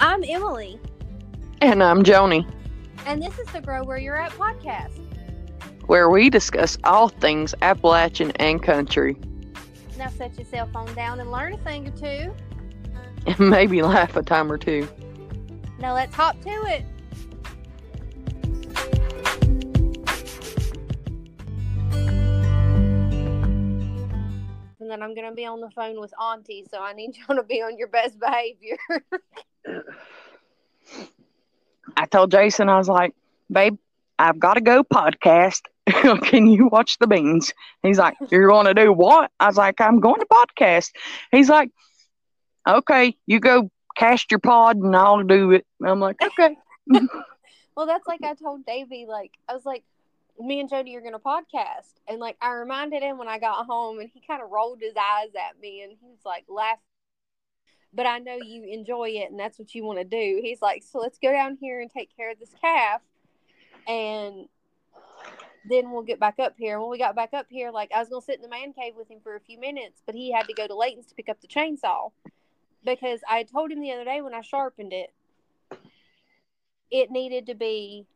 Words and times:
I'm 0.00 0.22
Emily, 0.24 0.78
And 1.60 1.82
I'm 1.82 2.02
Joni, 2.02 2.46
and 3.06 3.22
this 3.22 3.38
is 3.38 3.46
the 3.52 3.60
Grow 3.60 3.82
Where 3.84 3.98
You're 3.98 4.16
At 4.16 4.32
podcast. 4.32 4.90
where 5.86 6.10
we 6.10 6.28
discuss 6.30 6.76
all 6.84 7.08
things 7.08 7.54
Appalachian 7.62 8.32
and 8.32 8.62
country, 8.62 9.16
Now 9.96 10.08
set 10.08 10.36
your 10.36 10.46
cell 10.46 10.68
phone 10.72 10.92
down 10.94 11.20
and 11.20 11.30
learn 11.30 11.54
a 11.54 11.58
thing 11.58 11.88
or 11.88 11.92
two. 11.92 12.34
and 13.26 13.38
maybe 13.50 13.82
laugh 13.82 14.16
a 14.16 14.22
time 14.22 14.50
or 14.52 14.58
two. 14.58 14.86
Now 15.78 15.94
let's 15.94 16.14
hop 16.14 16.40
to 16.42 16.50
it. 16.66 16.84
And 24.78 24.90
then 24.90 25.02
I'm 25.02 25.14
gonna 25.14 25.32
be 25.34 25.46
on 25.46 25.60
the 25.60 25.70
phone 25.70 25.98
with 26.00 26.12
Auntie, 26.20 26.64
so 26.70 26.78
I 26.80 26.92
need 26.92 27.16
y'all 27.16 27.36
to 27.36 27.42
be 27.42 27.62
on 27.62 27.78
your 27.78 27.88
best 27.88 28.18
behavior. 28.20 28.76
I 31.96 32.06
told 32.06 32.30
Jason, 32.30 32.68
I 32.68 32.78
was 32.78 32.88
like, 32.88 33.14
babe, 33.50 33.78
I've 34.18 34.38
got 34.38 34.54
to 34.54 34.60
go 34.60 34.82
podcast. 34.84 35.62
Can 36.24 36.46
you 36.46 36.66
watch 36.66 36.98
the 36.98 37.06
beans? 37.06 37.52
He's 37.82 37.98
like, 37.98 38.16
You're 38.30 38.48
going 38.48 38.66
to 38.66 38.74
do 38.74 38.92
what? 38.92 39.30
I 39.38 39.46
was 39.46 39.56
like, 39.56 39.80
I'm 39.80 40.00
going 40.00 40.20
to 40.20 40.26
podcast. 40.26 40.90
He's 41.30 41.48
like, 41.48 41.70
Okay, 42.68 43.16
you 43.26 43.38
go 43.38 43.70
cast 43.96 44.30
your 44.30 44.40
pod 44.40 44.76
and 44.76 44.94
I'll 44.96 45.22
do 45.22 45.52
it. 45.52 45.64
I'm 45.84 46.00
like, 46.00 46.16
Okay. 46.22 46.56
well, 47.76 47.86
that's 47.86 48.06
like 48.06 48.22
I 48.24 48.34
told 48.34 48.66
Davey. 48.66 49.06
Like 49.08 49.32
I 49.48 49.54
was 49.54 49.64
like, 49.64 49.84
me 50.38 50.60
and 50.60 50.70
Joni 50.70 50.96
are 50.96 51.00
gonna 51.00 51.18
podcast, 51.18 51.92
and 52.08 52.18
like 52.18 52.36
I 52.40 52.52
reminded 52.52 53.02
him 53.02 53.18
when 53.18 53.28
I 53.28 53.38
got 53.38 53.66
home, 53.66 54.00
and 54.00 54.10
he 54.12 54.20
kind 54.26 54.42
of 54.42 54.50
rolled 54.50 54.80
his 54.80 54.94
eyes 54.96 55.30
at 55.34 55.60
me, 55.60 55.82
and 55.82 55.92
he 55.92 56.08
was 56.08 56.20
like 56.24 56.44
laughing. 56.48 56.80
But 57.96 58.06
I 58.06 58.18
know 58.18 58.36
you 58.36 58.64
enjoy 58.64 59.08
it, 59.08 59.30
and 59.30 59.40
that's 59.40 59.58
what 59.58 59.74
you 59.74 59.82
want 59.82 59.98
to 59.98 60.04
do. 60.04 60.40
He's 60.42 60.60
like, 60.60 60.82
so 60.82 60.98
let's 60.98 61.18
go 61.18 61.32
down 61.32 61.56
here 61.58 61.80
and 61.80 61.90
take 61.90 62.14
care 62.14 62.30
of 62.30 62.38
this 62.38 62.54
calf, 62.60 63.00
and 63.88 64.48
then 65.68 65.90
we'll 65.90 66.02
get 66.02 66.20
back 66.20 66.38
up 66.38 66.54
here. 66.58 66.78
When 66.78 66.90
we 66.90 66.98
got 66.98 67.16
back 67.16 67.32
up 67.32 67.46
here, 67.48 67.70
like 67.70 67.90
I 67.94 67.98
was 67.98 68.10
gonna 68.10 68.20
sit 68.20 68.36
in 68.36 68.42
the 68.42 68.48
man 68.48 68.74
cave 68.74 68.92
with 68.96 69.10
him 69.10 69.20
for 69.22 69.34
a 69.34 69.40
few 69.40 69.58
minutes, 69.58 70.02
but 70.04 70.14
he 70.14 70.30
had 70.30 70.46
to 70.46 70.52
go 70.52 70.66
to 70.66 70.76
Layton's 70.76 71.06
to 71.06 71.14
pick 71.14 71.30
up 71.30 71.40
the 71.40 71.48
chainsaw 71.48 72.10
because 72.84 73.20
I 73.28 73.42
told 73.44 73.72
him 73.72 73.80
the 73.80 73.92
other 73.92 74.04
day 74.04 74.20
when 74.20 74.34
I 74.34 74.42
sharpened 74.42 74.92
it, 74.92 75.12
it 76.90 77.10
needed 77.10 77.46
to 77.46 77.54
be. 77.54 78.06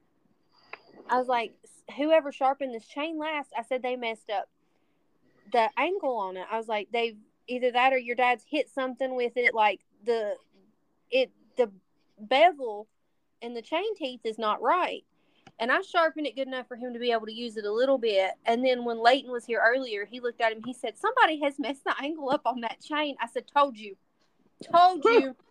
I 1.08 1.18
was 1.18 1.26
like, 1.26 1.54
whoever 1.96 2.30
sharpened 2.30 2.74
this 2.74 2.86
chain 2.86 3.18
last, 3.18 3.50
I 3.58 3.62
said 3.62 3.82
they 3.82 3.96
messed 3.96 4.30
up 4.30 4.48
the 5.52 5.68
angle 5.76 6.16
on 6.18 6.36
it. 6.36 6.46
I 6.50 6.56
was 6.56 6.68
like, 6.68 6.88
they've 6.92 7.16
either 7.50 7.72
that 7.72 7.92
or 7.92 7.98
your 7.98 8.16
dad's 8.16 8.44
hit 8.48 8.68
something 8.68 9.14
with 9.14 9.32
it, 9.36 9.54
like 9.54 9.80
the 10.04 10.36
it 11.10 11.30
the 11.56 11.70
bevel 12.18 12.86
and 13.42 13.56
the 13.56 13.62
chain 13.62 13.94
teeth 13.96 14.20
is 14.24 14.38
not 14.38 14.62
right. 14.62 15.04
And 15.58 15.70
I 15.70 15.82
sharpened 15.82 16.26
it 16.26 16.36
good 16.36 16.46
enough 16.46 16.68
for 16.68 16.76
him 16.76 16.94
to 16.94 16.98
be 16.98 17.12
able 17.12 17.26
to 17.26 17.32
use 17.32 17.58
it 17.58 17.66
a 17.66 17.72
little 17.72 17.98
bit. 17.98 18.30
And 18.46 18.64
then 18.64 18.84
when 18.84 19.02
Leighton 19.02 19.30
was 19.30 19.44
here 19.44 19.62
earlier, 19.62 20.06
he 20.06 20.20
looked 20.20 20.40
at 20.40 20.52
him. 20.52 20.62
He 20.64 20.72
said, 20.72 20.96
"Somebody 20.96 21.40
has 21.40 21.58
messed 21.58 21.84
the 21.84 21.94
angle 22.00 22.30
up 22.30 22.42
on 22.46 22.60
that 22.60 22.80
chain." 22.80 23.16
I 23.20 23.26
said, 23.26 23.44
"Told 23.52 23.76
you, 23.76 23.96
told 24.74 25.04
you." 25.04 25.36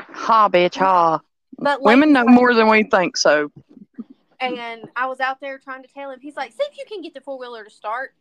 Ha, 0.00 0.48
bitch, 0.48 0.76
ha. 0.76 1.20
But 1.56 1.80
Women 1.80 2.12
know 2.12 2.24
more 2.24 2.52
than 2.52 2.68
we 2.68 2.82
think 2.82 3.16
so. 3.16 3.52
and 4.40 4.88
I 4.96 5.06
was 5.06 5.20
out 5.20 5.40
there 5.40 5.56
trying 5.58 5.82
to 5.82 5.88
tell 5.88 6.10
him. 6.10 6.18
He's 6.20 6.34
like, 6.34 6.50
"See 6.50 6.64
if 6.70 6.76
you 6.76 6.84
can 6.88 7.00
get 7.00 7.14
the 7.14 7.20
four 7.20 7.38
wheeler 7.38 7.62
to 7.62 7.70
start." 7.70 8.12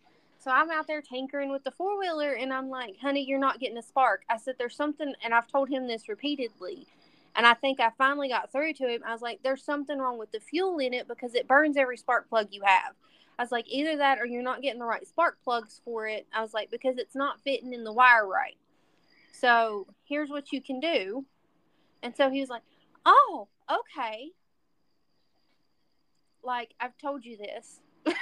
So 0.43 0.51
I'm 0.51 0.69
out 0.71 0.87
there 0.87 1.01
tinkering 1.01 1.51
with 1.51 1.63
the 1.63 1.71
four 1.71 1.97
wheeler, 1.97 2.33
and 2.33 2.51
I'm 2.51 2.69
like, 2.69 2.97
"Honey, 2.99 3.23
you're 3.23 3.39
not 3.39 3.61
getting 3.61 3.77
a 3.77 3.81
spark." 3.81 4.25
I 4.27 4.35
said, 4.35 4.57
"There's 4.57 4.75
something," 4.75 5.15
and 5.23 5.33
I've 5.33 5.47
told 5.47 5.69
him 5.69 5.87
this 5.87 6.09
repeatedly, 6.09 6.85
and 7.33 7.47
I 7.47 7.53
think 7.53 7.79
I 7.79 7.91
finally 7.91 8.27
got 8.27 8.51
through 8.51 8.73
to 8.73 8.89
him. 8.89 9.03
I 9.05 9.13
was 9.13 9.21
like, 9.21 9.41
"There's 9.41 9.63
something 9.63 9.97
wrong 9.97 10.17
with 10.17 10.33
the 10.33 10.41
fuel 10.41 10.79
in 10.79 10.93
it 10.93 11.07
because 11.07 11.33
it 11.33 11.47
burns 11.47 11.77
every 11.77 11.95
spark 11.95 12.27
plug 12.27 12.49
you 12.51 12.61
have." 12.65 12.93
I 13.39 13.43
was 13.43 13.53
like, 13.53 13.69
"Either 13.69 13.95
that, 13.95 14.19
or 14.19 14.25
you're 14.25 14.43
not 14.43 14.61
getting 14.61 14.79
the 14.79 14.85
right 14.85 15.07
spark 15.07 15.37
plugs 15.45 15.79
for 15.85 16.07
it." 16.07 16.27
I 16.33 16.41
was 16.41 16.53
like, 16.53 16.69
"Because 16.69 16.97
it's 16.97 17.15
not 17.15 17.39
fitting 17.39 17.71
in 17.71 17.85
the 17.85 17.93
wire 17.93 18.27
right." 18.27 18.57
So 19.31 19.87
here's 20.03 20.29
what 20.29 20.51
you 20.51 20.61
can 20.61 20.81
do, 20.81 21.25
and 22.01 22.13
so 22.17 22.29
he 22.29 22.41
was 22.41 22.49
like, 22.49 22.63
"Oh, 23.05 23.47
okay." 23.71 24.33
like 26.45 26.73
I've 26.81 26.97
told 26.97 27.23
you 27.23 27.37
this. 27.37 27.79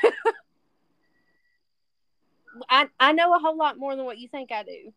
I 2.70 2.88
I 3.00 3.12
know 3.14 3.34
a 3.36 3.40
whole 3.40 3.58
lot 3.58 3.78
more 3.78 3.96
than 3.96 4.06
what 4.06 4.18
you 4.18 4.28
think 4.28 4.52
I 4.52 4.64
do. 4.64 4.94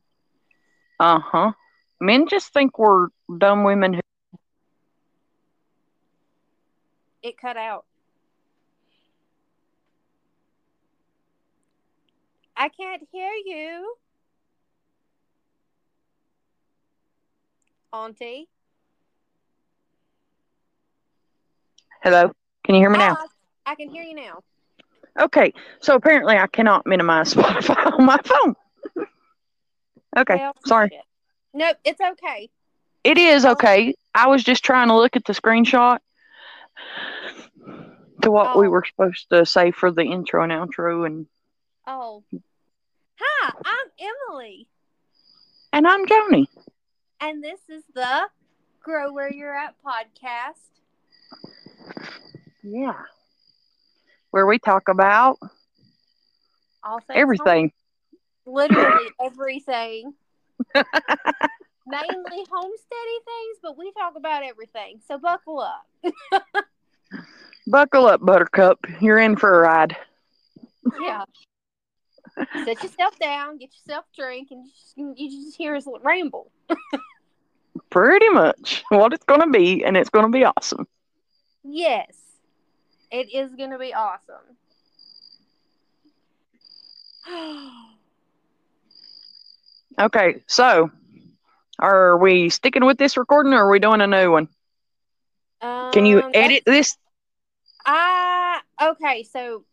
Uh 1.00 1.20
huh. 1.20 1.52
Men 2.00 2.26
just 2.28 2.52
think 2.52 2.78
we're 2.78 3.08
dumb 3.38 3.64
women 3.64 3.94
who. 3.94 4.00
It 7.22 7.38
cut 7.38 7.56
out. 7.56 7.86
I 12.56 12.68
can't 12.68 13.02
hear 13.10 13.32
you. 13.44 13.96
Auntie. 17.92 18.48
Hello? 22.02 22.30
Can 22.64 22.74
you 22.74 22.80
hear 22.82 22.90
me 22.90 22.98
now? 22.98 23.16
Ah, 23.18 23.26
I 23.66 23.74
can 23.74 23.88
hear 23.88 24.02
you 24.02 24.14
now. 24.14 24.42
Okay, 25.18 25.52
so 25.80 25.94
apparently 25.94 26.36
I 26.36 26.46
cannot 26.48 26.86
minimize 26.86 27.32
Spotify 27.34 27.92
on 27.98 28.04
my 28.04 28.18
phone. 28.24 28.54
okay, 30.16 30.36
Well, 30.36 30.54
sorry. 30.66 30.88
shit. 30.90 31.00
Nope, 31.54 31.76
it's 31.84 32.00
okay. 32.00 32.50
It 33.04 33.16
is 33.18 33.44
um, 33.44 33.52
okay. 33.52 33.94
I 34.14 34.26
was 34.28 34.42
just 34.42 34.64
trying 34.64 34.88
to 34.88 34.96
look 34.96 35.14
at 35.16 35.24
the 35.24 35.32
screenshot 35.32 35.98
to 38.22 38.30
what 38.30 38.58
we 38.58 38.66
Oh. 38.66 38.70
were 38.70 38.84
supposed 38.84 39.28
to 39.30 39.44
say 39.46 39.70
for 39.70 39.90
the 39.92 40.02
intro 40.02 40.42
and 40.42 40.50
outro, 40.52 41.06
and 41.06 41.26
Oh. 41.86 42.24
Hi, 43.20 43.52
I'm 43.64 44.10
Emily. 44.30 44.66
and 45.72 45.86
I'm 45.86 46.06
Joni. 46.06 46.46
And 47.20 47.42
this 47.44 47.60
is 47.68 47.84
the 47.94 48.28
Grow 48.82 49.12
Where 49.12 49.32
You're 49.32 49.54
At 49.56 49.74
podcast. 49.84 50.58
Yeah, 52.62 52.94
where 54.34 54.46
we 54.46 54.58
talk 54.58 54.88
about 54.88 55.38
All 56.82 56.98
things 56.98 57.20
everything. 57.20 57.70
home- 58.44 58.52
literally 58.56 59.08
everything. 59.24 60.12
Mainly 60.74 62.44
homesteady 62.52 63.18
things, 63.30 63.58
but 63.62 63.78
we 63.78 63.92
talk 63.92 64.14
about 64.16 64.42
everything. 64.42 65.00
So 65.06 65.18
buckle 65.18 65.60
up. 65.60 65.86
Buckle 67.68 68.06
up, 68.06 68.26
Buttercup. 68.26 68.80
You're 69.00 69.18
in 69.18 69.36
for 69.36 69.54
a 69.54 69.62
ride. 69.68 69.96
Yeah. 71.00 71.24
Sit 72.64 72.82
yourself 72.82 73.16
down, 73.20 73.58
get 73.58 73.70
yourself 73.72 74.04
a 74.12 74.20
drink, 74.20 74.48
and 74.50 74.64
you 74.66 74.72
just, 75.14 75.20
you 75.20 75.44
just 75.44 75.56
hear 75.56 75.76
us 75.76 75.86
ramble. 76.02 76.50
Pretty 77.90 78.28
much 78.30 78.82
what 78.88 79.12
it's 79.12 79.24
going 79.24 79.42
to 79.42 79.50
be, 79.50 79.84
and 79.84 79.96
it's 79.96 80.10
going 80.10 80.26
to 80.26 80.32
be 80.32 80.44
awesome. 80.44 80.88
Yes, 81.62 82.16
it 83.14 83.32
is 83.32 83.54
going 83.54 83.70
to 83.70 83.78
be 83.78 83.94
awesome. 83.94 84.34
Okay, 89.96 90.42
so 90.48 90.90
are 91.78 92.18
we 92.18 92.48
sticking 92.48 92.84
with 92.84 92.98
this 92.98 93.16
recording, 93.16 93.52
or 93.52 93.64
are 93.66 93.70
we 93.70 93.78
doing 93.78 94.00
a 94.00 94.08
new 94.08 94.32
one? 94.32 94.48
Can 95.62 96.04
you 96.04 96.20
Um, 96.20 96.32
edit 96.34 96.64
this? 96.66 96.98
Ah, 97.86 98.60
okay. 98.82 99.22
So 99.22 99.64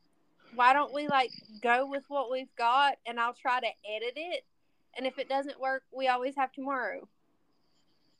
why 0.54 0.74
don't 0.74 0.94
we 0.94 1.08
like 1.08 1.32
go 1.64 1.88
with 1.88 2.04
what 2.08 2.30
we've 2.30 2.54
got, 2.56 3.00
and 3.08 3.20
I'll 3.20 3.34
try 3.34 3.60
to 3.60 3.68
edit 3.90 4.14
it. 4.16 4.46
And 4.96 5.08
if 5.08 5.18
it 5.18 5.28
doesn't 5.28 5.60
work, 5.60 5.82
we 5.92 6.08
always 6.08 6.36
have 6.36 6.52
tomorrow. 6.52 7.08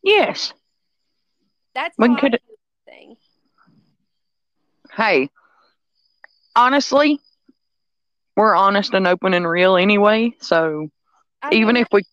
Yes. 0.02 0.54
That's 1.76 1.96
I 2.00 2.16
could- 2.20 2.42
thing. 2.86 3.16
Hey, 4.96 5.30
honestly, 6.56 7.20
we're 8.36 8.56
honest 8.56 8.94
and 8.94 9.08
open 9.08 9.34
and 9.34 9.48
real 9.48 9.78
anyway. 9.78 10.34
So 10.42 10.90
I 11.42 11.54
even 11.54 11.76
mean, 11.76 11.82
if 11.84 11.88
we, 11.92 12.04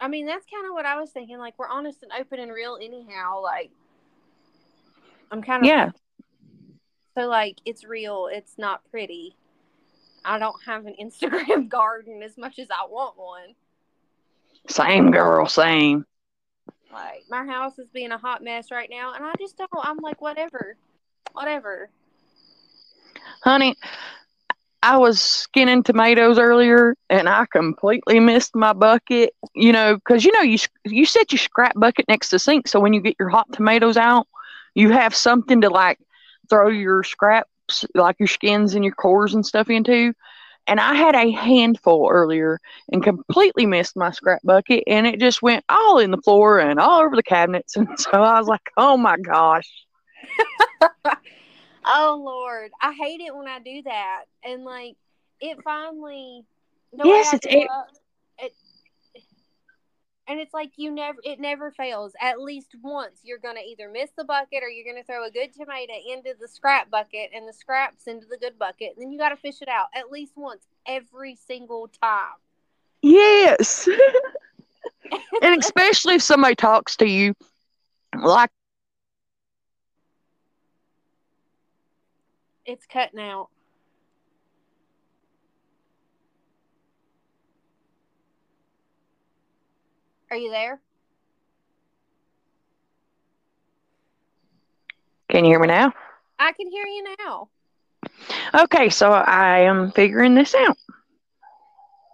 I 0.00 0.08
mean, 0.08 0.26
that's 0.26 0.46
kind 0.52 0.66
of 0.66 0.72
what 0.72 0.86
I 0.86 1.00
was 1.00 1.10
thinking. 1.10 1.38
Like, 1.38 1.58
we're 1.58 1.68
honest 1.68 2.02
and 2.02 2.12
open 2.18 2.40
and 2.40 2.52
real, 2.52 2.78
anyhow. 2.82 3.40
Like, 3.42 3.70
I'm 5.30 5.42
kind 5.42 5.62
of 5.62 5.66
yeah, 5.66 5.90
So 7.16 7.26
like 7.26 7.56
it's 7.64 7.84
real, 7.84 8.28
it's 8.30 8.58
not 8.58 8.82
pretty. 8.90 9.36
I 10.24 10.38
don't 10.38 10.60
have 10.66 10.86
an 10.86 10.94
Instagram 11.00 11.68
garden 11.68 12.22
as 12.22 12.36
much 12.36 12.58
as 12.58 12.68
I 12.70 12.86
want 12.88 13.16
one. 13.16 13.54
same 14.68 15.10
girl, 15.10 15.46
same. 15.46 16.04
Like 16.96 17.24
my 17.28 17.44
house 17.44 17.78
is 17.78 17.90
being 17.90 18.10
a 18.10 18.16
hot 18.16 18.42
mess 18.42 18.70
right 18.70 18.88
now 18.90 19.12
and 19.12 19.22
I 19.22 19.34
just 19.38 19.58
don't 19.58 19.68
I'm 19.82 19.98
like 19.98 20.22
whatever. 20.22 20.76
Whatever. 21.32 21.90
Honey, 23.42 23.76
I 24.82 24.96
was 24.96 25.20
skinning 25.20 25.82
tomatoes 25.82 26.38
earlier 26.38 26.94
and 27.10 27.28
I 27.28 27.44
completely 27.52 28.18
missed 28.18 28.56
my 28.56 28.72
bucket, 28.72 29.34
you 29.54 29.72
know, 29.72 29.96
because 29.96 30.24
you 30.24 30.32
know 30.32 30.40
you 30.40 30.56
you 30.86 31.04
set 31.04 31.32
your 31.32 31.38
scrap 31.38 31.74
bucket 31.76 32.06
next 32.08 32.30
to 32.30 32.36
the 32.36 32.38
sink, 32.38 32.66
so 32.66 32.80
when 32.80 32.94
you 32.94 33.02
get 33.02 33.16
your 33.18 33.28
hot 33.28 33.52
tomatoes 33.52 33.98
out, 33.98 34.26
you 34.74 34.90
have 34.90 35.14
something 35.14 35.60
to 35.60 35.68
like 35.68 35.98
throw 36.48 36.68
your 36.68 37.02
scraps, 37.02 37.84
like 37.94 38.16
your 38.18 38.26
skins 38.26 38.74
and 38.74 38.84
your 38.84 38.94
cores 38.94 39.34
and 39.34 39.44
stuff 39.44 39.68
into. 39.68 40.14
And 40.66 40.80
I 40.80 40.94
had 40.94 41.14
a 41.14 41.30
handful 41.30 42.08
earlier 42.10 42.60
and 42.90 43.02
completely 43.02 43.66
missed 43.66 43.96
my 43.96 44.10
scrap 44.10 44.42
bucket, 44.42 44.84
and 44.86 45.06
it 45.06 45.20
just 45.20 45.42
went 45.42 45.64
all 45.68 45.98
in 45.98 46.10
the 46.10 46.16
floor 46.18 46.58
and 46.58 46.80
all 46.80 47.00
over 47.00 47.14
the 47.14 47.22
cabinets. 47.22 47.76
And 47.76 47.98
so 47.98 48.10
I 48.10 48.38
was 48.38 48.48
like, 48.48 48.70
"Oh 48.76 48.96
my 48.96 49.16
gosh!" 49.16 49.70
oh 51.84 52.20
Lord, 52.24 52.70
I 52.82 52.92
hate 52.92 53.20
it 53.20 53.34
when 53.34 53.46
I 53.46 53.60
do 53.60 53.82
that. 53.84 54.24
And 54.44 54.64
like, 54.64 54.96
it 55.40 55.62
finally. 55.62 56.44
yes, 56.92 57.32
it's 57.34 57.46
it, 57.46 57.68
up, 57.70 57.88
and 60.28 60.40
it's 60.40 60.54
like 60.54 60.72
you 60.76 60.90
never 60.90 61.18
it 61.24 61.40
never 61.40 61.70
fails. 61.70 62.12
At 62.20 62.40
least 62.40 62.74
once 62.82 63.20
you're 63.22 63.38
gonna 63.38 63.60
either 63.66 63.90
miss 63.90 64.10
the 64.16 64.24
bucket 64.24 64.62
or 64.62 64.68
you're 64.68 64.92
gonna 64.92 65.04
throw 65.04 65.24
a 65.26 65.30
good 65.30 65.52
tomato 65.52 65.92
into 66.10 66.34
the 66.38 66.48
scrap 66.48 66.90
bucket 66.90 67.30
and 67.34 67.48
the 67.48 67.52
scraps 67.52 68.06
into 68.06 68.26
the 68.26 68.38
good 68.38 68.58
bucket. 68.58 68.94
And 68.96 69.02
then 69.02 69.12
you 69.12 69.18
gotta 69.18 69.36
fish 69.36 69.62
it 69.62 69.68
out 69.68 69.88
at 69.94 70.10
least 70.10 70.32
once 70.36 70.66
every 70.86 71.36
single 71.36 71.88
time. 72.02 72.36
Yes. 73.02 73.88
And 75.42 75.62
especially 75.62 76.16
if 76.16 76.22
somebody 76.22 76.56
talks 76.56 76.96
to 76.96 77.06
you 77.06 77.34
like 78.18 78.50
it's 82.64 82.86
cutting 82.86 83.20
out 83.20 83.48
Are 90.30 90.36
you 90.36 90.50
there? 90.50 90.80
Can 95.28 95.44
you 95.44 95.50
hear 95.52 95.60
me 95.60 95.68
now? 95.68 95.92
I 96.38 96.52
can 96.52 96.68
hear 96.68 96.86
you 96.86 97.16
now. 97.24 97.48
Okay, 98.54 98.90
so 98.90 99.12
I 99.12 99.60
am 99.60 99.92
figuring 99.92 100.34
this 100.34 100.54
out. 100.54 100.76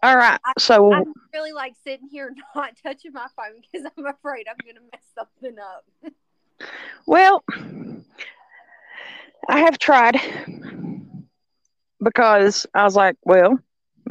All 0.03 0.17
right, 0.17 0.41
I, 0.45 0.53
so 0.59 0.93
I 0.93 1.05
really 1.33 1.53
like 1.53 1.75
sitting 1.85 2.09
here 2.09 2.35
not 2.55 2.73
touching 2.83 3.13
my 3.13 3.27
phone 3.37 3.61
because 3.61 3.89
I'm 3.97 4.07
afraid 4.07 4.47
I'm 4.49 4.57
going 4.65 4.77
to 4.77 4.83
mess 4.93 5.05
something 5.15 5.57
up. 5.59 5.85
well, 7.07 7.45
I 9.49 9.61
have 9.61 9.79
tried 9.79 10.21
because 12.03 12.67
I 12.75 12.85
was 12.85 12.97
like, 12.97 13.17
well, 13.25 13.59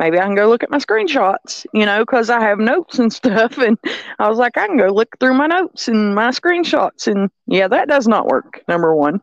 maybe 0.01 0.19
I 0.19 0.24
can 0.24 0.33
go 0.33 0.50
look 0.50 0.63
at 0.63 0.71
my 0.71 0.80
screenshots, 0.80 1.63
you 1.75 1.86
know, 1.86 2.00
because 2.00 2.31
I 2.31 2.42
have 2.42 2.57
notes 2.57 2.98
and 2.98 3.13
stuff. 3.21 3.59
And 3.59 3.77
I 4.18 4.27
was 4.27 4.39
like, 4.39 4.57
I 4.57 4.65
can 4.65 4.77
go 4.77 4.88
look 4.88 5.09
through 5.19 5.36
my 5.36 5.45
notes 5.45 5.88
and 5.88 6.15
my 6.15 6.30
screenshots. 6.31 7.06
And 7.06 7.30
yeah, 7.45 7.68
that 7.68 7.88
does 7.88 8.07
not 8.07 8.25
work, 8.25 8.63
number 8.68 8.95
one. 8.95 9.21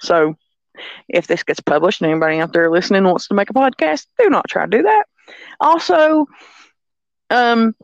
So 0.00 0.36
if 1.08 1.26
this 1.26 1.42
gets 1.42 1.58
published 1.58 2.02
and 2.02 2.10
anybody 2.10 2.38
out 2.38 2.52
there 2.52 2.70
listening 2.70 3.02
wants 3.02 3.26
to 3.28 3.34
make 3.34 3.50
a 3.50 3.52
podcast, 3.52 4.06
do 4.16 4.30
not 4.30 4.48
try 4.48 4.64
to 4.64 4.70
do 4.70 4.82
that. 4.84 5.04
Also, 5.60 6.26
um, 7.30 7.74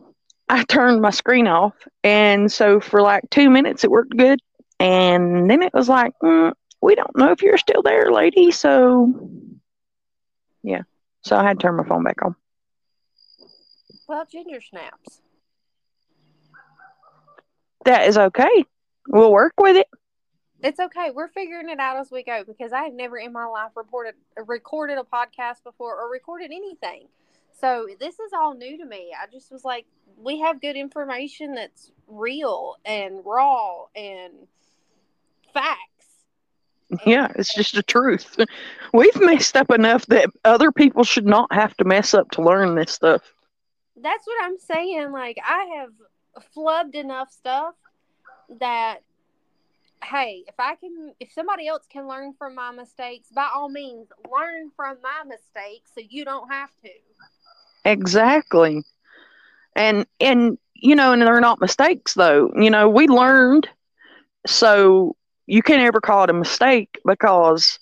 I 0.49 0.63
turned 0.63 1.03
my 1.03 1.11
screen 1.11 1.49
off. 1.49 1.75
And 2.05 2.51
so 2.53 2.79
for 2.79 3.03
like 3.03 3.25
two 3.31 3.51
minutes, 3.51 3.83
it 3.83 3.91
worked 3.91 4.17
good. 4.17 4.39
And 4.79 5.51
then 5.51 5.63
it 5.63 5.75
was 5.75 5.89
like, 5.89 6.13
mm, 6.23 6.53
we 6.81 6.95
don't 6.95 7.17
know 7.17 7.33
if 7.33 7.43
you're 7.43 7.59
still 7.59 7.83
there, 7.83 8.13
lady. 8.13 8.53
So 8.53 9.13
yeah. 10.63 10.83
So 11.29 11.37
I 11.37 11.45
had 11.45 11.61
to 11.61 11.67
turn 11.67 11.77
my 11.77 11.85
phone 11.85 12.05
back 12.05 12.25
on. 12.25 12.35
Well, 14.09 14.25
ginger 14.25 14.63
snaps. 14.63 15.21
That 17.85 18.09
is 18.09 18.17
okay. 18.17 18.65
We'll 19.09 19.31
work 19.31 19.53
with 19.61 19.77
it. 19.77 19.89
It's 20.63 20.81
okay. 20.81 21.11
We're 21.11 21.29
figuring 21.29 21.69
it 21.69 21.79
out 21.79 21.99
as 21.99 22.11
we 22.11 22.23
go 22.23 22.45
because 22.45 22.73
I 22.73 22.85
have 22.85 22.95
never 22.95 23.19
in 23.19 23.35
my 23.35 23.45
life 23.45 23.73
reported 23.77 24.15
recorded 24.47 24.97
a 24.97 25.03
podcast 25.03 25.63
before 25.65 26.01
or 26.01 26.11
recorded 26.11 26.51
anything. 26.51 27.09
So 27.61 27.87
this 28.01 28.19
is 28.19 28.33
all 28.33 28.55
new 28.55 28.79
to 28.79 28.87
me. 28.87 29.13
I 29.15 29.31
just 29.31 29.53
was 29.53 29.67
like, 29.67 29.85
we 30.17 30.41
have 30.41 30.63
good 30.63 30.77
information 30.77 31.55
that's 31.55 31.93
real 32.07 32.77
and 32.87 33.21
raw 33.23 33.85
and 33.95 34.33
facts 35.53 35.98
yeah, 37.05 37.29
it's 37.37 37.55
just 37.55 37.75
the 37.75 37.83
truth. 37.83 38.37
We've 38.93 39.21
messed 39.21 39.57
up 39.57 39.71
enough 39.71 40.07
that 40.07 40.31
other 40.45 40.73
people 40.73 41.05
should 41.05 41.27
not 41.27 41.53
have 41.53 41.77
to 41.77 41.85
mess 41.85 42.15
up 42.15 42.31
to 42.33 42.43
learn 42.43 42.75
this 42.75 42.93
stuff. 42.93 43.23
That's 43.97 44.27
what 44.27 44.45
I'm 44.45 44.59
saying. 44.59 45.13
Like, 45.13 45.39
I 45.45 45.79
have 45.79 45.93
flubbed 46.57 46.95
enough 46.95 47.31
stuff 47.31 47.75
that, 48.61 48.99
hey, 50.03 50.45
if 50.47 50.55
I 50.59 50.77
can, 50.77 51.13
if 51.21 51.33
somebody 51.33 51.69
else 51.69 51.87
can 51.91 52.09
learn 52.09 52.33
from 52.39 52.55
my 52.55 52.71
mistakes, 52.71 53.29
by 53.35 53.49
all 53.55 53.69
means, 53.69 54.09
learn 54.33 54.71
from 54.75 54.97
my 55.03 55.25
mistakes 55.27 55.91
so 55.95 56.01
you 56.09 56.25
don't 56.25 56.51
have 56.51 56.71
to. 56.85 56.91
Exactly. 57.85 58.83
And, 59.77 60.07
and, 60.21 60.59
you 60.75 60.97
know, 60.97 61.13
and 61.13 61.21
they're 61.21 61.41
not 61.41 61.61
mistakes 61.61 62.15
though. 62.15 62.51
You 62.57 62.71
know, 62.71 62.89
we 62.89 63.09
learned. 63.09 63.69
So 64.47 65.17
you 65.49 65.63
can't 65.63 65.81
ever 65.81 66.01
call 66.01 66.25
it 66.25 66.31
a 66.31 66.35
mistake 66.35 67.01
because, 67.07 67.79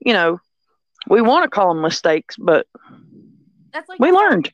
you 0.00 0.12
know, 0.12 0.40
we 1.08 1.20
want 1.20 1.42
to 1.42 1.50
call 1.50 1.74
them 1.74 1.82
mistakes, 1.82 2.36
but 2.38 2.66
That's 3.72 3.88
like 3.88 3.98
we 3.98 4.12
learned. 4.12 4.50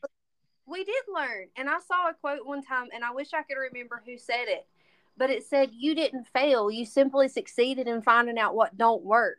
We 0.65 0.83
did 0.83 1.03
learn. 1.13 1.47
And 1.55 1.69
I 1.69 1.77
saw 1.87 2.09
a 2.09 2.13
quote 2.15 2.45
one 2.45 2.63
time, 2.63 2.87
and 2.93 3.05
I 3.05 3.11
wish 3.11 3.33
I 3.33 3.43
could 3.43 3.57
remember 3.57 4.01
who 4.03 4.17
said 4.17 4.45
it, 4.47 4.65
but 5.15 5.29
it 5.29 5.43
said, 5.43 5.69
You 5.73 5.93
didn't 5.93 6.27
fail. 6.33 6.71
You 6.71 6.85
simply 6.85 7.27
succeeded 7.27 7.87
in 7.87 8.01
finding 8.01 8.39
out 8.39 8.55
what 8.55 8.75
don't 8.75 9.03
work. 9.03 9.37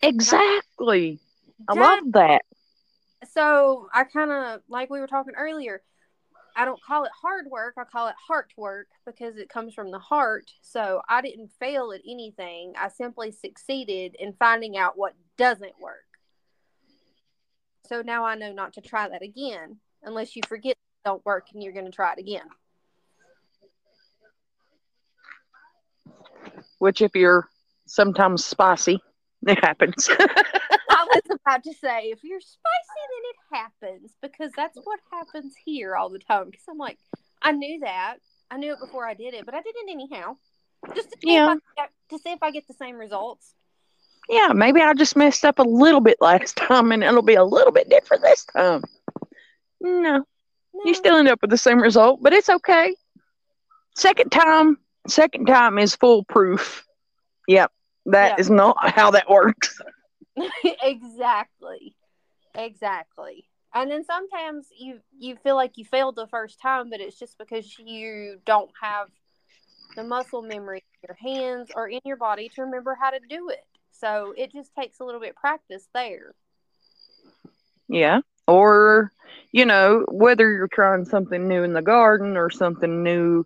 Exactly. 0.00 1.18
I 1.66 1.74
love 1.74 2.12
that. 2.12 2.42
So 3.32 3.88
I 3.92 4.04
kind 4.04 4.30
of, 4.30 4.60
like 4.68 4.88
we 4.88 5.00
were 5.00 5.06
talking 5.08 5.34
earlier, 5.36 5.82
I 6.56 6.64
don't 6.64 6.82
call 6.82 7.04
it 7.04 7.10
hard 7.20 7.46
work. 7.50 7.74
I 7.76 7.84
call 7.84 8.08
it 8.08 8.14
heart 8.28 8.52
work 8.56 8.86
because 9.06 9.36
it 9.36 9.48
comes 9.48 9.74
from 9.74 9.90
the 9.90 9.98
heart. 9.98 10.52
So 10.62 11.02
I 11.08 11.20
didn't 11.20 11.50
fail 11.58 11.92
at 11.92 12.00
anything. 12.08 12.74
I 12.78 12.88
simply 12.88 13.32
succeeded 13.32 14.16
in 14.18 14.34
finding 14.34 14.76
out 14.76 14.96
what 14.96 15.14
doesn't 15.36 15.80
work. 15.80 16.04
So 17.86 18.02
now 18.02 18.24
I 18.24 18.36
know 18.36 18.52
not 18.52 18.74
to 18.74 18.80
try 18.80 19.08
that 19.08 19.22
again 19.22 19.78
unless 20.02 20.36
you 20.36 20.42
forget 20.46 20.76
don't 21.04 21.24
work 21.24 21.48
and 21.52 21.62
you're 21.62 21.72
going 21.72 21.84
to 21.84 21.90
try 21.90 22.12
it 22.12 22.18
again. 22.18 22.46
Which, 26.78 27.02
if 27.02 27.14
you're 27.14 27.48
sometimes 27.86 28.44
spicy, 28.44 29.02
it 29.46 29.62
happens. 29.62 30.08
I 31.14 31.20
was 31.28 31.38
about 31.40 31.62
to 31.64 31.72
say, 31.74 32.10
if 32.10 32.24
you're 32.24 32.40
spicy, 32.40 33.02
then 33.10 33.22
it 33.30 33.56
happens 33.56 34.12
because 34.20 34.50
that's 34.56 34.78
what 34.82 34.98
happens 35.12 35.54
here 35.64 35.94
all 35.94 36.08
the 36.08 36.18
time. 36.18 36.50
Because 36.50 36.64
I'm 36.68 36.78
like, 36.78 36.98
I 37.40 37.52
knew 37.52 37.80
that. 37.80 38.16
I 38.50 38.56
knew 38.56 38.72
it 38.72 38.80
before 38.80 39.06
I 39.06 39.14
did 39.14 39.34
it, 39.34 39.46
but 39.46 39.54
I 39.54 39.62
did 39.62 39.74
it 39.76 39.90
anyhow. 39.90 40.36
Just 40.94 41.10
to 41.12 41.18
see, 41.22 41.34
yeah. 41.34 41.54
I, 41.78 41.86
to 42.10 42.18
see 42.18 42.32
if 42.32 42.42
I 42.42 42.50
get 42.50 42.66
the 42.66 42.74
same 42.74 42.96
results. 42.96 43.54
Yeah, 44.28 44.52
maybe 44.54 44.80
I 44.80 44.92
just 44.94 45.16
messed 45.16 45.44
up 45.44 45.58
a 45.58 45.62
little 45.62 46.00
bit 46.00 46.18
last 46.20 46.56
time 46.56 46.90
and 46.92 47.04
it'll 47.04 47.22
be 47.22 47.34
a 47.34 47.44
little 47.44 47.72
bit 47.72 47.88
different 47.88 48.22
this 48.22 48.44
time. 48.44 48.82
No, 49.80 50.00
no. 50.00 50.24
you 50.84 50.94
still 50.94 51.16
end 51.16 51.28
up 51.28 51.40
with 51.42 51.50
the 51.50 51.58
same 51.58 51.80
result, 51.80 52.22
but 52.22 52.32
it's 52.32 52.48
okay. 52.48 52.94
Second 53.94 54.32
time, 54.32 54.78
second 55.06 55.46
time 55.46 55.78
is 55.78 55.94
foolproof. 55.94 56.84
Yep, 57.46 57.70
that 58.06 58.30
yep. 58.30 58.40
is 58.40 58.50
not 58.50 58.76
how 58.90 59.10
that 59.12 59.28
works. 59.30 59.80
exactly. 60.82 61.94
Exactly. 62.54 63.44
And 63.74 63.90
then 63.90 64.04
sometimes 64.04 64.68
you 64.78 65.00
you 65.18 65.36
feel 65.42 65.56
like 65.56 65.76
you 65.76 65.84
failed 65.84 66.14
the 66.16 66.28
first 66.28 66.60
time, 66.60 66.90
but 66.90 67.00
it's 67.00 67.18
just 67.18 67.36
because 67.38 67.76
you 67.78 68.38
don't 68.46 68.70
have 68.80 69.08
the 69.96 70.04
muscle 70.04 70.42
memory 70.42 70.82
in 71.02 71.08
your 71.08 71.16
hands 71.32 71.70
or 71.74 71.88
in 71.88 72.00
your 72.04 72.16
body 72.16 72.48
to 72.54 72.62
remember 72.62 72.96
how 73.00 73.10
to 73.10 73.18
do 73.28 73.48
it. 73.48 73.64
So 73.92 74.32
it 74.36 74.52
just 74.52 74.74
takes 74.74 75.00
a 75.00 75.04
little 75.04 75.20
bit 75.20 75.34
practice 75.36 75.88
there. 75.92 76.34
Yeah. 77.88 78.20
Or, 78.46 79.12
you 79.52 79.64
know, 79.64 80.04
whether 80.08 80.50
you're 80.50 80.68
trying 80.68 81.04
something 81.04 81.48
new 81.48 81.62
in 81.62 81.72
the 81.72 81.82
garden 81.82 82.36
or 82.36 82.50
something 82.50 83.02
new 83.02 83.44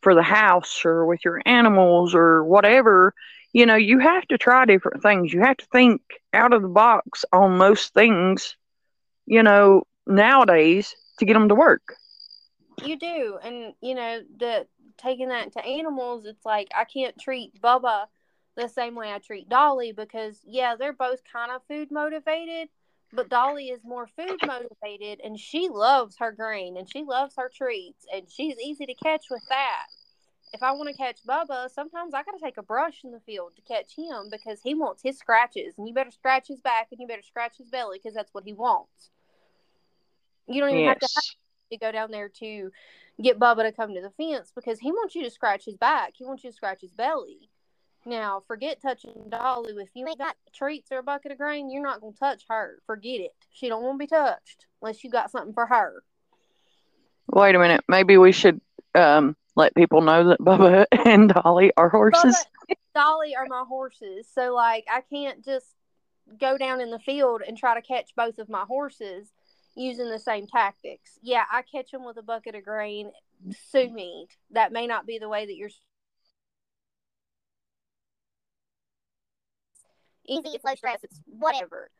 for 0.00 0.14
the 0.14 0.22
house 0.22 0.84
or 0.84 1.06
with 1.06 1.24
your 1.24 1.42
animals 1.44 2.14
or 2.14 2.42
whatever, 2.44 3.14
you 3.52 3.66
know, 3.66 3.76
you 3.76 3.98
have 3.98 4.26
to 4.28 4.38
try 4.38 4.64
different 4.64 5.02
things. 5.02 5.32
You 5.32 5.40
have 5.40 5.56
to 5.58 5.66
think 5.72 6.02
out 6.32 6.52
of 6.52 6.62
the 6.62 6.68
box 6.68 7.24
on 7.32 7.58
most 7.58 7.94
things, 7.94 8.56
you 9.26 9.42
know, 9.42 9.82
nowadays 10.06 10.94
to 11.18 11.24
get 11.24 11.34
them 11.34 11.48
to 11.48 11.54
work. 11.54 11.96
You 12.84 12.98
do. 12.98 13.38
And, 13.42 13.74
you 13.80 13.94
know, 13.94 14.20
the 14.38 14.66
taking 14.96 15.28
that 15.28 15.52
to 15.52 15.64
animals, 15.64 16.26
it's 16.26 16.44
like 16.44 16.68
I 16.74 16.84
can't 16.84 17.18
treat 17.18 17.60
Bubba 17.60 18.06
the 18.56 18.68
same 18.68 18.94
way 18.94 19.12
I 19.12 19.18
treat 19.18 19.48
Dolly 19.48 19.92
because, 19.92 20.40
yeah, 20.44 20.76
they're 20.76 20.92
both 20.92 21.20
kind 21.30 21.50
of 21.50 21.62
food 21.68 21.90
motivated, 21.90 22.68
But 23.12 23.28
Dolly 23.28 23.68
is 23.68 23.84
more 23.84 24.06
food 24.06 24.38
motivated 24.46 25.20
and 25.24 25.38
she 25.38 25.68
loves 25.68 26.16
her 26.18 26.32
grain 26.32 26.76
and 26.76 26.88
she 26.90 27.02
loves 27.02 27.34
her 27.36 27.50
treats 27.54 28.06
and 28.12 28.30
she's 28.30 28.56
easy 28.58 28.86
to 28.86 28.94
catch 28.94 29.26
with 29.30 29.42
that. 29.48 29.86
If 30.52 30.62
I 30.62 30.72
want 30.72 30.88
to 30.88 30.94
catch 30.94 31.22
Bubba, 31.24 31.70
sometimes 31.70 32.12
I 32.12 32.22
got 32.22 32.32
to 32.32 32.42
take 32.42 32.56
a 32.56 32.62
brush 32.62 33.04
in 33.04 33.12
the 33.12 33.20
field 33.20 33.52
to 33.54 33.62
catch 33.62 33.94
him 33.94 34.28
because 34.30 34.60
he 34.62 34.74
wants 34.74 35.02
his 35.02 35.16
scratches 35.16 35.74
and 35.78 35.86
you 35.86 35.94
better 35.94 36.10
scratch 36.10 36.48
his 36.48 36.60
back 36.60 36.88
and 36.90 37.00
you 37.00 37.06
better 37.06 37.22
scratch 37.22 37.56
his 37.58 37.68
belly 37.68 37.98
because 38.02 38.14
that's 38.14 38.34
what 38.34 38.44
he 38.44 38.52
wants. 38.52 39.10
You 40.48 40.60
don't 40.60 40.70
even 40.70 40.82
yes. 40.82 40.88
have 40.88 40.98
to, 40.98 41.08
have 41.14 41.70
to 41.70 41.76
go 41.78 41.92
down 41.92 42.10
there 42.10 42.28
to 42.40 42.70
get 43.22 43.38
Bubba 43.38 43.62
to 43.62 43.72
come 43.72 43.94
to 43.94 44.00
the 44.00 44.10
fence 44.10 44.50
because 44.52 44.80
he 44.80 44.90
wants 44.90 45.14
you 45.14 45.22
to 45.22 45.30
scratch 45.30 45.64
his 45.64 45.76
back. 45.76 46.14
He 46.16 46.24
wants 46.24 46.42
you 46.42 46.50
to 46.50 46.56
scratch 46.56 46.80
his 46.80 46.92
belly. 46.92 47.48
Now, 48.06 48.42
forget 48.46 48.80
touching 48.80 49.12
Dolly. 49.28 49.74
If 49.76 49.90
you 49.94 50.08
ain't 50.08 50.18
got 50.18 50.34
treats 50.54 50.90
or 50.90 50.98
a 50.98 51.02
bucket 51.02 51.32
of 51.32 51.38
grain, 51.38 51.70
you're 51.70 51.82
not 51.82 52.00
gonna 52.00 52.14
touch 52.14 52.44
her. 52.48 52.78
Forget 52.86 53.20
it. 53.20 53.34
She 53.52 53.68
don't 53.68 53.82
want 53.82 53.94
to 53.94 53.98
be 53.98 54.06
touched 54.06 54.66
unless 54.80 55.04
you 55.04 55.10
got 55.10 55.30
something 55.30 55.52
for 55.52 55.66
her. 55.66 56.02
Wait 57.28 57.54
a 57.54 57.58
minute. 57.58 57.84
Maybe 57.88 58.16
we 58.16 58.32
should 58.32 58.60
um, 58.94 59.36
let 59.56 59.74
people 59.74 60.00
know 60.00 60.28
that 60.28 60.40
Bubba 60.40 60.86
and 61.06 61.30
Dolly 61.30 61.72
are 61.76 61.88
horses. 61.88 62.36
Bubba 62.68 62.74
Dolly 62.94 63.34
are 63.36 63.46
my 63.46 63.64
horses. 63.66 64.26
So, 64.32 64.54
like, 64.54 64.84
I 64.90 65.02
can't 65.02 65.44
just 65.44 65.66
go 66.38 66.56
down 66.56 66.80
in 66.80 66.90
the 66.90 66.98
field 66.98 67.42
and 67.46 67.56
try 67.56 67.74
to 67.74 67.82
catch 67.82 68.14
both 68.16 68.38
of 68.38 68.48
my 68.48 68.64
horses 68.64 69.28
using 69.74 70.08
the 70.10 70.18
same 70.18 70.46
tactics. 70.46 71.18
Yeah, 71.22 71.44
I 71.50 71.62
catch 71.62 71.90
them 71.90 72.04
with 72.04 72.16
a 72.16 72.22
bucket 72.22 72.54
of 72.54 72.64
grain. 72.64 73.10
Sue 73.70 73.90
me. 73.90 74.26
That 74.50 74.72
may 74.72 74.86
not 74.86 75.06
be 75.06 75.18
the 75.18 75.28
way 75.28 75.46
that 75.46 75.56
you're 75.56 75.70
easy, 80.26 80.50
it's 80.50 80.64
low 80.64 80.74
stress, 80.74 81.02
it's 81.02 81.20
whatever. 81.26 81.90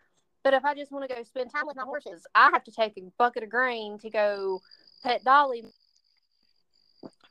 But 0.42 0.54
if 0.54 0.64
I 0.64 0.75
just 0.75 0.90
want 0.90 1.09
to 1.09 1.14
go 1.14 1.23
spend 1.23 1.50
time 1.50 1.66
with 1.66 1.76
my 1.76 1.83
horses, 1.83 2.26
I 2.35 2.50
have 2.52 2.64
to 2.64 2.73
take 2.73 2.97
a 2.97 3.02
bucket 3.19 3.42
of 3.42 3.50
grain 3.50 3.99
to 3.99 4.11
go 4.11 4.62
pet 5.02 5.25
Dolly 5.25 5.64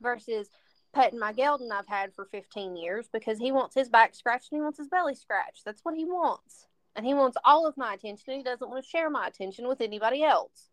versus 0.01 0.49
petting 0.93 1.19
my 1.19 1.33
gelding 1.33 1.71
I've 1.71 1.87
had 1.87 2.13
for 2.13 2.25
15 2.25 2.75
years 2.75 3.07
because 3.11 3.37
he 3.37 3.51
wants 3.51 3.75
his 3.75 3.89
back 3.89 4.15
scratched 4.15 4.51
and 4.51 4.57
he 4.57 4.61
wants 4.61 4.79
his 4.79 4.87
belly 4.87 5.15
scratched. 5.15 5.65
That's 5.65 5.83
what 5.83 5.95
he 5.95 6.05
wants. 6.05 6.65
And 6.95 7.05
he 7.05 7.13
wants 7.13 7.37
all 7.45 7.67
of 7.67 7.77
my 7.77 7.93
attention 7.93 8.31
and 8.31 8.37
he 8.37 8.43
doesn't 8.43 8.69
want 8.69 8.83
to 8.83 8.89
share 8.89 9.09
my 9.09 9.27
attention 9.27 9.67
with 9.67 9.81
anybody 9.81 10.23
else. 10.23 10.69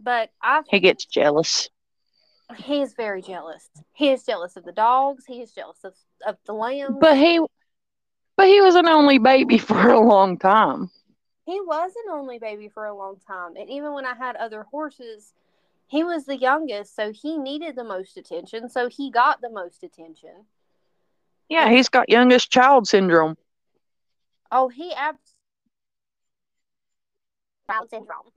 But 0.00 0.30
I've 0.42 0.64
He 0.68 0.80
gets 0.80 1.04
jealous 1.04 1.68
he 2.56 2.82
is 2.82 2.94
very 2.94 3.22
jealous. 3.22 3.68
He 3.92 4.10
is 4.10 4.24
jealous 4.24 4.56
of 4.56 4.64
the 4.64 4.72
dogs. 4.72 5.24
He 5.26 5.40
is 5.40 5.52
jealous 5.52 5.78
of, 5.84 5.94
of 6.26 6.36
the 6.46 6.52
lambs. 6.52 6.98
But 7.00 7.16
he, 7.16 7.40
but 8.36 8.46
he 8.46 8.60
was 8.60 8.74
an 8.74 8.88
only 8.88 9.18
baby 9.18 9.58
for 9.58 9.90
a 9.90 10.00
long 10.00 10.38
time. 10.38 10.90
He 11.44 11.60
was 11.60 11.90
an 12.06 12.12
only 12.12 12.38
baby 12.38 12.68
for 12.68 12.86
a 12.86 12.94
long 12.94 13.16
time, 13.26 13.56
and 13.56 13.68
even 13.68 13.92
when 13.92 14.06
I 14.06 14.14
had 14.14 14.36
other 14.36 14.62
horses, 14.62 15.32
he 15.88 16.04
was 16.04 16.24
the 16.24 16.36
youngest, 16.36 16.94
so 16.94 17.12
he 17.12 17.36
needed 17.36 17.76
the 17.76 17.84
most 17.84 18.16
attention. 18.16 18.68
So 18.68 18.88
he 18.88 19.10
got 19.10 19.40
the 19.40 19.50
most 19.50 19.82
attention. 19.82 20.46
Yeah, 21.48 21.68
he's 21.68 21.88
got 21.88 22.08
youngest 22.08 22.50
child 22.50 22.86
syndrome. 22.88 23.36
Oh, 24.50 24.68
he 24.68 24.92
absolutely 24.94 25.32
child 27.68 27.90
syndrome. 27.90 28.32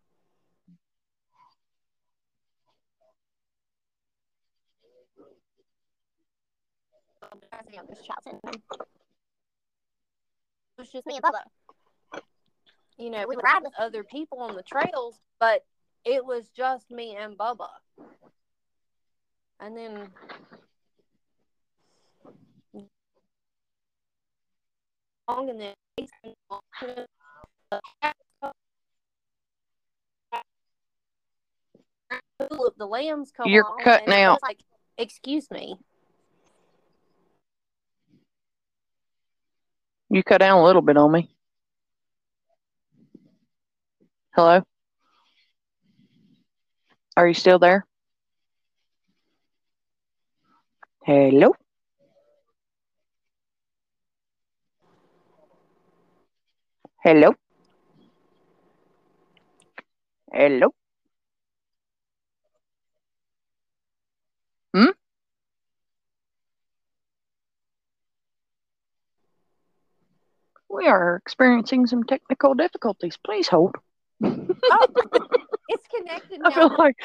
as 7.52 7.66
the 7.66 7.74
youngest 7.74 8.06
child 8.06 8.20
syndrome. 8.24 8.62
It 10.78 10.82
was 10.82 10.92
just 10.92 11.06
me 11.06 11.16
and 11.16 11.24
Bubba. 11.24 11.42
You 12.98 13.10
know, 13.10 13.26
we 13.28 13.36
would 13.36 13.44
ride 13.44 13.64
with 13.64 13.74
other 13.78 14.04
people 14.04 14.40
on 14.40 14.56
the 14.56 14.64
trails, 14.64 15.20
but 15.40 15.66
it 16.06 16.26
was 16.26 16.50
just 16.50 16.90
me 16.90 17.16
and 17.16 17.38
Bubba. 17.38 17.68
And 19.60 19.76
then 19.76 20.10
long 25.28 25.50
and 25.50 25.60
then 25.60 25.74
the 32.78 32.86
lambs 32.86 33.32
come 33.36 33.50
You're 33.50 33.66
cutting 33.84 34.14
out. 34.14 34.40
Like, 34.42 34.60
excuse 34.98 35.50
me. 35.50 35.78
You 40.10 40.24
cut 40.24 40.40
down 40.40 40.60
a 40.60 40.64
little 40.64 40.82
bit 40.82 40.98
on 40.98 41.12
me. 41.12 41.35
Hello? 44.36 44.62
Are 47.16 47.26
you 47.26 47.34
still 47.34 47.58
there? 47.58 47.86
Hello? 51.06 51.54
Hello? 57.02 57.34
Hello? 60.34 60.74
Hmm? 64.74 64.92
We 70.70 70.88
are 70.88 71.16
experiencing 71.16 71.88
some 71.88 72.04
technical 72.04 72.54
difficulties. 72.54 73.18
Please 73.24 73.48
hold. 73.48 73.76
Oh, 74.72 74.88
it's 75.70 75.88
connected 75.88 76.42
now. 76.42 76.50
I 76.50 76.54
feel 76.54 76.76
like 76.78 76.96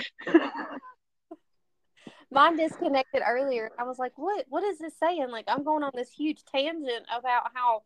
mine 2.31 2.57
disconnected 2.57 3.23
earlier. 3.27 3.71
I 3.79 3.85
was 3.85 3.99
like, 3.99 4.13
"What? 4.17 4.47
What 4.49 4.65
is 4.65 4.79
this 4.79 4.95
saying?" 4.99 5.31
Like, 5.31 5.45
I'm 5.49 5.65
going 5.65 5.83
on 5.83 5.93
this 5.95 6.11
huge 6.11 6.45
tangent 6.45 7.07
about 7.15 7.51
how 7.55 7.83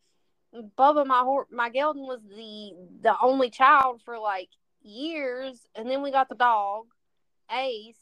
Bubba, 0.78 1.06
my 1.06 1.20
hor- 1.20 1.48
my 1.50 1.70
gelding, 1.70 2.06
was 2.06 2.20
the 2.28 2.74
the 3.02 3.14
only 3.22 3.50
child 3.50 4.02
for 4.04 4.18
like 4.18 4.50
years, 4.82 5.66
and 5.74 5.88
then 5.88 6.02
we 6.02 6.10
got 6.10 6.28
the 6.28 6.34
dog, 6.34 6.86
Ace, 7.50 7.96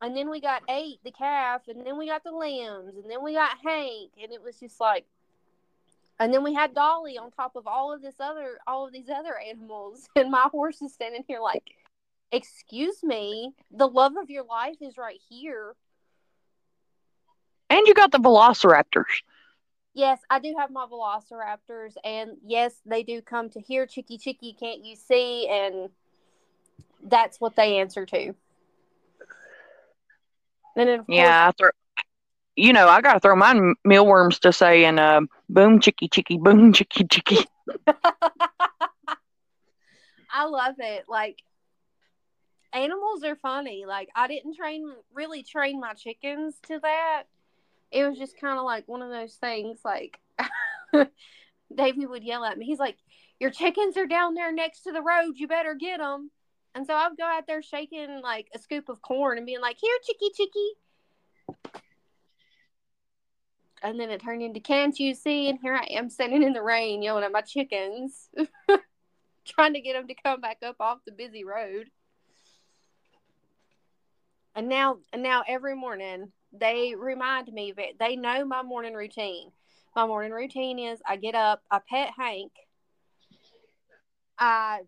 and 0.00 0.16
then 0.16 0.30
we 0.30 0.40
got 0.40 0.62
Eight, 0.68 1.00
the 1.04 1.12
calf, 1.12 1.62
and 1.68 1.86
then 1.86 1.98
we 1.98 2.06
got 2.06 2.24
the 2.24 2.32
lambs, 2.32 2.96
and 2.96 3.10
then 3.10 3.22
we 3.22 3.34
got 3.34 3.58
Hank, 3.64 4.12
and 4.22 4.32
it 4.32 4.42
was 4.42 4.58
just 4.58 4.80
like 4.80 5.06
and 6.20 6.32
then 6.32 6.44
we 6.44 6.52
had 6.52 6.74
Dolly 6.74 7.16
on 7.16 7.30
top 7.30 7.56
of 7.56 7.66
all 7.66 7.92
of 7.92 8.02
this 8.02 8.16
other 8.20 8.58
all 8.66 8.86
of 8.86 8.92
these 8.92 9.08
other 9.08 9.36
animals. 9.38 10.06
And 10.16 10.30
my 10.30 10.48
horse 10.52 10.82
is 10.82 10.92
standing 10.92 11.24
here 11.26 11.40
like, 11.40 11.64
excuse 12.30 13.02
me, 13.02 13.52
the 13.70 13.88
love 13.88 14.16
of 14.16 14.28
your 14.28 14.44
life 14.44 14.76
is 14.82 14.98
right 14.98 15.18
here. 15.28 15.74
And 17.70 17.86
you 17.86 17.94
got 17.94 18.12
the 18.12 18.18
velociraptors. 18.18 19.22
Yes, 19.94 20.20
I 20.28 20.38
do 20.38 20.54
have 20.58 20.70
my 20.70 20.86
velociraptors, 20.86 21.94
and 22.04 22.36
yes, 22.44 22.74
they 22.86 23.02
do 23.02 23.22
come 23.22 23.50
to 23.50 23.60
here, 23.60 23.86
chicky 23.86 24.18
chicky, 24.18 24.52
can't 24.52 24.84
you 24.84 24.94
see? 24.94 25.48
And 25.48 25.88
that's 27.02 27.40
what 27.40 27.56
they 27.56 27.78
answer 27.78 28.06
to. 28.06 28.34
And 30.76 30.88
then, 30.88 31.04
yeah, 31.08 31.50
course, 31.58 31.72
you 32.60 32.72
know, 32.74 32.88
I 32.88 33.00
got 33.00 33.14
to 33.14 33.20
throw 33.20 33.34
my 33.34 33.74
mealworms 33.84 34.38
to 34.40 34.52
say 34.52 34.84
and 34.84 35.00
uh, 35.00 35.22
boom 35.48 35.80
chicky 35.80 36.08
chicky 36.08 36.36
boom 36.36 36.72
chicky 36.72 37.04
chicky. 37.04 37.38
I 40.32 40.44
love 40.44 40.74
it. 40.78 41.06
Like 41.08 41.42
animals 42.72 43.24
are 43.24 43.36
funny. 43.36 43.84
Like 43.86 44.10
I 44.14 44.28
didn't 44.28 44.56
train 44.56 44.92
really 45.14 45.42
train 45.42 45.80
my 45.80 45.94
chickens 45.94 46.56
to 46.66 46.78
that. 46.80 47.24
It 47.90 48.06
was 48.06 48.18
just 48.18 48.38
kind 48.38 48.58
of 48.58 48.64
like 48.64 48.86
one 48.86 49.02
of 49.02 49.10
those 49.10 49.34
things. 49.34 49.80
Like 49.84 50.20
Davey 51.74 52.06
would 52.06 52.24
yell 52.24 52.44
at 52.44 52.58
me. 52.58 52.66
He's 52.66 52.78
like, 52.78 52.98
"Your 53.38 53.50
chickens 53.50 53.96
are 53.96 54.06
down 54.06 54.34
there 54.34 54.52
next 54.52 54.82
to 54.82 54.92
the 54.92 55.02
road. 55.02 55.32
You 55.36 55.48
better 55.48 55.74
get 55.74 55.98
them." 55.98 56.30
And 56.74 56.86
so 56.86 56.94
I'd 56.94 57.16
go 57.16 57.24
out 57.24 57.46
there 57.46 57.62
shaking 57.62 58.20
like 58.22 58.48
a 58.54 58.58
scoop 58.58 58.88
of 58.88 59.00
corn 59.02 59.38
and 59.38 59.46
being 59.46 59.60
like, 59.60 59.78
"Here, 59.80 59.96
chicky 60.04 60.30
chicky." 60.36 60.72
And 63.82 63.98
then 63.98 64.10
it 64.10 64.20
turned 64.20 64.42
into 64.42 64.60
can't 64.60 64.98
you 64.98 65.14
see? 65.14 65.48
And 65.48 65.58
here 65.60 65.74
i 65.74 65.86
am 65.90 66.10
standing 66.10 66.42
in 66.42 66.52
the 66.52 66.62
rain 66.62 67.02
yelling 67.02 67.24
at 67.24 67.32
my 67.32 67.40
chickens 67.40 68.28
trying 69.46 69.74
to 69.74 69.80
get 69.80 69.94
them 69.94 70.06
to 70.08 70.14
come 70.14 70.40
back 70.40 70.58
up 70.64 70.76
off 70.80 70.98
the 71.06 71.12
busy 71.12 71.44
road. 71.44 71.88
And 74.54 74.68
now 74.68 74.98
and 75.12 75.22
now 75.22 75.42
every 75.46 75.74
morning 75.74 76.32
they 76.52 76.94
remind 76.96 77.52
me 77.52 77.72
that 77.76 77.98
they 77.98 78.16
know 78.16 78.44
my 78.44 78.62
morning 78.62 78.94
routine. 78.94 79.50
My 79.94 80.06
morning 80.06 80.32
routine 80.32 80.78
is 80.78 81.00
i 81.06 81.16
get 81.16 81.34
up 81.34 81.62
i 81.70 81.80
pet 81.88 82.10
hank 82.16 82.52
i 84.38 84.80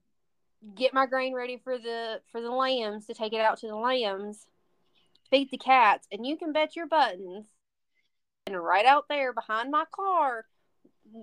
get 0.77 0.95
my 0.95 1.07
grain 1.07 1.35
ready 1.35 1.61
for 1.63 1.77
the 1.77 2.21
for 2.31 2.41
the 2.41 2.51
lambs 2.51 3.07
to 3.07 3.15
take 3.15 3.33
it 3.33 3.41
out 3.41 3.59
to 3.59 3.67
the 3.67 3.75
lambs 3.75 4.47
feed 5.31 5.51
the 5.51 5.59
cats 5.59 6.07
and 6.13 6.25
you 6.25 6.37
can 6.37 6.53
bet 6.53 6.77
your 6.77 6.87
buttons 6.87 7.47
right 8.51 8.87
out 8.87 9.07
there 9.09 9.33
behind 9.33 9.71
my 9.71 9.85
car 9.95 10.47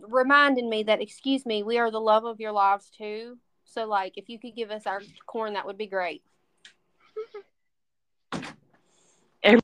reminding 0.07 0.69
me 0.69 0.83
that 0.83 1.01
excuse 1.01 1.45
me, 1.45 1.63
we 1.63 1.77
are 1.77 1.91
the 1.91 1.99
love 1.99 2.23
of 2.25 2.39
your 2.39 2.51
lives 2.51 2.89
too. 2.95 3.37
So 3.65 3.85
like 3.85 4.13
if 4.17 4.29
you 4.29 4.39
could 4.39 4.55
give 4.55 4.71
us 4.71 4.85
our 4.87 5.01
corn 5.25 5.53
that 5.53 5.65
would 5.65 5.77
be 5.77 5.87
great. 5.87 6.23
Every- 9.43 9.61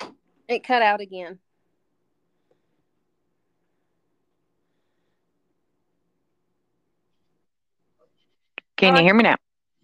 it 0.48 0.64
cut 0.64 0.82
out 0.82 1.00
again. 1.00 1.38
Can 8.76 8.94
Oh, 8.94 8.98
you 8.98 9.04
hear 9.04 9.14
me 9.14 9.22
now? 9.22 9.36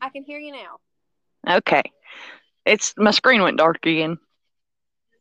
I 0.02 0.10
can 0.10 0.22
hear 0.22 0.38
you 0.38 0.52
now. 0.52 1.56
Okay. 1.56 1.82
It's 2.66 2.92
my 2.98 3.10
screen 3.10 3.42
went 3.42 3.56
dark 3.56 3.78
again. 3.86 4.18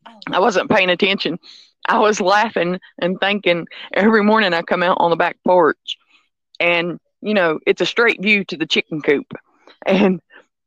Oh, 0.07 0.19
I 0.31 0.39
wasn't 0.39 0.69
paying 0.69 0.89
attention. 0.89 1.39
I 1.87 1.99
was 1.99 2.21
laughing 2.21 2.79
and 3.01 3.19
thinking 3.19 3.67
every 3.93 4.23
morning 4.23 4.53
I 4.53 4.61
come 4.61 4.83
out 4.83 4.97
on 4.99 5.09
the 5.09 5.15
back 5.15 5.37
porch 5.45 5.97
and 6.59 6.99
you 7.21 7.33
know, 7.33 7.59
it's 7.65 7.81
a 7.81 7.85
straight 7.85 8.21
view 8.21 8.43
to 8.45 8.57
the 8.57 8.65
chicken 8.65 9.01
coop. 9.01 9.31
And 9.85 10.19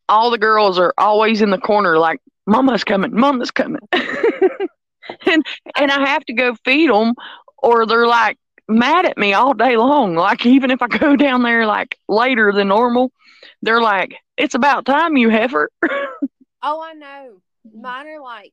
all 0.08 0.30
the 0.30 0.38
girls 0.38 0.78
are 0.78 0.94
always 0.98 1.42
in 1.42 1.50
the 1.50 1.58
corner 1.58 1.98
like 1.98 2.20
mama's 2.46 2.84
coming, 2.84 3.14
mama's 3.14 3.50
coming. 3.50 3.80
and 3.92 5.42
and 5.76 5.90
I 5.90 6.06
have 6.08 6.24
to 6.26 6.32
go 6.32 6.54
feed 6.64 6.90
them 6.90 7.14
or 7.58 7.86
they're 7.86 8.06
like 8.06 8.38
mad 8.68 9.06
at 9.06 9.18
me 9.18 9.32
all 9.34 9.54
day 9.54 9.76
long. 9.76 10.14
Like 10.14 10.46
even 10.46 10.70
if 10.70 10.82
I 10.82 10.88
go 10.88 11.16
down 11.16 11.42
there 11.42 11.66
like 11.66 11.98
later 12.08 12.52
than 12.52 12.68
normal, 12.68 13.12
they're 13.62 13.82
like, 13.82 14.14
"It's 14.36 14.54
about 14.54 14.86
time 14.86 15.16
you 15.16 15.28
heifer." 15.28 15.70
oh, 16.62 16.82
I 16.82 16.92
know. 16.94 17.40
Mine 17.74 18.06
are 18.08 18.20
like 18.20 18.52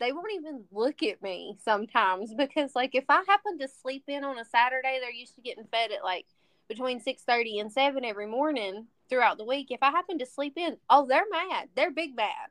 they 0.00 0.12
won't 0.12 0.32
even 0.34 0.64
look 0.72 1.02
at 1.02 1.22
me 1.22 1.56
sometimes 1.64 2.32
because 2.34 2.74
like 2.74 2.94
if 2.94 3.04
I 3.08 3.22
happen 3.26 3.58
to 3.58 3.68
sleep 3.68 4.04
in 4.08 4.24
on 4.24 4.38
a 4.38 4.44
Saturday, 4.44 4.98
they're 5.00 5.10
used 5.10 5.34
to 5.36 5.40
getting 5.40 5.64
fed 5.64 5.92
at 5.92 6.04
like 6.04 6.26
between 6.68 7.00
six 7.00 7.22
thirty 7.22 7.58
and 7.58 7.72
seven 7.72 8.04
every 8.04 8.26
morning 8.26 8.86
throughout 9.08 9.38
the 9.38 9.44
week. 9.44 9.68
If 9.70 9.82
I 9.82 9.90
happen 9.90 10.18
to 10.18 10.26
sleep 10.26 10.54
in, 10.56 10.76
oh, 10.90 11.06
they're 11.06 11.24
mad. 11.30 11.68
They're 11.74 11.90
big 11.90 12.14
mad. 12.16 12.50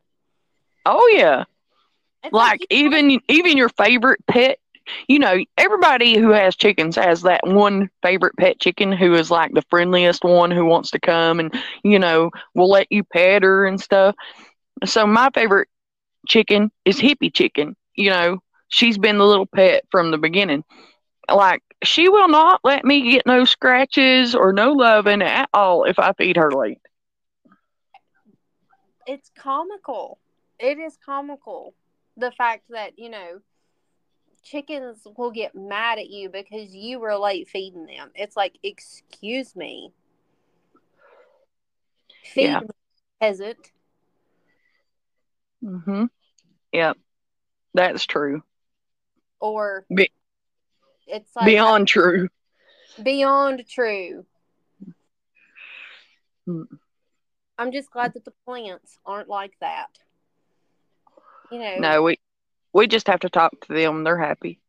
oh 0.85 1.11
yeah. 1.13 1.45
It's 2.23 2.33
like 2.33 2.65
you 2.69 2.89
know, 2.89 2.97
even 2.97 3.21
even 3.27 3.57
your 3.57 3.69
favorite 3.69 4.25
pet 4.27 4.59
you 5.07 5.19
know 5.19 5.37
everybody 5.57 6.17
who 6.17 6.29
has 6.31 6.55
chickens 6.55 6.95
has 6.95 7.21
that 7.23 7.45
one 7.45 7.89
favorite 8.01 8.35
pet 8.37 8.59
chicken 8.59 8.91
who 8.91 9.13
is 9.13 9.29
like 9.29 9.53
the 9.53 9.63
friendliest 9.69 10.23
one 10.23 10.51
who 10.51 10.65
wants 10.65 10.91
to 10.91 10.99
come 10.99 11.39
and 11.39 11.53
you 11.83 11.99
know 11.99 12.31
will 12.55 12.69
let 12.69 12.87
you 12.89 13.03
pet 13.03 13.43
her 13.43 13.65
and 13.65 13.81
stuff 13.81 14.15
so 14.85 15.05
my 15.05 15.29
favorite 15.33 15.67
chicken 16.27 16.71
is 16.85 16.99
hippie 16.99 17.33
chicken 17.33 17.75
you 17.95 18.09
know 18.09 18.39
she's 18.69 18.97
been 18.97 19.17
the 19.17 19.25
little 19.25 19.45
pet 19.47 19.83
from 19.91 20.11
the 20.11 20.17
beginning 20.17 20.63
like 21.33 21.61
she 21.83 22.09
will 22.09 22.27
not 22.29 22.59
let 22.63 22.83
me 22.85 23.11
get 23.11 23.25
no 23.25 23.45
scratches 23.45 24.35
or 24.35 24.53
no 24.53 24.73
loving 24.73 25.21
at 25.21 25.49
all 25.53 25.83
if 25.85 25.99
i 25.99 26.11
feed 26.13 26.37
her 26.37 26.51
late 26.51 26.79
it's 29.05 29.31
comical. 29.37 30.19
It 30.59 30.77
is 30.77 30.97
comical. 30.97 31.73
The 32.17 32.31
fact 32.31 32.65
that, 32.69 32.97
you 32.97 33.09
know, 33.09 33.41
chickens 34.43 35.07
will 35.17 35.31
get 35.31 35.55
mad 35.55 35.99
at 35.99 36.09
you 36.09 36.29
because 36.29 36.73
you 36.75 36.99
were 36.99 37.15
late 37.15 37.47
feeding 37.47 37.85
them. 37.85 38.11
It's 38.15 38.35
like, 38.35 38.57
excuse 38.63 39.55
me. 39.55 39.91
Feed 42.23 42.59
Yeah. 42.59 42.61
me, 42.61 42.67
peasant. 43.19 43.71
mm-hmm 45.63 46.05
yep 46.71 46.97
that's 47.73 48.05
true 48.05 48.41
Or 49.39 49.85
Be- 49.93 50.11
it's 51.07 51.35
like 51.35 51.45
beyond 51.45 51.87
true 51.87 52.29
beyond 53.01 53.63
true. 53.69 54.25
Mm. 56.47 56.65
I'm 57.57 57.71
just 57.71 57.91
glad 57.91 58.13
that 58.13 58.25
the 58.25 58.33
plants 58.45 58.99
aren't 59.05 59.29
like 59.29 59.53
that. 59.61 59.87
You 61.51 61.59
know, 61.59 61.77
No, 61.79 62.03
we 62.03 62.19
we 62.73 62.87
just 62.87 63.07
have 63.07 63.21
to 63.21 63.29
talk 63.29 63.59
to 63.61 63.73
them. 63.73 64.03
They're 64.03 64.17
happy. 64.17 64.59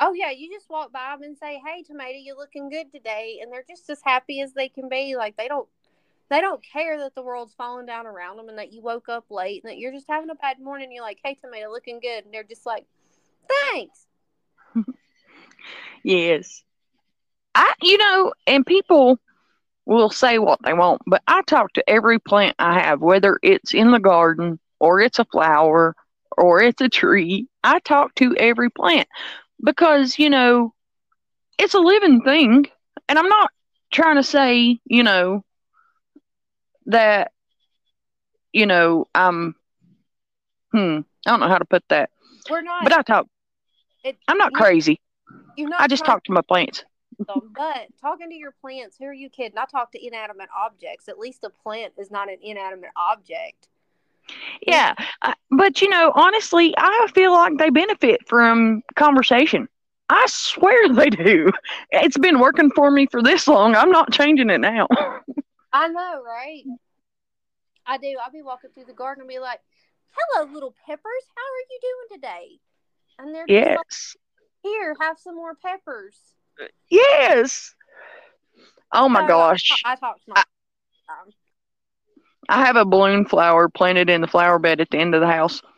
Oh 0.00 0.12
yeah, 0.12 0.30
you 0.30 0.52
just 0.52 0.70
walk 0.70 0.92
by 0.92 1.10
them 1.12 1.22
and 1.22 1.36
say, 1.36 1.60
"Hey, 1.64 1.82
tomato, 1.82 2.18
you 2.18 2.36
looking 2.36 2.68
good 2.68 2.92
today," 2.92 3.40
and 3.42 3.52
they're 3.52 3.64
just 3.68 3.88
as 3.90 4.00
happy 4.04 4.40
as 4.40 4.52
they 4.52 4.68
can 4.68 4.88
be. 4.88 5.16
Like 5.16 5.36
they 5.36 5.48
don't, 5.48 5.68
they 6.30 6.40
don't 6.40 6.62
care 6.64 6.98
that 6.98 7.14
the 7.14 7.22
world's 7.22 7.54
falling 7.54 7.86
down 7.86 8.06
around 8.06 8.36
them 8.36 8.48
and 8.48 8.58
that 8.58 8.72
you 8.72 8.82
woke 8.82 9.08
up 9.08 9.24
late 9.30 9.62
and 9.62 9.70
that 9.70 9.78
you're 9.78 9.92
just 9.92 10.06
having 10.08 10.30
a 10.30 10.34
bad 10.34 10.60
morning. 10.60 10.92
You're 10.92 11.02
like, 11.04 11.20
"Hey, 11.24 11.34
tomato, 11.34 11.70
looking 11.70 12.00
good," 12.00 12.24
and 12.24 12.32
they're 12.32 12.42
just 12.42 12.66
like, 12.66 12.86
"Thanks." 13.48 14.06
Yes. 16.04 16.62
I 17.54 17.72
you 17.82 17.98
know, 17.98 18.32
and 18.46 18.64
people 18.64 19.18
will 19.86 20.10
say 20.10 20.38
what 20.38 20.60
they 20.62 20.74
want, 20.74 21.00
but 21.06 21.22
I 21.26 21.42
talk 21.42 21.72
to 21.72 21.90
every 21.90 22.18
plant 22.18 22.54
I 22.58 22.80
have, 22.80 23.00
whether 23.00 23.38
it's 23.42 23.72
in 23.72 23.90
the 23.90 23.98
garden 23.98 24.58
or 24.80 25.00
it's 25.00 25.18
a 25.18 25.24
flower 25.24 25.96
or 26.36 26.62
it's 26.62 26.80
a 26.80 26.88
tree. 26.88 27.48
I 27.64 27.80
talk 27.80 28.14
to 28.16 28.36
every 28.36 28.70
plant 28.70 29.08
because, 29.64 30.18
you 30.18 30.30
know, 30.30 30.74
it's 31.58 31.74
a 31.74 31.80
living 31.80 32.20
thing. 32.20 32.66
And 33.08 33.18
I'm 33.18 33.28
not 33.28 33.50
trying 33.90 34.16
to 34.16 34.22
say, 34.22 34.78
you 34.84 35.02
know, 35.02 35.42
that, 36.88 37.32
you 38.52 38.66
know, 38.66 39.06
I'm, 39.14 39.54
hmm, 40.72 41.00
I 41.26 41.30
don't 41.30 41.40
know 41.40 41.48
how 41.48 41.58
to 41.58 41.64
put 41.64 41.84
that, 41.88 42.10
We're 42.50 42.62
not. 42.62 42.84
but 42.84 42.92
I 42.92 43.02
talk, 43.02 43.26
it, 44.04 44.16
I'm 44.28 44.38
not 44.38 44.52
you- 44.52 44.58
crazy. 44.58 45.00
You're 45.56 45.68
not. 45.68 45.80
I 45.80 45.86
just 45.88 46.04
talk 46.04 46.22
to 46.24 46.32
my 46.32 46.40
plants. 46.42 46.84
them, 47.26 47.52
but 47.54 47.88
talking 48.00 48.28
to 48.30 48.34
your 48.34 48.52
plants. 48.60 48.96
Who 48.98 49.06
are 49.06 49.12
you 49.12 49.28
kidding? 49.28 49.58
I 49.58 49.64
talk 49.64 49.90
to 49.92 50.06
inanimate 50.06 50.48
objects. 50.56 51.08
At 51.08 51.18
least 51.18 51.42
a 51.42 51.50
plant 51.50 51.94
is 51.98 52.10
not 52.12 52.28
an 52.30 52.36
inanimate 52.42 52.90
object. 52.96 53.68
Yeah, 54.66 54.94
uh, 55.22 55.34
but 55.50 55.80
you 55.82 55.88
know, 55.88 56.12
honestly, 56.14 56.74
I 56.78 57.08
feel 57.14 57.32
like 57.32 57.58
they 57.58 57.70
benefit 57.70 58.20
from 58.28 58.82
conversation. 58.94 59.68
I 60.10 60.24
swear 60.28 60.88
they 60.94 61.10
do. 61.10 61.50
It's 61.90 62.18
been 62.18 62.38
working 62.38 62.70
for 62.70 62.90
me 62.90 63.06
for 63.06 63.20
this 63.22 63.48
long. 63.48 63.74
I'm 63.74 63.90
not 63.90 64.12
changing 64.12 64.48
it 64.50 64.60
now. 64.60 64.86
I 65.72 65.88
know, 65.88 66.22
right? 66.22 66.64
I 67.86 67.98
do. 67.98 68.16
I'll 68.22 68.30
be 68.30 68.42
walking 68.42 68.70
through 68.70 68.84
the 68.84 68.92
garden 68.92 69.22
and 69.22 69.28
be 69.28 69.38
like, 69.38 69.60
"Hello, 70.12 70.50
little 70.50 70.74
peppers. 70.86 71.28
How 71.36 71.42
are 71.42 71.66
you 71.70 71.78
doing 71.80 72.20
today?" 72.20 72.60
And 73.18 73.34
they're 73.34 73.48
just 73.48 73.74
like, 73.74 73.86
yes. 73.88 74.16
"Here, 74.62 74.96
have 75.00 75.18
some 75.18 75.36
more 75.36 75.54
peppers." 75.54 76.34
Yes. 76.90 77.74
Oh 78.92 79.08
my 79.08 79.22
So, 79.22 79.26
gosh. 79.26 79.84
I, 79.84 79.92
I 79.92 79.96
talked 79.96 80.28
um, 81.08 81.32
I 82.48 82.64
have 82.66 82.76
a 82.76 82.84
balloon 82.84 83.24
flower 83.26 83.68
planted 83.68 84.08
in 84.10 84.20
the 84.20 84.26
flower 84.26 84.58
bed 84.58 84.80
at 84.80 84.90
the 84.90 84.98
end 84.98 85.14
of 85.14 85.20
the 85.20 85.26
house. 85.26 85.62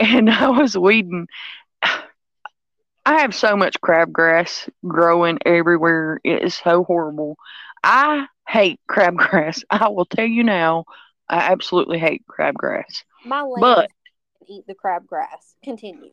And 0.00 0.28
I 0.30 0.48
was 0.48 0.76
weeding. 0.76 1.28
I 1.82 3.20
have 3.20 3.34
so 3.34 3.56
much 3.56 3.80
crabgrass 3.80 4.68
growing 4.86 5.38
everywhere. 5.44 6.20
It 6.24 6.42
is 6.42 6.54
so 6.54 6.84
horrible. 6.84 7.36
I 7.82 8.26
hate 8.48 8.80
crabgrass. 8.88 9.62
I 9.70 9.88
will 9.88 10.04
tell 10.06 10.26
you 10.26 10.44
now, 10.44 10.84
I 11.28 11.38
absolutely 11.52 11.98
hate 11.98 12.22
crabgrass. 12.26 13.02
my 13.24 13.42
lambs 13.42 13.60
But- 13.60 13.90
eat 14.48 14.64
the 14.66 14.74
crabgrass. 14.74 15.54
Continue. 15.62 16.10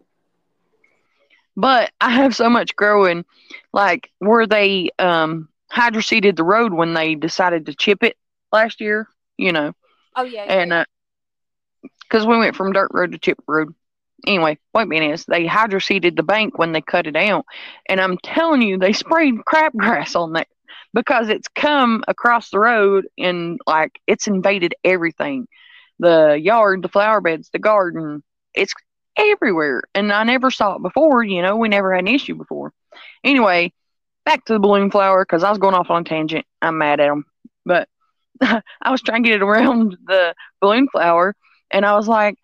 But 1.56 1.92
I 2.00 2.12
have 2.12 2.36
so 2.36 2.50
much 2.50 2.76
growing, 2.76 3.26
like 3.74 4.10
where 4.20 4.48
they 4.48 4.92
um 5.00 5.50
hydroseeded 5.72 6.36
the 6.36 6.44
road 6.44 6.74
when 6.74 6.94
they 6.94 7.16
decided 7.16 7.66
to 7.66 7.76
chip 7.76 8.02
it 8.04 8.16
last 8.52 8.80
year, 8.82 9.08
you 9.38 9.52
know, 9.52 9.74
Oh 10.16 10.24
yeah, 10.24 10.46
yeah, 10.46 10.54
and 10.62 10.72
yeah. 10.72 10.84
uh 12.14 12.26
we 12.26 12.38
went 12.38 12.56
from 12.56 12.72
dirt 12.74 12.90
road 12.94 13.12
to 13.12 13.18
chip 13.18 13.40
road. 13.48 13.74
Anyway, 14.28 14.58
point 14.74 14.90
being 14.90 15.12
is 15.12 15.26
they 15.26 15.46
hydroseeded 15.48 16.16
the 16.16 16.24
bank 16.24 16.58
when 16.58 16.72
they 16.72 16.82
cut 16.82 17.08
it 17.08 17.16
out, 17.16 17.46
and 17.88 18.00
I'm 18.00 18.18
telling 18.20 18.62
you, 18.62 18.78
they 18.78 18.94
sprayed 18.94 19.36
crabgrass 19.48 20.16
on 20.16 20.34
that 20.34 20.48
because 20.94 21.30
it's 21.30 21.48
come 21.48 22.04
across 22.08 22.50
the 22.50 22.60
road 22.60 23.08
and 23.18 23.60
like 23.68 24.00
it's 24.08 24.28
invaded 24.28 24.76
everything, 24.84 25.48
the 26.00 26.40
yard, 26.42 26.82
the 26.82 26.90
flower 26.90 27.22
beds, 27.22 27.50
the 27.52 27.60
garden. 27.60 28.24
It's 28.54 28.74
everywhere, 29.18 29.84
and 29.94 30.12
I 30.12 30.24
never 30.24 30.52
saw 30.52 30.76
it 30.76 30.82
before. 30.82 31.24
You 31.24 31.42
know, 31.42 31.58
we 31.58 31.70
never 31.70 31.94
had 31.94 32.04
an 32.04 32.14
issue 32.14 32.36
before. 32.36 32.74
Anyway, 33.24 33.74
back 34.26 34.46
to 34.46 34.54
the 34.54 34.60
balloon 34.60 34.92
flower 34.92 35.24
because 35.26 35.44
I 35.44 35.50
was 35.50 35.60
going 35.60 35.76
off 35.76 35.90
on 35.90 36.02
a 36.02 36.06
tangent. 36.06 36.46
I'm 36.62 36.78
mad 36.78 37.00
at 37.00 37.08
them, 37.08 37.26
but 37.66 37.88
I 38.42 38.92
was 38.92 39.02
trying 39.02 39.24
to 39.24 39.30
get 39.30 39.42
it 39.42 39.46
around 39.46 39.98
the 40.08 40.34
balloon 40.62 40.88
flower, 40.92 41.36
and 41.72 41.86
I 41.86 41.96
was 41.96 42.08
like, 42.08 42.36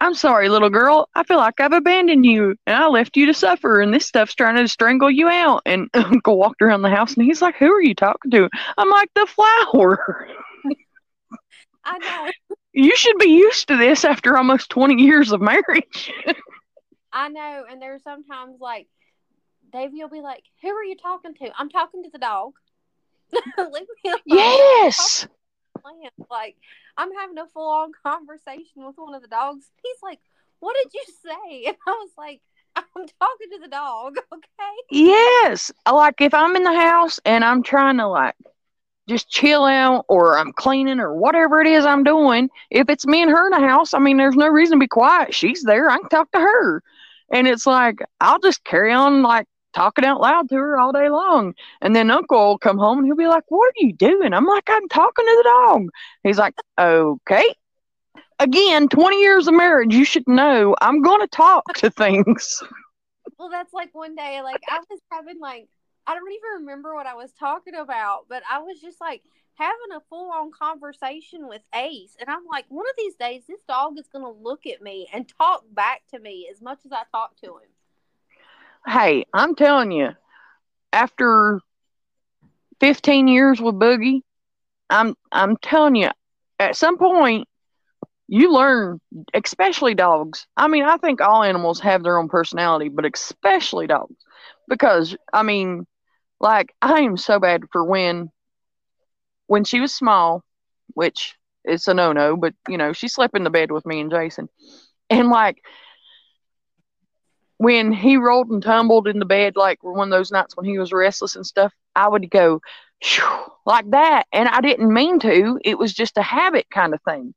I'm 0.00 0.14
sorry, 0.14 0.48
little 0.48 0.68
girl. 0.68 1.08
I 1.14 1.24
feel 1.24 1.38
like 1.38 1.58
I've 1.58 1.72
abandoned 1.72 2.26
you 2.26 2.54
and 2.66 2.76
I 2.76 2.86
left 2.86 3.16
you 3.16 3.26
to 3.26 3.34
suffer, 3.34 3.80
and 3.80 3.94
this 3.94 4.06
stuff's 4.06 4.34
trying 4.34 4.56
to 4.56 4.68
strangle 4.68 5.10
you 5.10 5.28
out. 5.28 5.62
And 5.64 5.88
Uncle 5.94 6.38
walked 6.38 6.60
around 6.60 6.82
the 6.82 6.90
house 6.90 7.14
and 7.14 7.24
he's 7.24 7.40
like, 7.40 7.56
Who 7.56 7.72
are 7.72 7.82
you 7.82 7.94
talking 7.94 8.30
to? 8.32 8.48
I'm 8.76 8.90
like, 8.90 9.08
The 9.14 9.26
flower. 9.26 10.28
I 11.84 11.98
know. 11.98 12.56
You 12.72 12.94
should 12.96 13.16
be 13.18 13.30
used 13.30 13.68
to 13.68 13.76
this 13.76 14.04
after 14.04 14.36
almost 14.36 14.68
20 14.70 15.02
years 15.02 15.32
of 15.32 15.40
marriage. 15.40 16.12
I 17.12 17.28
know, 17.28 17.64
and 17.70 17.80
there's 17.80 18.02
sometimes 18.02 18.60
like 18.60 18.86
Davey 19.72 20.02
will 20.02 20.10
be 20.10 20.20
like, 20.20 20.42
"Who 20.60 20.68
are 20.68 20.84
you 20.84 20.96
talking 20.96 21.32
to?" 21.34 21.50
I'm 21.58 21.70
talking 21.70 22.02
to 22.02 22.10
the 22.10 22.18
dog. 22.18 22.52
Leave 23.32 23.86
me 24.04 24.10
alone. 24.10 24.20
Yes. 24.26 25.26
Playing. 25.86 26.10
Like 26.30 26.56
I'm 26.96 27.12
having 27.12 27.38
a 27.38 27.46
full 27.46 27.70
on 27.70 27.92
conversation 28.02 28.86
with 28.86 28.96
one 28.96 29.14
of 29.14 29.22
the 29.22 29.28
dogs. 29.28 29.70
He's 29.82 30.02
like, 30.02 30.20
"What 30.60 30.76
did 30.82 30.92
you 30.94 31.04
say?" 31.24 31.64
And 31.66 31.76
I 31.86 31.90
was 31.90 32.10
like, 32.16 32.40
"I'm 32.76 32.84
talking 32.94 33.50
to 33.52 33.58
the 33.60 33.68
dog." 33.68 34.16
Okay. 34.32 34.76
Yes. 34.90 35.70
Like 35.90 36.20
if 36.20 36.34
I'm 36.34 36.56
in 36.56 36.64
the 36.64 36.74
house 36.74 37.20
and 37.24 37.44
I'm 37.44 37.62
trying 37.62 37.98
to 37.98 38.08
like 38.08 38.34
just 39.08 39.28
chill 39.28 39.64
out 39.64 40.04
or 40.08 40.38
I'm 40.38 40.52
cleaning 40.52 40.98
or 40.98 41.14
whatever 41.14 41.60
it 41.60 41.68
is 41.68 41.86
I'm 41.86 42.04
doing, 42.04 42.50
if 42.70 42.88
it's 42.88 43.06
me 43.06 43.22
and 43.22 43.30
her 43.30 43.46
in 43.46 43.60
the 43.60 43.66
house, 43.68 43.94
I 43.94 43.98
mean, 43.98 44.16
there's 44.16 44.36
no 44.36 44.48
reason 44.48 44.78
to 44.78 44.82
be 44.82 44.88
quiet. 44.88 45.34
She's 45.34 45.62
there. 45.62 45.88
I 45.90 45.98
can 45.98 46.08
talk 46.08 46.30
to 46.32 46.40
her. 46.40 46.82
And 47.30 47.46
it's 47.46 47.66
like, 47.66 48.00
I'll 48.20 48.38
just 48.40 48.64
carry 48.64 48.92
on 48.92 49.22
like 49.22 49.46
talking 49.76 50.04
out 50.04 50.20
loud 50.20 50.48
to 50.48 50.56
her 50.56 50.78
all 50.78 50.92
day 50.92 51.10
long. 51.10 51.54
And 51.82 51.94
then 51.94 52.10
Uncle 52.10 52.46
will 52.48 52.58
come 52.58 52.78
home 52.78 52.98
and 52.98 53.06
he'll 53.06 53.16
be 53.16 53.28
like, 53.28 53.44
What 53.48 53.68
are 53.68 53.86
you 53.86 53.92
doing? 53.92 54.32
I'm 54.32 54.46
like, 54.46 54.68
I'm 54.68 54.88
talking 54.88 55.24
to 55.24 55.42
the 55.44 55.50
dog. 55.50 55.82
He's 56.24 56.38
like, 56.38 56.54
Okay. 56.78 57.54
Again, 58.38 58.88
20 58.88 59.20
years 59.20 59.48
of 59.48 59.54
marriage, 59.54 59.94
you 59.94 60.04
should 60.04 60.26
know 60.28 60.74
I'm 60.80 61.02
going 61.02 61.20
to 61.20 61.28
talk 61.28 61.64
to 61.74 61.90
things. 61.90 62.62
Well, 63.38 63.50
that's 63.50 63.74
like 63.74 63.94
one 63.94 64.14
day, 64.16 64.40
like 64.42 64.62
I 64.68 64.80
was 64.88 65.00
having 65.12 65.40
like 65.40 65.68
I 66.06 66.14
don't 66.14 66.32
even 66.32 66.60
remember 66.60 66.94
what 66.94 67.06
I 67.06 67.14
was 67.14 67.32
talking 67.32 67.74
about, 67.74 68.26
but 68.28 68.42
I 68.50 68.60
was 68.60 68.80
just 68.80 69.00
like 69.00 69.22
having 69.56 69.96
a 69.96 70.00
full 70.08 70.30
on 70.30 70.52
conversation 70.52 71.48
with 71.48 71.62
Ace, 71.74 72.16
and 72.20 72.30
I'm 72.30 72.46
like, 72.50 72.66
one 72.68 72.86
of 72.88 72.94
these 72.96 73.16
days, 73.16 73.42
this 73.46 73.60
dog 73.68 73.98
is 73.98 74.08
gonna 74.08 74.30
look 74.30 74.66
at 74.66 74.82
me 74.82 75.08
and 75.12 75.28
talk 75.28 75.64
back 75.72 76.02
to 76.12 76.18
me 76.18 76.48
as 76.50 76.62
much 76.62 76.80
as 76.86 76.92
I 76.92 77.02
talk 77.12 77.36
to 77.42 77.46
him. 77.58 77.68
Hey, 78.86 79.24
I'm 79.34 79.54
telling 79.54 79.90
you, 79.90 80.10
after 80.92 81.60
15 82.80 83.28
years 83.28 83.60
with 83.60 83.74
Boogie, 83.76 84.22
I'm 84.90 85.14
I'm 85.32 85.56
telling 85.58 85.96
you, 85.96 86.10
at 86.58 86.76
some 86.76 86.98
point 86.98 87.48
you 88.28 88.52
learn, 88.52 89.00
especially 89.34 89.94
dogs. 89.94 90.46
I 90.56 90.68
mean, 90.68 90.84
I 90.84 90.96
think 90.98 91.20
all 91.20 91.42
animals 91.44 91.80
have 91.80 92.02
their 92.02 92.18
own 92.18 92.28
personality, 92.28 92.88
but 92.88 93.06
especially 93.06 93.86
dogs. 93.86 94.16
Because, 94.68 95.16
I 95.32 95.42
mean, 95.42 95.86
like, 96.40 96.74
I 96.82 97.00
am 97.02 97.16
so 97.16 97.40
bad 97.40 97.64
for 97.72 97.84
when, 97.84 98.30
when 99.46 99.64
she 99.64 99.80
was 99.80 99.94
small, 99.94 100.42
which 100.94 101.36
is 101.64 101.86
a 101.88 101.94
no 101.94 102.12
no, 102.12 102.36
but, 102.36 102.54
you 102.68 102.76
know, 102.78 102.92
she 102.92 103.08
slept 103.08 103.36
in 103.36 103.44
the 103.44 103.50
bed 103.50 103.70
with 103.70 103.86
me 103.86 104.00
and 104.00 104.10
Jason. 104.10 104.48
And, 105.10 105.28
like, 105.28 105.58
when 107.58 107.92
he 107.92 108.16
rolled 108.16 108.50
and 108.50 108.62
tumbled 108.62 109.08
in 109.08 109.18
the 109.18 109.24
bed, 109.24 109.56
like 109.56 109.82
one 109.82 110.08
of 110.08 110.16
those 110.16 110.30
nights 110.30 110.56
when 110.56 110.66
he 110.66 110.78
was 110.78 110.92
restless 110.92 111.36
and 111.36 111.46
stuff, 111.46 111.72
I 111.94 112.08
would 112.08 112.30
go, 112.30 112.60
like 113.64 113.90
that. 113.90 114.26
And 114.32 114.48
I 114.48 114.60
didn't 114.60 114.92
mean 114.92 115.18
to. 115.20 115.58
It 115.64 115.78
was 115.78 115.92
just 115.92 116.18
a 116.18 116.22
habit 116.22 116.66
kind 116.70 116.94
of 116.94 117.00
thing. 117.02 117.34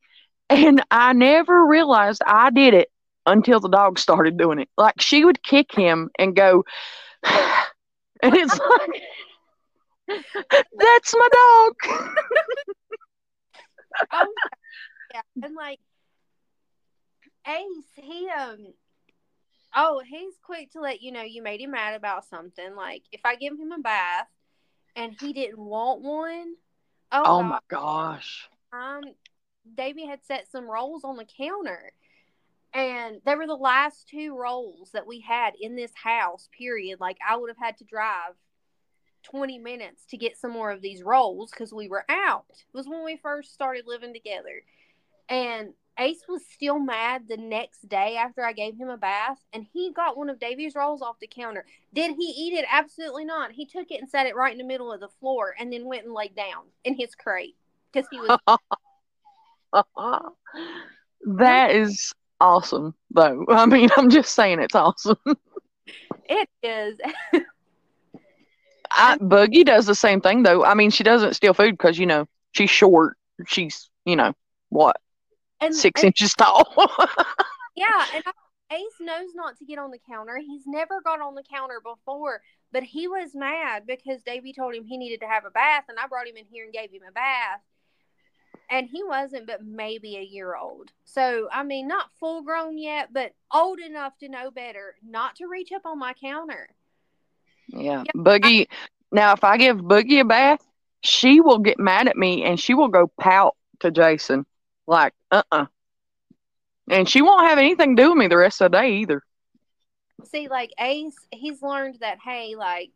And 0.50 0.84
I 0.92 1.14
never 1.14 1.66
realized 1.66 2.22
I 2.26 2.50
did 2.50 2.74
it 2.74 2.90
until 3.26 3.60
the 3.60 3.70
dog 3.70 4.00
started 4.00 4.38
doing 4.38 4.60
it. 4.60 4.70
Like 4.78 4.96
she 5.00 5.24
would 5.24 5.44
kick 5.44 5.74
him 5.74 6.10
and 6.18 6.36
go, 6.36 6.64
and 7.24 8.36
it's 8.36 8.60
like, 8.60 9.02
that's 10.78 11.16
my 11.16 11.30
dog. 11.32 11.76
oh, 14.12 14.34
yeah. 15.14 15.22
And 15.42 15.56
like 15.56 15.80
Ace, 17.48 17.92
he 17.96 18.30
um 18.30 18.74
oh, 19.76 20.02
he's 20.06 20.34
quick 20.44 20.72
to 20.72 20.82
let 20.82 21.02
you 21.02 21.12
know 21.12 21.22
you 21.22 21.42
made 21.42 21.62
him 21.62 21.72
mad 21.72 21.96
about 21.96 22.26
something. 22.26 22.76
Like 22.76 23.04
if 23.12 23.22
I 23.26 23.36
give 23.36 23.54
him 23.54 23.72
a 23.72 23.80
bath 23.80 24.28
and 24.96 25.16
he 25.20 25.34
didn't 25.34 25.60
want 25.60 26.02
one, 26.02 26.56
oh, 27.12 27.24
oh 27.26 27.44
my 27.44 27.60
gosh. 27.68 28.50
Um 28.74 29.02
Davey 29.76 30.06
had 30.06 30.26
set 30.26 30.50
some 30.52 30.70
rolls 30.70 31.04
on 31.04 31.18
the 31.18 31.26
counter. 31.26 31.92
And 32.72 33.20
they 33.26 33.34
were 33.34 33.48
the 33.48 33.56
last 33.56 34.08
two 34.08 34.38
rolls 34.38 34.92
that 34.94 35.08
we 35.08 35.22
had 35.22 35.54
in 35.60 35.76
this 35.76 35.92
house, 35.96 36.50
period. 36.56 37.00
Like 37.00 37.18
I 37.28 37.36
would 37.36 37.50
have 37.50 37.58
had 37.58 37.78
to 37.78 37.84
drive 37.84 38.36
20 39.24 39.58
minutes 39.58 40.06
to 40.10 40.18
get 40.18 40.38
some 40.38 40.52
more 40.52 40.72
of 40.72 40.82
these 40.82 41.04
rolls 41.04 41.52
because 41.52 41.74
we 41.74 41.88
were 41.88 42.06
out. 42.10 42.46
It 42.50 42.78
was 42.78 42.88
when 42.88 43.04
we 43.04 43.18
first 43.18 43.54
started 43.54 43.86
living 43.88 44.14
together. 44.14 44.64
And 45.28 45.74
Ace 46.00 46.24
was 46.28 46.42
still 46.54 46.80
mad 46.80 47.24
the 47.28 47.38
next 47.38 47.88
day 47.90 48.16
after 48.16 48.44
I 48.44 48.54
gave 48.54 48.78
him 48.78 48.90
a 48.90 48.98
bath, 48.98 49.38
and 49.52 49.66
he 49.74 49.92
got 49.92 50.18
one 50.18 50.30
of 50.30 50.40
Davey's 50.40 50.76
rolls 50.76 51.02
off 51.02 51.20
the 51.20 51.28
counter. 51.28 51.66
Did 51.94 52.16
he 52.16 52.24
eat 52.24 52.54
it? 52.54 52.66
Absolutely 52.72 53.26
not. 53.26 53.52
He 53.52 53.66
took 53.66 53.92
it 53.92 54.00
and 54.00 54.10
set 54.10 54.26
it 54.26 54.36
right 54.36 54.52
in 54.52 54.58
the 54.58 54.64
middle 54.64 54.92
of 54.92 55.02
the 55.02 55.10
floor 55.20 55.54
and 55.60 55.72
then 55.72 55.86
went 55.86 56.06
and 56.06 56.14
laid 56.14 56.36
down 56.36 56.66
in 56.86 56.96
his 56.96 57.16
crate 57.16 57.56
because 57.92 58.08
he 58.10 58.20
was 58.20 58.40
that 61.26 61.72
is 61.72 62.14
awesome, 62.40 62.96
though. 63.12 63.46
I 63.50 63.66
mean, 63.66 63.90
I'm 63.98 64.10
just 64.10 64.34
saying 64.34 64.60
it's 64.60 64.76
awesome. 64.76 65.18
it 66.26 66.50
is. 66.64 66.98
I, 68.92 69.18
Boogie 69.18 69.66
does 69.66 69.86
the 69.86 69.96
same 69.96 70.22
thing, 70.22 70.44
though. 70.44 70.64
I 70.64 70.74
mean, 70.74 70.92
she 70.92 71.04
doesn't 71.04 71.36
steal 71.36 71.54
food 71.54 71.74
because, 71.78 72.00
you 72.00 72.06
know, 72.06 72.26
she's 72.54 72.70
short. 72.70 73.18
She's, 73.46 73.90
you 74.06 74.16
know, 74.16 74.34
what? 74.70 74.98
And 75.62 75.76
Six 75.76 76.02
and- 76.02 76.08
inches 76.08 76.34
tall. 76.34 76.68
Yeah, 77.76 78.06
and 78.14 78.24
Ace 78.74 79.00
knows 79.00 79.30
not 79.36 79.58
to 79.60 79.66
get 79.66 79.80
on 79.80 79.90
the 79.92 80.00
counter. 80.00 80.38
He's 80.38 80.64
never 80.68 81.00
got 81.02 81.22
on 81.22 81.34
the 81.36 81.44
counter 81.44 81.80
before, 81.82 82.42
but 82.74 82.84
he 82.84 83.08
was 83.08 83.34
mad 83.34 83.84
because 83.88 84.22
Davey 84.24 84.52
told 84.52 84.76
him 84.76 84.84
he 84.84 84.98
needed 84.98 85.22
to 85.22 85.28
have 85.28 85.46
a 85.46 85.50
bath, 85.50 85.86
and 85.88 85.98
I 85.98 86.08
brought 86.08 86.28
him 86.28 86.36
in 86.36 86.44
here 86.52 86.66
and 86.66 86.74
gave 86.74 86.92
him 86.92 87.04
a 87.08 87.12
bath. 87.14 87.62
And 88.70 88.88
he 88.88 89.02
wasn't 89.04 89.48
but 89.48 89.64
maybe 89.66 90.18
a 90.18 90.22
year 90.22 90.56
old. 90.58 90.92
So, 91.06 91.48
I 91.54 91.64
mean, 91.64 91.88
not 91.88 92.10
full 92.20 92.42
grown 92.42 92.78
yet, 92.78 93.14
but 93.14 93.32
old 93.54 93.80
enough 93.80 94.18
to 94.20 94.28
know 94.30 94.52
better 94.52 94.96
not 95.02 95.36
to 95.38 95.48
reach 95.48 95.72
up 95.72 95.86
on 95.86 95.98
my 96.00 96.14
counter. 96.14 96.68
yeah. 97.70 98.04
Yep. 98.14 98.16
Boogie. 98.16 98.68
Now, 99.12 99.32
if 99.34 99.44
I 99.46 99.56
give 99.58 99.78
Boogie 99.78 100.20
a 100.20 100.26
bath, 100.26 100.68
she 101.02 101.40
will 101.40 101.60
get 101.60 101.80
mad 101.80 102.10
at 102.10 102.18
me 102.18 102.44
and 102.44 102.60
she 102.60 102.74
will 102.74 102.90
go 102.90 103.10
pout 103.20 103.56
to 103.80 103.90
Jason. 103.90 104.46
Like, 104.90 105.14
uh 105.30 105.44
uh 105.52 105.66
And 106.90 107.08
she 107.08 107.22
won't 107.22 107.48
have 107.48 107.60
anything 107.60 107.96
to 107.96 108.02
do 108.02 108.10
with 108.10 108.18
me 108.18 108.28
the 108.28 108.38
rest 108.38 108.60
of 108.60 108.72
the 108.72 108.80
day 108.80 108.94
either. 108.96 109.22
See, 110.26 110.48
like 110.48 110.72
Ace, 110.80 111.16
he's 111.32 111.62
learned 111.62 112.00
that 112.02 112.18
hey, 112.20 112.56
like 112.58 112.90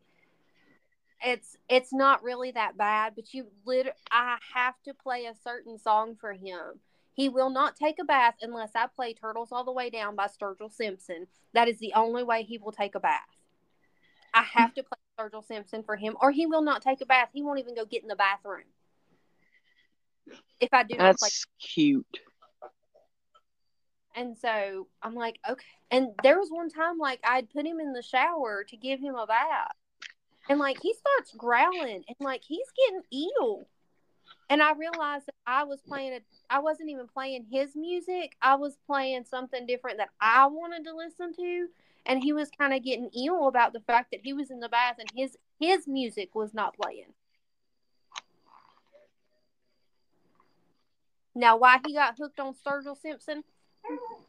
it's 1.24 1.56
it's 1.70 1.94
not 1.94 2.24
really 2.24 2.50
that 2.52 2.78
bad, 2.78 3.14
but 3.16 3.32
you 3.36 3.46
lit 3.66 3.94
I 4.12 4.38
have 4.56 4.74
to 4.86 4.96
play 4.96 5.26
a 5.26 5.36
certain 5.44 5.78
song 5.78 6.16
for 6.20 6.34
him. 6.34 6.80
He 7.14 7.30
will 7.30 7.52
not 7.52 7.76
take 7.76 8.00
a 8.02 8.04
bath 8.04 8.38
unless 8.42 8.72
I 8.74 8.88
play 8.88 9.14
Turtles 9.14 9.52
All 9.52 9.64
the 9.64 9.72
Way 9.72 9.92
Down 9.92 10.16
by 10.16 10.26
Sturgill 10.26 10.72
Simpson. 10.72 11.28
That 11.54 11.68
is 11.68 11.78
the 11.78 11.94
only 11.94 12.24
way 12.24 12.42
he 12.42 12.58
will 12.58 12.72
take 12.72 12.96
a 12.96 13.00
bath. 13.00 13.22
I 14.34 14.42
have 14.42 14.74
to 14.74 14.84
play 14.84 14.98
Sturgill 15.20 15.46
Simpson 15.46 15.84
for 15.84 15.96
him, 15.96 16.18
or 16.20 16.32
he 16.32 16.48
will 16.48 16.64
not 16.64 16.82
take 16.82 17.02
a 17.02 17.06
bath. 17.06 17.30
He 17.34 17.44
won't 17.44 17.60
even 17.60 17.76
go 17.76 17.86
get 17.86 18.02
in 18.02 18.08
the 18.08 18.16
bathroom. 18.16 18.64
If 20.60 20.70
I 20.74 20.84
do 20.84 20.96
That's 20.98 21.46
cute. 21.60 22.06
And 24.16 24.38
so 24.38 24.88
I'm 25.02 25.16
like, 25.16 25.40
okay. 25.50 25.66
And 25.92 26.10
there 26.22 26.38
was 26.38 26.50
one 26.50 26.70
time 26.70 26.98
like 26.98 27.20
I'd 27.24 27.50
put 27.50 27.66
him 27.66 27.80
in 27.80 27.94
the 27.94 28.04
shower 28.04 28.64
to 28.70 28.78
give 28.78 29.00
him 29.00 29.16
a 29.16 29.26
bath. 29.26 29.72
And 30.50 30.60
like 30.60 30.78
he 30.82 30.94
starts 30.94 31.34
growling 31.36 32.04
and 32.08 32.18
like 32.20 32.44
he's 32.44 32.68
getting 32.86 33.28
ill. 33.40 33.66
And 34.50 34.62
I 34.62 34.74
realized 34.74 35.26
that 35.26 35.36
I 35.48 35.64
was 35.64 35.80
playing 35.88 36.14
a 36.14 36.20
I 36.50 36.60
wasn't 36.60 36.90
even 36.90 37.08
playing 37.08 37.46
his 37.52 37.76
music. 37.76 38.36
I 38.42 38.56
was 38.56 38.78
playing 38.86 39.26
something 39.26 39.66
different 39.66 39.98
that 39.98 40.10
I 40.20 40.48
wanted 40.48 40.84
to 40.86 40.96
listen 40.96 41.34
to. 41.36 41.68
And 42.06 42.22
he 42.22 42.34
was 42.34 42.50
kind 42.58 42.74
of 42.74 42.84
getting 42.84 43.10
ill 43.16 43.48
about 43.48 43.72
the 43.74 43.80
fact 43.80 44.12
that 44.12 44.20
he 44.24 44.34
was 44.34 44.52
in 44.52 44.60
the 44.60 44.70
bath 44.70 44.98
and 45.00 45.10
his 45.16 45.38
his 45.60 45.88
music 45.88 46.36
was 46.36 46.54
not 46.54 46.76
playing. 46.76 47.14
Now, 51.36 51.58
why 51.58 51.80
he 51.86 51.93
got 51.93 52.17
hooked 52.17 52.39
on 52.39 52.54
Sturgill 52.54 53.02
Simpson, 53.02 53.43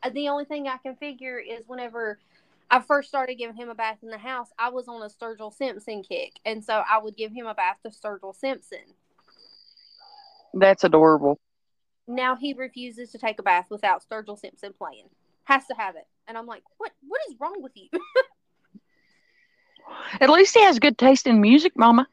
uh, 0.03 0.11
the 0.11 0.29
only 0.29 0.45
thing 0.45 0.69
I 0.69 0.79
can 0.79 0.97
figure 0.97 1.39
is 1.39 1.65
whenever 1.67 2.19
I 2.71 2.81
first 2.81 3.09
started 3.09 3.37
giving 3.37 3.57
him 3.57 3.69
a 3.69 3.75
bath 3.75 3.99
in 4.03 4.09
the 4.09 4.19
house, 4.19 4.49
I 4.59 4.71
was 4.71 4.89
on 4.89 5.03
a 5.03 5.07
Sturgill 5.07 5.53
Simpson 5.53 6.03
kick. 6.03 6.33
And 6.45 6.65
so 6.65 6.83
I 6.91 6.99
would 6.99 7.17
give 7.17 7.33
him 7.33 7.47
a 7.47 7.55
bath 7.55 7.77
to 7.85 7.91
Sturgill 7.91 8.35
Simpson. 8.35 8.79
That's 10.55 10.85
adorable. 10.85 11.39
Now 12.07 12.37
he 12.37 12.53
refuses 12.53 13.11
to 13.13 13.19
take 13.19 13.39
a 13.39 13.43
bath 13.43 13.67
without 13.71 14.03
Sturgill 14.09 14.39
Simpson 14.39 14.73
playing. 14.73 15.09
Has 15.45 15.67
to 15.67 15.75
have 15.75 15.97
it. 15.97 16.07
And 16.27 16.39
I'm 16.39 16.47
like, 16.47 16.63
what 16.79 16.93
what 17.07 17.21
is 17.29 17.35
wrong 17.39 17.63
with 17.63 17.73
you? 17.75 17.89
At 20.21 20.31
least 20.31 20.55
he 20.55 20.63
has 20.63 20.79
good 20.79 20.97
taste 20.97 21.27
in 21.27 21.41
music, 21.41 21.73
Mama. 21.77 22.07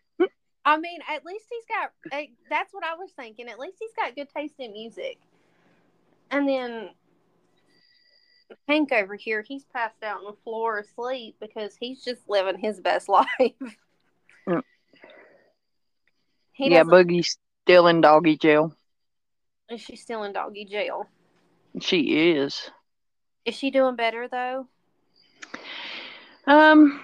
I 0.63 0.77
mean, 0.77 0.99
at 1.09 1.25
least 1.25 1.45
he's 1.49 1.65
got 1.65 1.91
eh, 2.11 2.27
that's 2.49 2.73
what 2.73 2.83
I 2.83 2.95
was 2.95 3.11
thinking. 3.11 3.47
At 3.47 3.59
least 3.59 3.77
he's 3.79 3.93
got 3.95 4.15
good 4.15 4.29
taste 4.35 4.55
in 4.59 4.71
music. 4.73 5.17
And 6.29 6.47
then 6.47 6.89
Hank 8.67 8.91
over 8.91 9.15
here, 9.15 9.41
he's 9.41 9.65
passed 9.65 10.03
out 10.03 10.19
on 10.19 10.25
the 10.25 10.37
floor 10.43 10.79
asleep 10.79 11.35
because 11.39 11.75
he's 11.75 12.03
just 12.03 12.21
living 12.27 12.59
his 12.59 12.79
best 12.79 13.09
life. 13.09 13.27
Mm. 14.47 14.61
Yeah, 16.57 16.83
Boogie's 16.83 17.37
still 17.65 17.87
in 17.87 18.01
doggy 18.01 18.37
jail. 18.37 18.75
Is 19.69 19.81
she 19.81 19.95
still 19.95 20.23
in 20.23 20.33
doggy 20.33 20.65
jail? 20.65 21.07
She 21.79 22.31
is. 22.31 22.69
Is 23.45 23.55
she 23.55 23.71
doing 23.71 23.95
better 23.95 24.27
though? 24.27 24.67
Um, 26.45 26.99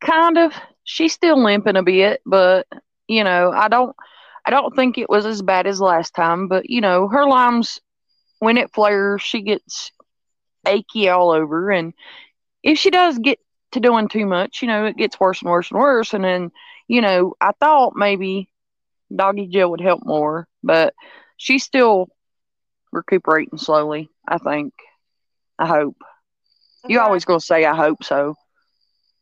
kind 0.00 0.38
of. 0.38 0.54
She's 0.84 1.12
still 1.12 1.42
limping 1.42 1.76
a 1.76 1.82
bit, 1.82 2.20
but 2.26 2.66
you 3.08 3.24
know, 3.24 3.52
I 3.52 3.68
don't, 3.68 3.94
I 4.46 4.50
don't 4.50 4.74
think 4.76 4.98
it 4.98 5.08
was 5.10 5.26
as 5.26 5.42
bad 5.42 5.66
as 5.66 5.80
last 5.80 6.14
time. 6.14 6.48
But 6.48 6.68
you 6.70 6.80
know, 6.80 7.08
her 7.08 7.26
Lyme's 7.26 7.80
when 8.38 8.58
it 8.58 8.72
flares, 8.72 9.22
she 9.22 9.42
gets 9.42 9.92
achy 10.66 11.08
all 11.08 11.30
over, 11.30 11.70
and 11.70 11.92
if 12.62 12.78
she 12.78 12.90
does 12.90 13.18
get 13.18 13.38
to 13.72 13.80
doing 13.80 14.08
too 14.08 14.26
much, 14.26 14.62
you 14.62 14.68
know, 14.68 14.86
it 14.86 14.96
gets 14.96 15.18
worse 15.20 15.42
and 15.42 15.50
worse 15.50 15.70
and 15.70 15.80
worse. 15.80 16.12
And 16.14 16.24
then, 16.24 16.50
you 16.88 17.00
know, 17.00 17.34
I 17.40 17.52
thought 17.60 17.94
maybe 17.96 18.48
doggy 19.14 19.48
jail 19.48 19.70
would 19.70 19.80
help 19.80 20.00
more, 20.04 20.48
but 20.62 20.94
she's 21.36 21.64
still 21.64 22.08
recuperating 22.92 23.58
slowly. 23.58 24.08
I 24.28 24.38
think. 24.38 24.72
I 25.58 25.66
hope. 25.66 25.96
You 26.86 27.00
Right. 27.00 27.00
always 27.00 27.24
gonna 27.24 27.40
say 27.40 27.64
I 27.64 27.74
hope 27.74 28.02
so. 28.04 28.34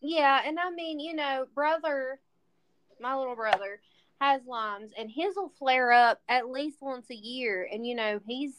Yeah, 0.03 0.41
and 0.45 0.59
I 0.59 0.71
mean, 0.71 0.99
you 0.99 1.15
know, 1.15 1.47
brother, 1.55 2.19
my 3.01 3.15
little 3.15 3.37
brother 3.37 3.81
has 4.21 4.43
Lyme's, 4.47 4.91
and 4.99 5.11
his 5.11 5.37
will 5.37 5.53
flare 5.59 5.93
up 5.93 6.21
at 6.29 6.51
least 6.51 6.79
once 6.81 7.09
a 7.11 7.15
year, 7.15 7.69
and 7.73 7.87
you 7.87 7.95
know, 7.95 8.21
he's 8.27 8.53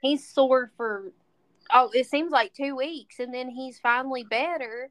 he's 0.00 0.26
sore 0.26 0.72
for 0.76 1.12
oh, 1.72 1.90
it 1.94 2.06
seems 2.06 2.32
like 2.32 2.52
two 2.52 2.76
weeks, 2.76 3.20
and 3.20 3.32
then 3.32 3.48
he's 3.48 3.78
finally 3.78 4.24
better. 4.24 4.90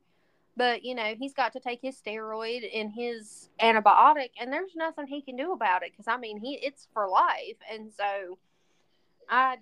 But 0.55 0.83
you 0.83 0.95
know, 0.95 1.13
he's 1.17 1.33
got 1.33 1.53
to 1.53 1.59
take 1.59 1.79
his 1.81 1.97
steroid 1.97 2.67
and 2.73 2.93
his 2.93 3.49
antibiotic, 3.61 4.29
and 4.39 4.51
there's 4.51 4.75
nothing 4.75 5.07
he 5.07 5.21
can 5.21 5.35
do 5.35 5.51
about 5.51 5.83
it 5.83 5.91
because 5.91 6.07
I 6.07 6.17
mean, 6.17 6.39
he 6.39 6.53
it's 6.55 6.87
for 6.93 7.07
life, 7.09 7.57
and 7.71 7.91
so 7.93 8.37
I 9.29 9.57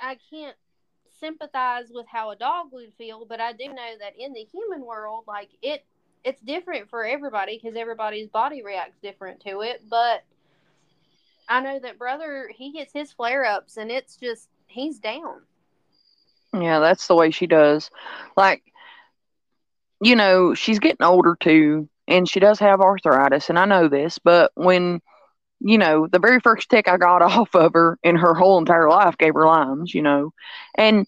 I 0.00 0.16
can't 0.30 0.56
sympathize 1.20 1.86
with 1.90 2.06
how 2.06 2.30
a 2.30 2.36
dog 2.36 2.68
would 2.72 2.92
feel, 2.98 3.24
but 3.24 3.40
I 3.40 3.52
do 3.52 3.66
know 3.66 3.92
that 4.00 4.14
in 4.18 4.32
the 4.32 4.44
human 4.44 4.84
world, 4.84 5.24
like 5.26 5.50
it, 5.62 5.84
it's 6.24 6.40
different 6.42 6.88
for 6.90 7.04
everybody 7.04 7.58
because 7.60 7.76
everybody's 7.76 8.28
body 8.28 8.62
reacts 8.62 8.98
different 9.02 9.40
to 9.40 9.60
it. 9.60 9.82
But 9.88 10.24
I 11.48 11.60
know 11.60 11.78
that 11.78 11.98
brother, 11.98 12.50
he 12.54 12.72
gets 12.72 12.92
his 12.92 13.12
flare 13.12 13.44
ups, 13.44 13.76
and 13.76 13.90
it's 13.90 14.16
just 14.16 14.48
he's 14.66 14.98
down. 14.98 15.42
Yeah, 16.52 16.80
that's 16.80 17.06
the 17.06 17.14
way 17.14 17.30
she 17.30 17.46
does. 17.46 17.90
Like, 18.36 18.62
you 20.00 20.16
know, 20.16 20.54
she's 20.54 20.78
getting 20.78 21.06
older 21.06 21.36
too, 21.38 21.88
and 22.08 22.28
she 22.28 22.40
does 22.40 22.58
have 22.60 22.80
arthritis, 22.80 23.48
and 23.48 23.58
I 23.58 23.64
know 23.64 23.88
this, 23.88 24.18
but 24.18 24.52
when, 24.54 25.00
you 25.60 25.78
know, 25.78 26.06
the 26.06 26.18
very 26.18 26.40
first 26.40 26.68
tick 26.70 26.88
I 26.88 26.96
got 26.96 27.22
off 27.22 27.54
of 27.54 27.72
her 27.74 27.98
in 28.02 28.16
her 28.16 28.34
whole 28.34 28.58
entire 28.58 28.88
life 28.88 29.16
gave 29.18 29.34
her 29.34 29.46
Lyme's, 29.46 29.94
you 29.94 30.02
know, 30.02 30.32
and 30.76 31.06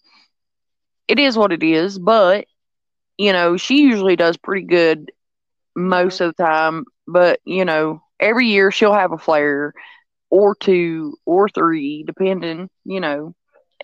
it 1.07 1.19
is 1.19 1.37
what 1.37 1.51
it 1.51 1.63
is, 1.63 1.97
but, 1.99 2.45
you 3.17 3.33
know, 3.33 3.57
she 3.57 3.81
usually 3.81 4.15
does 4.15 4.37
pretty 4.37 4.65
good 4.65 5.11
most 5.75 6.21
of 6.21 6.35
the 6.35 6.43
time, 6.43 6.85
but, 7.07 7.39
you 7.45 7.65
know, 7.65 8.01
every 8.19 8.47
year 8.47 8.71
she'll 8.71 8.93
have 8.93 9.11
a 9.11 9.17
flare 9.17 9.73
or 10.29 10.55
two 10.55 11.15
or 11.25 11.49
three, 11.49 12.03
depending, 12.05 12.69
you 12.85 12.99
know, 12.99 13.33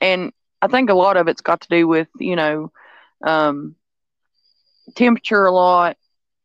and 0.01 0.32
I 0.62 0.67
think 0.67 0.89
a 0.89 0.95
lot 0.95 1.17
of 1.17 1.28
it's 1.28 1.41
got 1.41 1.62
to 1.62 1.67
do 1.69 1.88
with, 1.88 2.08
you 2.19 2.36
know, 2.36 2.71
um, 3.25 3.75
temperature 4.95 5.45
a 5.45 5.51
lot. 5.51 5.97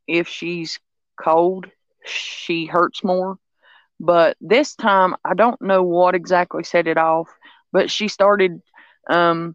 If 0.06 0.28
she's 0.28 0.78
cold, 1.20 1.66
she 2.04 2.66
hurts 2.66 3.04
more. 3.04 3.36
But 4.00 4.38
this 4.40 4.74
time, 4.74 5.14
I 5.26 5.34
don't 5.34 5.60
know 5.60 5.82
what 5.82 6.14
exactly 6.14 6.64
set 6.64 6.86
it 6.86 6.96
off, 6.96 7.28
but 7.70 7.90
she 7.90 8.08
started, 8.08 8.62
um, 9.10 9.54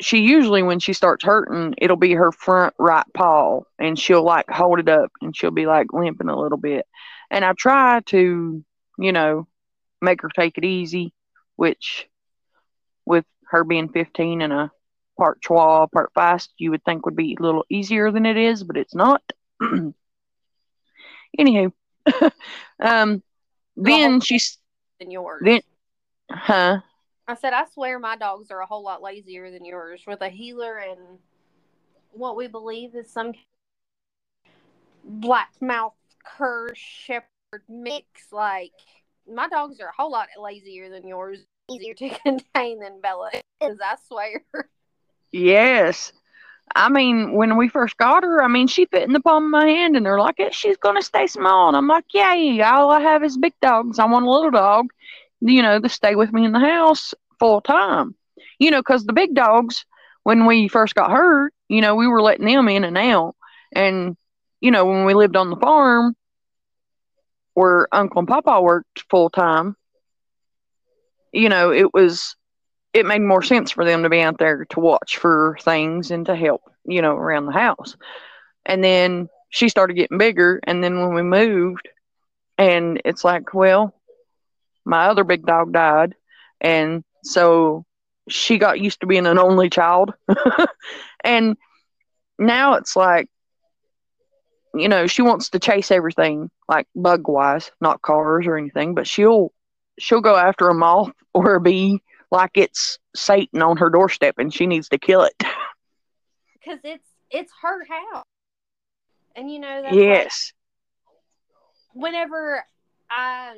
she 0.00 0.18
usually, 0.20 0.62
when 0.62 0.78
she 0.78 0.92
starts 0.92 1.24
hurting, 1.24 1.74
it'll 1.78 1.96
be 1.96 2.12
her 2.12 2.30
front 2.30 2.74
right 2.78 3.04
paw, 3.12 3.62
and 3.80 3.98
she'll 3.98 4.22
like 4.22 4.48
hold 4.48 4.78
it 4.78 4.88
up 4.88 5.10
and 5.20 5.36
she'll 5.36 5.50
be 5.50 5.66
like 5.66 5.92
limping 5.92 6.28
a 6.28 6.38
little 6.38 6.58
bit. 6.58 6.86
And 7.28 7.44
I 7.44 7.54
try 7.54 8.00
to, 8.06 8.64
you 8.98 9.12
know, 9.12 9.48
make 10.00 10.22
her 10.22 10.28
take 10.28 10.58
it 10.58 10.64
easy, 10.64 11.12
which 11.56 12.08
with 13.04 13.24
her 13.50 13.64
being 13.64 13.88
15 13.88 14.42
and 14.42 14.52
a 14.52 14.70
part 15.18 15.42
Chihuahua, 15.42 15.88
part 15.88 16.12
fast, 16.14 16.52
you 16.56 16.70
would 16.70 16.84
think 16.84 17.04
would 17.04 17.16
be 17.16 17.36
a 17.38 17.42
little 17.42 17.64
easier 17.68 18.12
than 18.12 18.26
it 18.26 18.36
is, 18.36 18.62
but 18.62 18.76
it's 18.76 18.94
not. 18.94 19.22
Anywho, 21.38 21.72
um, 22.80 23.22
then 23.76 24.20
she's 24.20 24.58
Than 24.98 25.10
yours. 25.10 25.42
then, 25.44 25.60
huh? 26.30 26.80
I 27.28 27.34
said, 27.34 27.52
I 27.52 27.64
swear 27.72 27.98
my 27.98 28.16
dogs 28.16 28.50
are 28.50 28.60
a 28.60 28.66
whole 28.66 28.84
lot 28.84 29.02
lazier 29.02 29.50
than 29.50 29.64
yours 29.64 30.04
with 30.06 30.20
a 30.20 30.28
heeler 30.28 30.78
and 30.78 31.18
what 32.12 32.36
we 32.36 32.46
believe 32.46 32.94
is 32.94 33.10
some 33.10 33.32
black 35.04 35.50
mouth 35.60 35.94
cur 36.24 36.72
shepherd 36.74 37.26
mix. 37.68 38.32
Like, 38.32 38.72
my 39.32 39.48
dogs 39.48 39.80
are 39.80 39.88
a 39.88 39.92
whole 39.96 40.10
lot 40.10 40.28
lazier 40.40 40.88
than 40.88 41.06
yours, 41.06 41.44
easier 41.70 41.94
to 41.94 42.08
contain 42.24 42.80
than 42.80 43.00
Bella 43.00 43.30
is, 43.60 43.78
I 43.84 43.96
swear. 44.06 44.44
Yes. 45.32 46.12
I 46.74 46.88
mean, 46.88 47.32
when 47.32 47.56
we 47.56 47.68
first 47.68 47.96
got 47.96 48.22
her, 48.24 48.42
I 48.42 48.48
mean, 48.48 48.66
she 48.66 48.86
fit 48.86 49.04
in 49.04 49.12
the 49.12 49.20
palm 49.20 49.44
of 49.44 49.50
my 49.50 49.66
hand, 49.66 49.96
and 49.96 50.04
they're 50.04 50.18
like, 50.18 50.36
"Yeah, 50.38 50.50
she's 50.50 50.76
gonna 50.76 51.02
stay 51.02 51.26
small. 51.26 51.68
And 51.68 51.76
I'm 51.76 51.86
like, 51.86 52.04
yay, 52.12 52.60
all 52.60 52.90
I 52.90 53.00
have 53.00 53.22
is 53.22 53.36
big 53.36 53.54
dogs. 53.60 53.98
I 53.98 54.04
want 54.06 54.26
a 54.26 54.30
little 54.30 54.50
dog, 54.50 54.86
you 55.40 55.62
know, 55.62 55.80
to 55.80 55.88
stay 55.88 56.14
with 56.14 56.32
me 56.32 56.44
in 56.44 56.52
the 56.52 56.60
house 56.60 57.14
full 57.38 57.60
time. 57.60 58.14
You 58.58 58.70
know, 58.70 58.80
because 58.80 59.04
the 59.04 59.12
big 59.12 59.34
dogs, 59.34 59.84
when 60.24 60.46
we 60.46 60.68
first 60.68 60.94
got 60.94 61.10
her, 61.12 61.50
you 61.68 61.80
know, 61.80 61.94
we 61.94 62.06
were 62.06 62.22
letting 62.22 62.46
them 62.46 62.68
in 62.68 62.84
and 62.84 62.98
out. 62.98 63.34
And, 63.74 64.16
you 64.60 64.70
know, 64.70 64.84
when 64.84 65.04
we 65.04 65.14
lived 65.14 65.36
on 65.36 65.50
the 65.50 65.56
farm 65.56 66.16
where 67.54 67.88
Uncle 67.92 68.20
and 68.20 68.28
Papa 68.28 68.60
worked 68.60 69.04
full 69.10 69.30
time, 69.30 69.76
you 71.32 71.48
know, 71.48 71.72
it 71.72 71.92
was 71.92 72.36
it 72.96 73.04
made 73.04 73.20
more 73.20 73.42
sense 73.42 73.70
for 73.70 73.84
them 73.84 74.02
to 74.02 74.08
be 74.08 74.22
out 74.22 74.38
there 74.38 74.64
to 74.64 74.80
watch 74.80 75.18
for 75.18 75.58
things 75.60 76.10
and 76.10 76.24
to 76.26 76.34
help, 76.34 76.62
you 76.86 77.02
know, 77.02 77.14
around 77.14 77.44
the 77.44 77.52
house. 77.52 77.94
And 78.64 78.82
then 78.82 79.28
she 79.50 79.68
started 79.68 79.94
getting 79.94 80.16
bigger. 80.16 80.60
And 80.64 80.82
then 80.82 80.98
when 80.98 81.14
we 81.14 81.22
moved, 81.22 81.90
and 82.56 83.02
it's 83.04 83.22
like, 83.22 83.52
well, 83.52 83.94
my 84.86 85.08
other 85.08 85.24
big 85.24 85.44
dog 85.44 85.74
died. 85.74 86.14
And 86.58 87.04
so 87.22 87.84
she 88.30 88.56
got 88.56 88.80
used 88.80 89.00
to 89.00 89.06
being 89.06 89.26
an 89.26 89.38
only 89.38 89.68
child. 89.68 90.14
and 91.22 91.58
now 92.38 92.74
it's 92.74 92.96
like, 92.96 93.28
you 94.74 94.88
know, 94.88 95.06
she 95.06 95.20
wants 95.20 95.50
to 95.50 95.58
chase 95.58 95.90
everything, 95.90 96.50
like 96.66 96.86
bug 96.96 97.28
wise, 97.28 97.70
not 97.78 98.00
cars 98.00 98.46
or 98.46 98.56
anything, 98.56 98.94
but 98.94 99.06
she'll 99.06 99.52
she'll 99.98 100.22
go 100.22 100.34
after 100.34 100.68
a 100.70 100.74
moth 100.74 101.12
or 101.34 101.56
a 101.56 101.60
bee 101.60 102.02
like 102.30 102.52
it's 102.54 102.98
Satan 103.14 103.62
on 103.62 103.76
her 103.76 103.90
doorstep 103.90 104.36
and 104.38 104.52
she 104.52 104.66
needs 104.66 104.88
to 104.90 104.98
kill 104.98 105.22
it. 105.22 105.34
Because 106.58 106.80
it's 106.82 107.08
it's 107.30 107.52
her 107.62 107.84
house. 107.84 108.24
And 109.36 109.48
you 109.48 109.60
know, 109.60 109.82
like, 109.84 109.94
yes. 109.94 110.52
whenever 111.94 112.64
I 113.08 113.54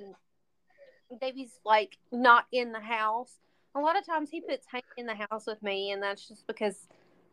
Davey's 1.18 1.58
like 1.64 1.96
not 2.12 2.44
in 2.52 2.72
the 2.72 2.80
house, 2.80 3.32
a 3.74 3.80
lot 3.80 3.96
of 3.96 4.04
times 4.04 4.28
he 4.30 4.42
puts 4.42 4.66
Hank 4.70 4.84
in 4.98 5.06
the 5.06 5.14
house 5.14 5.46
with 5.46 5.62
me, 5.62 5.92
and 5.92 6.02
that's 6.02 6.28
just 6.28 6.46
because 6.46 6.86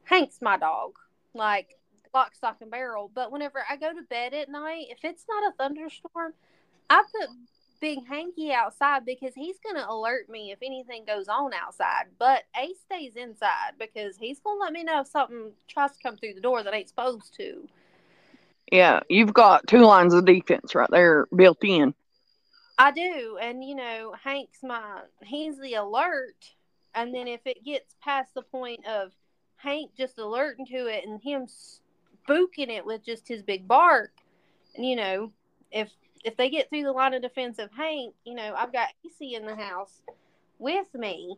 Hank's 0.06 0.42
my 0.42 0.58
dog, 0.58 0.94
like 1.34 1.78
lock, 2.14 2.36
stock, 2.36 2.58
and 2.62 2.72
barrel. 2.72 3.12
But 3.14 3.32
whenever 3.32 3.64
I 3.70 3.76
go 3.76 3.94
to 3.94 4.02
bed 4.04 4.34
at 4.34 4.50
night, 4.50 4.86
if 4.90 5.00
it's 5.04 5.26
not 5.28 5.52
a 5.52 5.56
thunderstorm, 5.58 6.34
I 6.90 7.04
put 7.20 7.30
Big 7.80 8.00
Hanky 8.08 8.52
outside 8.52 9.06
because 9.06 9.34
he's 9.36 9.58
gonna 9.60 9.86
alert 9.88 10.30
me 10.30 10.52
if 10.52 10.60
anything 10.62 11.06
goes 11.06 11.28
on 11.28 11.54
outside. 11.54 12.06
But 12.18 12.44
Ace 12.58 12.80
stays 12.86 13.16
inside 13.16 13.74
because 13.80 14.18
he's 14.18 14.40
gonna 14.40 14.60
let 14.60 14.74
me 14.74 14.84
know 14.84 15.02
if 15.02 15.08
something 15.08 15.52
tries 15.68 15.92
to 15.92 16.04
come 16.04 16.18
through 16.18 16.34
the 16.34 16.42
door 16.42 16.64
that 16.64 16.74
ain't 16.74 16.90
supposed 16.90 17.34
to. 17.36 17.68
Yeah, 18.72 19.02
you've 19.10 19.34
got 19.34 19.68
two 19.68 19.80
lines 19.80 20.14
of 20.14 20.26
defense 20.26 20.74
right 20.74 20.90
there 20.90 21.28
built 21.36 21.64
in. 21.64 21.94
I 22.78 22.92
do, 22.92 23.38
and 23.42 23.64
you 23.64 23.76
know, 23.76 24.14
Hank's 24.22 24.64
my 24.64 25.02
he's 25.22 25.60
the 25.60 25.76
alert, 25.76 26.54
and 26.94 27.14
then 27.14 27.28
if 27.28 27.42
it 27.46 27.64
gets 27.64 27.96
past 28.02 28.34
the 28.34 28.42
point 28.42 28.86
of 28.86 29.12
Hank 29.58 29.92
just 29.98 30.18
alerting 30.18 30.66
to 30.68 30.88
it 30.88 31.06
and 31.06 31.22
him 31.22 31.48
spooking 31.48 32.70
it 32.70 32.86
with 32.86 33.06
just 33.06 33.28
his 33.28 33.44
big 33.44 33.68
bark, 33.68 34.12
and 34.76 34.86
you 34.86 34.96
know, 34.96 35.32
if 35.72 35.90
if 36.26 36.36
they 36.36 36.50
get 36.50 36.70
through 36.70 36.84
the 36.84 36.92
line 36.92 37.14
of 37.14 37.22
defense 37.22 37.60
of 37.60 37.72
Hank, 37.72 38.14
you 38.26 38.36
know, 38.36 38.54
I've 38.58 38.74
got 38.74 38.90
Ace 39.06 39.14
in 39.22 39.46
the 39.46 39.56
house 39.56 40.02
with 40.60 40.94
me, 40.94 41.38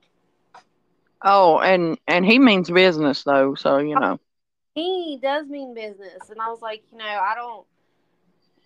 Oh, 1.23 1.59
and 1.59 1.97
and 2.07 2.25
he 2.25 2.39
means 2.39 2.69
business 2.69 3.23
though, 3.23 3.55
so 3.55 3.77
you 3.79 3.95
oh, 3.95 3.99
know. 3.99 4.19
He 4.75 5.19
does 5.21 5.47
mean 5.47 5.73
business, 5.73 6.29
and 6.29 6.39
I 6.39 6.49
was 6.49 6.61
like, 6.61 6.83
you 6.91 6.99
know, 6.99 7.05
I 7.05 7.33
don't. 7.35 7.65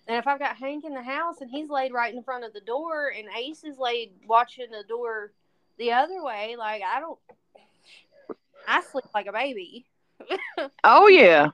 And 0.06 0.16
if 0.18 0.26
I've 0.26 0.38
got 0.38 0.56
Hank 0.56 0.84
in 0.84 0.94
the 0.94 1.02
house 1.02 1.40
and 1.40 1.50
he's 1.50 1.70
laid 1.70 1.92
right 1.92 2.12
in 2.12 2.22
front 2.22 2.44
of 2.44 2.52
the 2.52 2.60
door, 2.60 3.12
and 3.16 3.28
Ace 3.36 3.64
is 3.64 3.78
laid 3.78 4.12
watching 4.26 4.70
the 4.70 4.84
door 4.86 5.32
the 5.78 5.92
other 5.92 6.22
way, 6.22 6.56
like 6.58 6.82
I 6.82 7.00
don't. 7.00 7.18
I 8.68 8.82
sleep 8.82 9.04
like 9.14 9.26
a 9.26 9.32
baby. 9.32 9.86
Oh 10.84 11.08
yeah, 11.08 11.48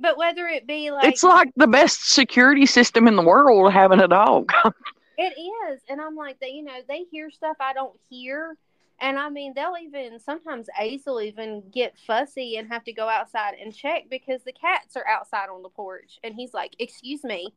But 0.00 0.16
whether 0.16 0.46
it 0.46 0.66
be 0.66 0.90
like 0.90 1.06
it's 1.06 1.24
like 1.24 1.50
the 1.56 1.66
best 1.66 2.12
security 2.12 2.66
system 2.66 3.08
in 3.08 3.16
the 3.16 3.22
world 3.22 3.72
having 3.72 4.00
a 4.00 4.08
dog. 4.08 4.52
It 5.20 5.34
is. 5.36 5.80
And 5.88 6.00
I'm 6.00 6.14
like, 6.14 6.38
they, 6.38 6.50
you 6.50 6.62
know, 6.62 6.78
they 6.88 7.02
hear 7.10 7.28
stuff 7.28 7.56
I 7.58 7.72
don't 7.72 7.98
hear. 8.08 8.56
And 9.00 9.18
I 9.18 9.28
mean, 9.28 9.52
they'll 9.52 9.74
even 9.82 10.18
sometimes 10.20 10.68
Ace 10.78 11.02
will 11.06 11.20
even 11.20 11.64
get 11.72 11.98
fussy 12.06 12.56
and 12.56 12.68
have 12.68 12.84
to 12.84 12.92
go 12.92 13.08
outside 13.08 13.54
and 13.60 13.74
check 13.74 14.04
because 14.08 14.44
the 14.44 14.52
cats 14.52 14.96
are 14.96 15.06
outside 15.06 15.48
on 15.48 15.62
the 15.62 15.68
porch. 15.70 16.20
And 16.22 16.34
he's 16.34 16.54
like, 16.54 16.76
Excuse 16.78 17.24
me, 17.24 17.52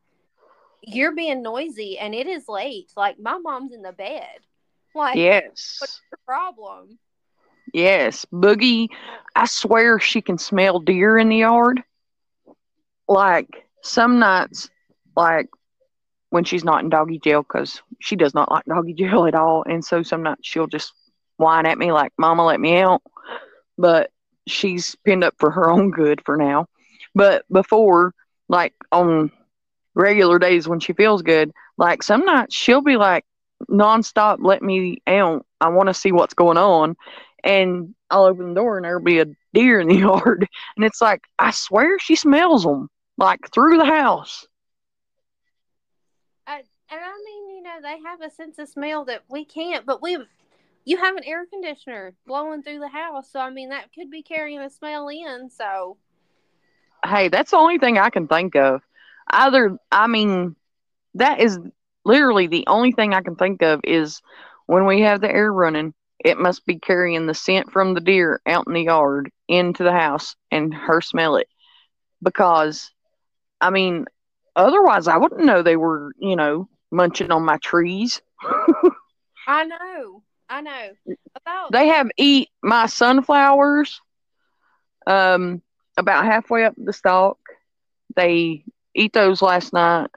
you're 0.82 1.15
being 1.15 1.43
noisy 1.43 1.99
and 1.99 2.15
it 2.15 2.25
is 2.25 2.49
late. 2.49 2.91
Like, 2.97 3.19
my 3.19 3.38
mom's 3.38 3.73
in 3.73 3.84
the 3.84 3.93
bed. 3.93 4.25
Like, 4.93 5.15
yes, 5.15 5.77
what's 5.80 6.01
your 6.12 6.19
problem? 6.25 6.99
yes, 7.73 8.25
Boogie. 8.34 8.89
I 9.38 9.45
swear 9.45 9.99
she 9.99 10.21
can 10.21 10.38
smell 10.38 10.82
deer 10.82 11.17
in 11.17 11.30
the 11.30 11.38
yard. 11.38 11.82
Like 13.12 13.65
some 13.84 14.19
nights, 14.19 14.69
like 15.17 15.50
when 16.30 16.45
she's 16.45 16.63
not 16.63 16.82
in 16.82 16.89
doggy 16.89 17.19
jail, 17.19 17.43
because 17.43 17.82
she 18.00 18.15
does 18.15 18.34
not 18.34 18.50
like 18.50 18.63
doggy 18.65 18.93
jail 18.97 19.26
at 19.26 19.36
all, 19.36 19.63
and 19.67 19.84
so 19.84 20.02
some 20.02 20.24
nights 20.24 20.47
she'll 20.47 20.67
just 20.67 20.93
whine 21.36 21.65
at 21.65 21.78
me 21.78 21.91
like, 21.91 22.13
"Mama, 22.17 22.45
let 22.45 22.60
me 22.62 22.78
out." 22.78 23.02
But 23.78 24.12
she's 24.47 24.95
pinned 25.04 25.26
up 25.26 25.36
for 25.39 25.52
her 25.52 25.69
own 25.69 25.91
good 25.91 26.21
for 26.26 26.38
now. 26.38 26.67
But 27.13 27.43
before, 27.52 28.13
like 28.47 28.74
on 28.93 29.32
regular 29.93 30.39
days 30.39 30.69
when 30.69 30.80
she 30.80 30.93
feels 30.93 31.21
good, 31.21 31.52
like 31.78 32.04
some 32.04 32.24
nights 32.24 32.56
she'll 32.56 32.82
be 32.82 32.95
like 32.95 33.26
nonstop, 33.69 34.38
let 34.39 34.62
me 34.62 35.02
out. 35.06 35.45
I 35.60 35.67
want 35.69 35.88
to 35.88 35.93
see 35.93 36.13
what's 36.13 36.34
going 36.34 36.58
on. 36.58 36.95
And 37.43 37.93
I'll 38.10 38.26
open 38.26 38.50
the 38.50 38.56
door 38.56 38.78
and 38.78 38.86
there'll 38.86 39.04
be 39.04 39.19
a 39.19 39.26
deer 39.54 39.82
in 39.82 39.89
the 39.89 39.95
yard. 39.97 40.47
And 40.78 40.86
it's 40.86 41.02
like, 41.02 41.21
I 41.38 41.52
swear 41.52 42.00
she 42.00 42.15
smells 42.15 42.63
them 42.63 42.89
like 43.17 43.52
through 43.54 43.78
the 43.78 43.86
house. 43.86 44.45
I, 46.47 46.58
and 46.58 46.65
I 46.91 47.13
mean, 47.26 47.58
you 47.58 47.63
know, 47.63 47.80
they 47.82 48.00
have 48.06 48.21
a 48.21 48.30
sense 48.30 48.60
of 48.60 48.67
smell 48.69 49.06
that 49.06 49.24
we 49.30 49.45
can't, 49.45 49.86
but 49.86 50.02
we 50.02 50.17
you 50.86 50.97
have 50.97 51.15
an 51.15 51.24
air 51.26 51.45
conditioner 51.45 52.13
blowing 52.26 52.63
through 52.63 52.80
the 52.80 52.89
house. 52.89 53.32
So, 53.32 53.39
I 53.39 53.50
mean, 53.52 53.69
that 53.69 53.93
could 53.93 54.10
be 54.10 54.24
carrying 54.24 54.60
a 54.60 54.69
smell 54.69 55.08
in. 55.10 55.50
So, 55.50 55.97
Hey, 57.06 57.30
that's 57.30 57.52
the 57.52 57.58
only 57.58 57.78
thing 57.80 57.97
I 57.97 58.10
can 58.10 58.28
think 58.28 58.56
of. 58.56 58.82
Either, 59.32 59.78
I 59.91 60.08
mean, 60.08 60.56
that 61.15 61.39
is 61.39 61.60
literally 62.06 62.47
the 62.47 62.65
only 62.67 62.91
thing 62.91 63.13
I 63.13 63.21
can 63.21 63.36
think 63.36 63.62
of 63.62 63.82
is 63.84 64.21
when 64.65 64.86
we 64.86 65.02
have 65.02 65.21
the 65.21 65.32
air 65.32 65.52
running, 65.52 65.93
it 66.24 66.38
must 66.38 66.65
be 66.65 66.80
carrying 66.80 67.26
the 67.26 67.34
scent 67.34 67.71
from 67.71 67.93
the 67.93 68.02
deer 68.02 68.41
out 68.45 68.67
in 68.67 68.74
the 68.74 68.84
yard 68.84 69.32
into 69.47 69.84
the 69.84 69.91
house 69.91 70.36
and 70.52 70.74
her 70.74 71.02
smell 71.02 71.38
it. 71.38 71.47
Because, 72.21 72.91
I 73.62 73.69
mean, 73.69 74.06
otherwise 74.56 75.08
I 75.08 75.17
wouldn't 75.17 75.45
know 75.45 75.62
they 75.62 75.78
were, 75.78 76.13
you 76.19 76.36
know, 76.36 76.67
munching 76.91 77.32
on 77.32 77.45
my 77.45 77.58
trees. 77.58 78.21
I 79.47 79.65
know. 79.65 80.24
I 80.50 80.62
know. 80.62 80.89
About 81.36 81.71
They 81.71 81.88
have 81.88 82.10
eat 82.17 82.50
my 82.62 82.88
sunflowers 82.88 84.02
um 85.08 85.62
about 85.97 86.26
halfway 86.26 86.65
up 86.65 86.74
the 86.78 86.93
stalk. 86.93 87.38
They 88.15 88.63
eat 88.93 89.13
those 89.13 89.41
last 89.41 89.74
night. 89.74 90.10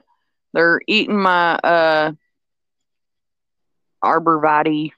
They're 0.53 0.81
eating 0.87 1.19
my 1.21 1.55
uh 1.55 2.11
arborvitae, 4.03 4.91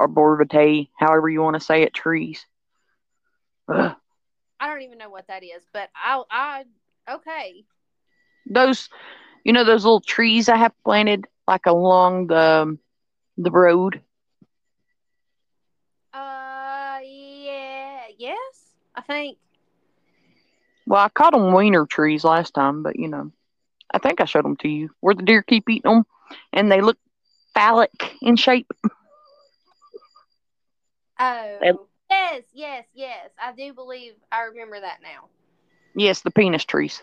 arborvitae, 0.00 0.88
however 0.98 1.28
you 1.28 1.42
want 1.42 1.54
to 1.54 1.60
say 1.60 1.82
it, 1.82 1.94
trees. 1.94 2.46
Ugh. 3.68 3.94
I 4.60 4.66
don't 4.66 4.82
even 4.82 4.98
know 4.98 5.10
what 5.10 5.26
that 5.28 5.42
is, 5.42 5.66
but 5.72 5.90
I 5.94 6.22
I 6.30 6.64
okay. 7.10 7.64
Those, 8.46 8.88
you 9.44 9.52
know, 9.52 9.64
those 9.64 9.84
little 9.84 10.00
trees 10.00 10.48
I 10.48 10.56
have 10.56 10.72
planted 10.84 11.26
like 11.46 11.66
along 11.66 12.28
the 12.28 12.78
the 13.36 13.50
road. 13.50 14.02
Uh 16.12 16.98
yeah, 17.02 18.06
yes. 18.18 18.74
I 18.94 19.00
think 19.02 19.38
Well, 20.86 21.04
I 21.04 21.08
caught 21.08 21.32
them 21.32 21.52
wiener 21.52 21.86
trees 21.86 22.24
last 22.24 22.54
time, 22.54 22.82
but 22.82 22.98
you 22.98 23.08
know, 23.08 23.30
I 23.92 23.98
think 23.98 24.20
I 24.20 24.24
showed 24.24 24.44
them 24.44 24.56
to 24.58 24.68
you 24.68 24.90
where 25.00 25.14
the 25.14 25.22
deer 25.22 25.42
keep 25.42 25.68
eating 25.68 25.90
them, 25.90 26.04
and 26.52 26.70
they 26.70 26.80
look 26.80 26.98
phallic 27.54 28.16
in 28.22 28.36
shape. 28.36 28.70
oh 31.18 31.62
And- 31.62 31.78
yes, 32.10 32.44
yes, 32.52 32.86
yes. 32.94 33.30
I 33.40 33.52
do 33.52 33.72
believe 33.72 34.14
I 34.30 34.42
remember 34.42 34.80
that 34.80 35.00
now. 35.02 35.28
Yes, 35.94 36.20
the 36.20 36.30
penis 36.30 36.64
trees. 36.64 37.02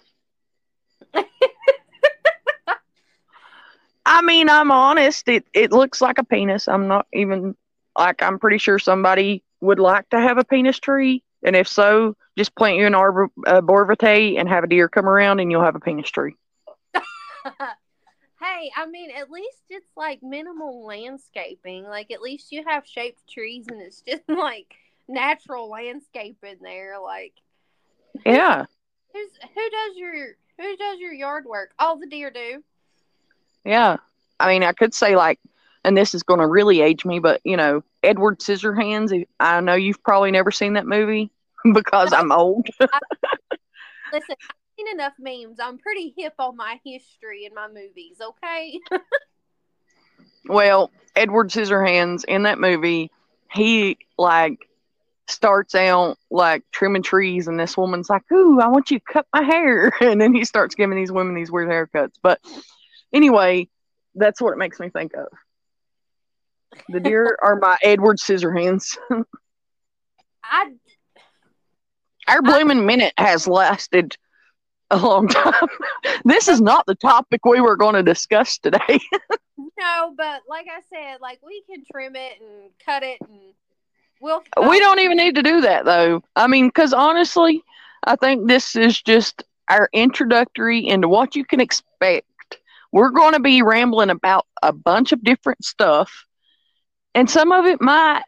I 4.10 4.24
mean, 4.24 4.50
I'm 4.50 4.72
honest. 4.72 5.28
It 5.30 5.46
it 5.54 5.72
looks 5.72 6.02
like 6.02 6.18
a 6.18 6.24
penis. 6.24 6.68
I'm 6.68 6.88
not 6.88 7.06
even 7.14 7.56
like 7.96 8.24
I'm 8.24 8.40
pretty 8.40 8.58
sure 8.58 8.80
somebody 8.80 9.44
would 9.62 9.80
like 9.80 10.10
to 10.10 10.20
have 10.20 10.40
a 10.40 10.44
penis 10.44 10.80
tree, 10.80 11.24
and 11.44 11.56
if 11.56 11.68
so, 11.68 12.16
just 12.36 12.56
plant 12.56 12.78
you 12.78 12.88
an 12.88 12.96
arbor 12.96 13.30
uh, 13.46 13.62
and 13.62 14.50
have 14.50 14.64
a 14.64 14.68
deer 14.68 14.90
come 14.90 15.08
around, 15.08 15.40
and 15.40 15.52
you'll 15.52 15.64
have 15.64 15.76
a 15.76 15.80
penis 15.80 16.10
tree. 16.10 16.36
hey, 18.42 18.72
I 18.76 18.88
mean, 18.88 19.12
at 19.16 19.30
least 19.30 19.62
it's 19.70 19.92
like 19.96 20.24
minimal 20.24 20.86
landscaping. 20.86 21.84
Like, 21.84 22.10
at 22.10 22.22
least 22.22 22.52
you 22.52 22.64
have 22.68 22.88
shaped 22.88 23.30
trees 23.30 23.68
and 23.70 23.80
it's 23.80 24.02
just 24.02 24.24
like 24.28 24.74
natural 25.08 25.70
landscape 25.70 26.38
in 26.44 26.58
there. 26.64 27.00
Like, 27.00 27.34
Yeah, 28.26 28.66
who's 29.14 29.32
who 29.54 29.70
does 29.70 29.98
your 29.98 30.36
who 30.58 30.78
does 30.78 31.00
your 31.00 31.14
yard 31.14 31.46
work? 31.46 31.72
All 31.78 32.00
the 32.00 32.08
deer 32.08 32.32
do. 32.32 32.64
Yeah. 33.70 33.98
I 34.40 34.48
mean, 34.48 34.64
I 34.64 34.74
could 34.74 34.94
say 34.94 35.16
like, 35.16 35.40
and 35.86 35.96
this 35.96 36.16
is 36.16 36.24
going 36.24 36.40
to 36.40 36.48
really 36.48 36.82
age 36.82 37.06
me, 37.06 37.20
but 37.20 37.40
you 37.44 37.56
know, 37.56 37.84
Edward 38.04 38.40
Scissorhands. 38.40 39.26
I 39.40 39.62
know 39.62 39.76
you've 39.76 40.04
probably 40.04 40.32
never 40.32 40.52
seen 40.52 40.74
that 40.74 40.88
movie 40.88 41.30
because 41.74 42.12
I'm 42.12 42.32
old. 42.32 42.68
Listen, 42.80 44.36
I've 44.42 44.56
seen 44.78 44.88
enough 44.92 45.14
memes. 45.20 45.60
I'm 45.62 45.78
pretty 45.78 46.14
hip 46.18 46.34
on 46.40 46.58
my 46.58 46.80
history 46.84 47.46
and 47.46 47.54
my 47.54 47.68
movies. 47.68 48.18
Okay. 48.22 48.80
Well, 50.46 50.90
Edward 51.16 51.50
Scissorhands 51.50 52.26
in 52.26 52.44
that 52.44 52.60
movie, 52.60 53.12
he 53.52 53.98
like 54.18 54.68
starts 55.28 55.76
out 55.76 56.18
like 56.32 56.64
trimming 56.72 57.04
trees, 57.04 57.48
and 57.48 57.60
this 57.60 57.78
woman's 57.78 58.10
like, 58.10 58.24
"Ooh, 58.32 58.60
I 58.60 58.68
want 58.68 58.90
you 58.90 58.98
to 58.98 59.06
cut 59.06 59.28
my 59.34 59.44
hair," 59.44 59.94
and 60.02 60.20
then 60.20 60.34
he 60.34 60.44
starts 60.44 60.74
giving 60.74 60.98
these 60.98 61.12
women 61.12 61.36
these 61.36 61.52
weird 61.52 61.70
haircuts. 61.70 62.16
But 62.22 62.40
anyway, 63.14 63.68
that's 64.16 64.42
what 64.42 64.54
it 64.54 64.58
makes 64.58 64.80
me 64.80 64.90
think 64.90 65.14
of. 65.16 65.28
The 66.90 67.00
deer 67.00 67.38
are 67.42 67.56
my 67.56 67.78
Edward 67.84 68.18
Scissorhands. 68.18 68.98
I 70.44 70.72
Our 72.28 72.42
blooming 72.42 72.86
minute 72.86 73.14
has 73.18 73.48
lasted 73.48 74.18
a 74.92 74.98
long 74.98 75.28
time. 75.28 75.68
this 76.26 76.48
is 76.48 76.62
not 76.62 76.86
the 76.86 76.96
topic 76.96 77.46
we 77.46 77.62
were 77.62 77.78
going 77.78 77.96
to 77.96 78.04
discuss 78.04 78.58
today. 78.58 79.00
no, 79.58 80.14
but 80.18 80.42
like 80.50 80.68
I 80.68 80.82
said, 80.90 81.22
like 81.22 81.40
we 81.46 81.64
can 81.70 81.84
trim 81.92 82.16
it 82.16 82.34
and 82.42 82.72
cut 82.84 83.04
it, 83.04 83.20
and 83.22 83.54
we'll. 84.20 84.44
we 84.68 84.80
don't 84.80 85.00
even 85.00 85.18
need 85.18 85.36
to 85.36 85.44
do 85.44 85.62
that 85.62 85.86
though. 85.86 86.24
I 86.36 86.48
mean, 86.48 86.68
because 86.68 86.94
honestly, 86.94 87.62
I 88.04 88.16
think 88.16 88.48
this 88.48 88.76
is 88.76 89.00
just 89.02 89.44
our 89.70 89.90
introductory 89.94 90.88
into 90.88 91.08
what 91.08 91.36
you 91.36 91.46
can 91.46 91.60
expect. 91.60 92.26
We're 92.92 93.12
going 93.12 93.34
to 93.34 93.40
be 93.40 93.62
rambling 93.62 94.10
about 94.10 94.46
a 94.64 94.74
bunch 94.74 95.12
of 95.12 95.24
different 95.24 95.64
stuff, 95.64 96.26
and 97.14 97.30
some 97.30 97.52
of 97.52 97.66
it 97.66 97.82
might 97.82 98.24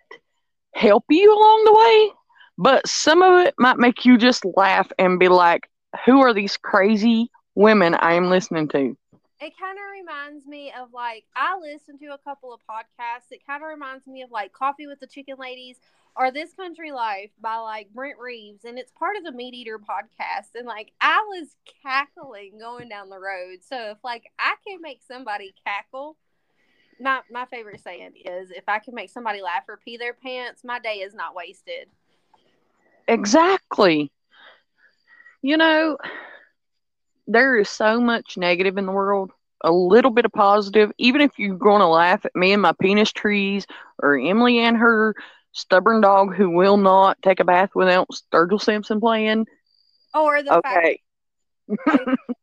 help 0.74 1.06
you 1.10 1.34
along 1.34 1.66
the 1.66 1.74
way, 1.74 2.12
but 2.58 2.88
some 2.88 3.22
of 3.22 3.46
it 3.46 3.56
might 3.58 3.78
make 3.78 4.06
you 4.06 4.18
just 4.18 4.46
laugh 4.56 4.92
and 4.98 5.20
be 5.20 5.28
like, 5.28 5.70
who 6.06 6.22
are 6.22 6.34
these 6.34 6.58
crazy 6.58 7.30
women 7.56 7.96
I 7.96 8.14
am 8.14 8.30
listening 8.30 8.68
to? 8.70 8.98
It 9.42 9.58
kind 9.58 9.78
of 9.78 9.92
reminds 9.92 10.46
me 10.46 10.72
of 10.80 10.94
like 10.94 11.26
I 11.36 11.58
listen 11.60 11.98
to 11.98 12.14
a 12.14 12.18
couple 12.20 12.54
of 12.54 12.60
podcasts. 12.70 13.32
It 13.32 13.46
kind 13.46 13.64
of 13.64 13.70
reminds 13.70 14.06
me 14.06 14.22
of 14.22 14.30
like 14.30 14.54
Coffee 14.54 14.86
with 14.86 15.00
the 15.00 15.08
Chicken 15.08 15.38
Ladies 15.40 15.78
or 16.16 16.32
This 16.32 16.54
Country 16.54 16.92
Life 16.92 17.32
by 17.42 17.58
like 17.58 17.90
Brent 17.94 18.20
Reese, 18.20 18.64
and 18.66 18.78
it's 18.78 18.92
part 18.92 19.16
of 19.18 19.24
the 19.24 19.32
Meat 19.32 19.54
Eater 19.54 19.80
podcast. 19.80 20.56
And 20.56 20.68
like 20.68 20.92
I 21.00 21.24
was 21.30 21.56
cackling 21.84 22.60
going 22.60 22.90
down 22.90 23.10
the 23.10 23.20
road. 23.20 23.60
So 23.62 23.92
if 23.92 23.98
like 24.04 24.30
I 24.40 24.56
can 24.68 24.82
make 24.82 25.02
somebody 25.02 25.54
cackle, 25.66 26.18
my 27.00 27.22
my 27.32 27.46
favorite 27.46 27.82
saying 27.82 28.14
is 28.26 28.52
if 28.52 28.66
I 28.68 28.80
can 28.80 28.94
make 28.94 29.10
somebody 29.10 29.42
laugh 29.42 29.64
or 29.68 29.80
pee 29.84 29.98
their 29.98 30.14
pants, 30.14 30.64
my 30.64 30.80
day 30.80 30.96
is 30.96 31.14
not 31.14 31.36
wasted. 31.36 31.88
Exactly. 33.08 34.12
You 35.42 35.58
know, 35.58 35.98
there 37.28 37.58
is 37.58 37.70
so 37.70 38.00
much 38.00 38.38
negative 38.38 38.78
in 38.78 38.86
the 38.86 38.92
world. 38.92 39.32
A 39.64 39.72
little 39.72 40.10
bit 40.10 40.26
of 40.26 40.32
positive, 40.32 40.92
even 40.98 41.22
if 41.22 41.38
you're 41.38 41.56
going 41.56 41.82
to 41.82 41.88
laugh 41.88 42.26
at 42.26 42.36
me 42.36 42.52
and 42.52 42.62
my 42.64 42.74
penis 42.82 43.12
trees, 43.12 43.68
or 44.02 44.18
Emily 44.18 44.58
and 44.58 44.76
her 44.76 45.16
stubborn 45.52 46.02
dog 46.02 46.36
who 46.36 46.50
will 46.50 46.78
not 46.78 47.22
take 47.22 47.40
a 47.40 47.46
bath 47.46 47.72
without 47.76 48.08
Sturgill 48.10 48.62
Simpson 48.62 49.00
playing. 49.00 49.48
Or 50.14 50.42
the 50.44 50.60
fact 50.62 50.66
Okay. 50.66 51.02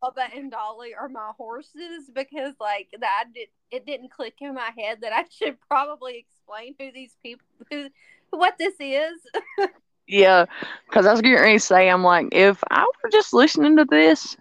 Bubba 0.03 0.27
and 0.35 0.51
Dolly 0.51 0.93
are 0.95 1.09
my 1.09 1.31
horses 1.37 2.09
because 2.13 2.53
like 2.59 2.87
that 2.99 3.25
did 3.33 3.49
it 3.71 3.85
didn't 3.85 4.11
click 4.11 4.35
in 4.41 4.55
my 4.55 4.71
head 4.77 4.99
that 5.01 5.13
I 5.13 5.25
should 5.29 5.57
probably 5.67 6.17
explain 6.17 6.75
who 6.79 6.91
these 6.91 7.15
people 7.21 7.45
who 7.69 7.89
what 8.31 8.57
this 8.57 8.75
is. 8.79 9.19
Yeah, 10.07 10.45
because 10.87 11.05
I 11.05 11.11
was 11.11 11.21
getting 11.21 11.37
ready 11.37 11.59
to 11.59 11.59
say, 11.59 11.87
I'm 11.87 12.03
like, 12.03 12.29
if 12.31 12.63
I 12.71 12.83
were 12.83 13.11
just 13.11 13.31
listening 13.31 13.77
to 13.77 13.85
this, 13.85 14.35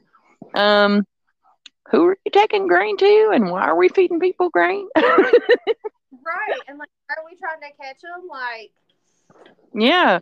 um, 0.54 1.06
who 1.90 2.06
are 2.06 2.18
you 2.24 2.30
taking 2.32 2.66
grain 2.66 2.96
to, 2.96 3.30
and 3.34 3.50
why 3.50 3.64
are 3.64 3.76
we 3.76 3.90
feeding 3.90 4.18
people 4.18 4.48
grain? 4.48 4.88
Right. 6.12 6.60
And 6.68 6.78
like 6.78 6.88
are 7.10 7.24
we 7.24 7.36
trying 7.36 7.60
to 7.60 7.76
catch 7.76 8.00
them? 8.02 8.28
Like 8.28 8.72
yeah. 9.74 10.20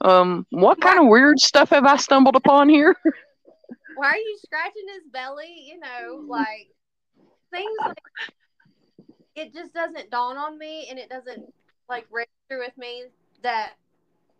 Um, 0.00 0.46
what 0.50 0.80
kind 0.80 1.00
of 1.00 1.06
weird 1.08 1.40
stuff 1.40 1.70
have 1.70 1.84
I 1.84 1.96
stumbled 1.96 2.36
upon 2.36 2.68
here? 2.68 2.96
why 3.96 4.10
are 4.10 4.16
you 4.16 4.38
scratching 4.44 4.86
his 4.94 5.02
belly? 5.12 5.66
You 5.66 5.80
know, 5.80 6.24
like 6.26 6.68
things 7.50 7.70
like 7.80 7.98
it 9.34 9.52
just 9.52 9.74
doesn't 9.74 10.10
dawn 10.10 10.36
on 10.36 10.58
me 10.58 10.86
and 10.88 10.98
it 10.98 11.08
doesn't 11.08 11.52
like 11.88 12.06
register 12.10 12.58
with 12.58 12.76
me 12.76 13.04
that 13.42 13.72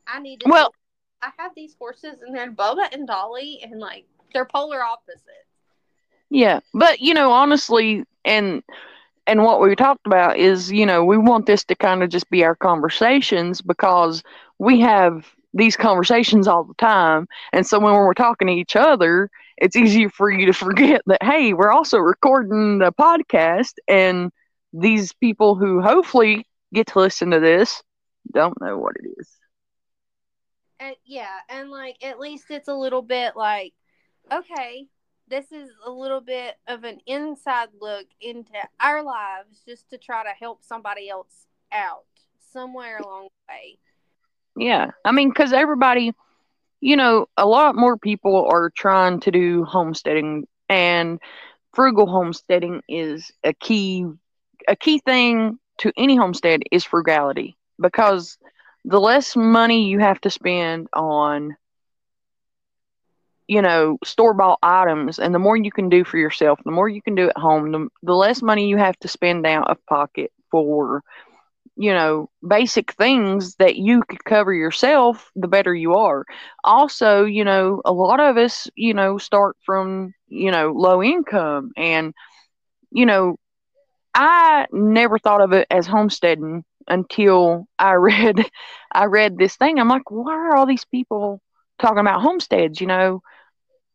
I 0.07 0.21
need 0.21 0.41
to 0.41 0.49
Well- 0.49 0.73
I 1.21 1.33
have 1.39 1.53
these 1.57 1.75
horses 1.77 2.23
and 2.23 2.33
they're 2.33 2.53
Bubba 2.53 2.93
and 2.93 3.05
Dolly 3.05 3.59
and 3.65 3.81
like 3.81 4.07
they're 4.33 4.45
polar 4.45 4.81
opposites. 4.81 5.25
Yeah, 6.31 6.61
but 6.73 7.01
you 7.01 7.13
know, 7.13 7.33
honestly, 7.33 8.05
and 8.25 8.63
and 9.29 9.45
what 9.45 9.61
we 9.61 9.77
talked 9.77 10.07
about 10.07 10.37
is, 10.39 10.73
you 10.73 10.87
know, 10.87 11.05
we 11.05 11.19
want 11.19 11.47
this 11.47 11.65
to 11.67 11.75
kind 11.77 12.03
of 12.03 12.11
just 12.11 12.29
be 12.31 12.45
our 12.45 12.57
conversations 12.57 13.61
because 13.61 14.23
we 14.59 14.81
have 14.81 15.33
these 15.55 15.77
conversations 15.77 16.49
all 16.49 16.65
the 16.65 16.75
time, 16.75 17.29
and 17.53 17.67
so 17.67 17.79
when 17.79 17.95
we're 17.95 18.15
talking 18.15 18.49
to 18.49 18.55
each 18.55 18.77
other, 18.77 19.31
it's 19.59 19.77
easier 19.77 20.09
for 20.11 20.31
you 20.31 20.47
to 20.47 20.53
forget 20.53 21.03
that 21.07 21.23
hey, 21.23 21.53
we're 21.53 21.71
also 21.73 21.99
recording 21.99 22.79
the 22.79 22.93
podcast, 22.93 23.75
and 23.87 24.33
these 24.73 25.13
people 25.13 25.55
who 25.55 25.81
hopefully 25.81 26.47
get 26.75 26.87
to 26.89 26.99
listen 26.99 27.31
to 27.31 27.41
this 27.41 27.83
don't 28.33 28.61
know 28.61 28.79
what 28.79 28.95
it 29.03 29.09
is. 29.19 29.29
And 30.81 30.97
yeah, 31.05 31.39
and 31.49 31.71
like 31.71 31.97
at 32.03 32.21
least 32.21 32.47
it's 32.51 32.69
a 32.69 32.75
little 32.75 33.03
bit 33.03 33.37
like, 33.37 33.73
okay, 34.33 34.87
this 35.29 35.53
is 35.53 35.71
a 35.85 35.91
little 35.91 36.21
bit 36.21 36.57
of 36.67 36.85
an 36.85 36.99
inside 37.07 37.69
look 37.81 38.07
into 38.21 38.53
our 38.81 39.03
lives 39.03 39.63
just 39.67 39.89
to 39.91 39.99
try 39.99 40.23
to 40.23 40.31
help 40.31 40.65
somebody 40.65 41.09
else 41.09 41.47
out 41.73 42.05
somewhere 42.53 42.99
along 42.99 43.25
the 43.25 43.53
way. 43.53 43.79
Yeah. 44.57 44.91
I 45.05 45.13
mean, 45.13 45.29
because 45.29 45.53
everybody, 45.53 46.13
you 46.81 46.97
know, 46.97 47.27
a 47.37 47.47
lot 47.47 47.77
more 47.77 47.97
people 47.97 48.47
are 48.51 48.71
trying 48.71 49.21
to 49.21 49.31
do 49.31 49.65
homesteading, 49.65 50.47
and 50.69 51.21
frugal 51.75 52.07
homesteading 52.07 52.83
is 52.89 53.31
a 53.45 53.53
key, 53.53 54.07
a 54.67 54.77
key 54.77 54.99
thing 54.99 55.59
to 55.79 55.93
any 55.97 56.17
homestead 56.17 56.63
is 56.73 56.85
frugality 56.85 57.57
because 57.81 58.39
the 58.85 59.01
less 59.01 59.37
money 59.37 59.89
you 59.89 59.99
have 59.99 60.21
to 60.23 60.31
spend 60.31 60.89
on, 60.93 61.57
you 63.49 63.63
know, 63.63 63.99
store 64.05 64.35
bought 64.35 64.61
items, 64.63 65.19
and 65.19 65.35
the 65.35 65.41
more 65.41 65.57
you 65.57 65.73
can 65.73 65.91
do 65.91 66.05
for 66.05 66.19
yourself, 66.19 66.61
the 66.65 66.73
more 66.73 66.89
you 66.89 67.03
can 67.03 67.17
do 67.17 67.29
at 67.31 67.39
home, 67.39 67.73
the, 67.73 67.89
the 68.03 68.15
less 68.15 68.43
money 68.43 68.69
you 68.69 68.79
have 68.79 68.99
to 69.01 69.09
spend 69.09 69.47
out 69.47 69.71
of 69.71 69.85
pocket 69.87 70.33
for 70.51 71.03
you 71.77 71.93
know, 71.93 72.29
basic 72.47 72.93
things 72.95 73.55
that 73.57 73.77
you 73.77 74.03
could 74.09 74.25
cover 74.25 74.53
yourself, 74.53 75.31
the 75.37 75.49
better 75.49 75.75
you 75.75 75.95
are. 75.95 76.25
Also, 76.65 77.25
you 77.25 77.45
know, 77.45 77.81
a 77.85 77.93
lot 77.93 78.21
of 78.21 78.37
us, 78.37 78.69
you 78.75 78.95
know, 78.95 79.19
start 79.19 79.57
from, 79.65 80.13
you 80.29 80.51
know, 80.51 80.73
low 80.73 81.03
income 81.03 81.73
and, 81.77 82.15
you 82.91 83.07
know, 83.07 83.37
I 84.15 84.67
never 84.73 85.19
thought 85.19 85.43
of 85.43 85.53
it 85.53 85.67
as 85.71 85.87
homesteading 85.87 86.65
until 86.89 87.67
I 87.79 87.93
read 87.95 88.45
I 88.93 89.07
read 89.07 89.39
this 89.39 89.57
thing. 89.57 89.79
I'm 89.79 89.89
like, 89.89 90.11
why 90.11 90.33
are 90.35 90.57
all 90.57 90.67
these 90.67 90.85
people 90.87 91.41
talking 91.81 91.99
about 92.01 92.23
homesteads, 92.23 92.81
you 92.81 92.87
know? 92.87 93.23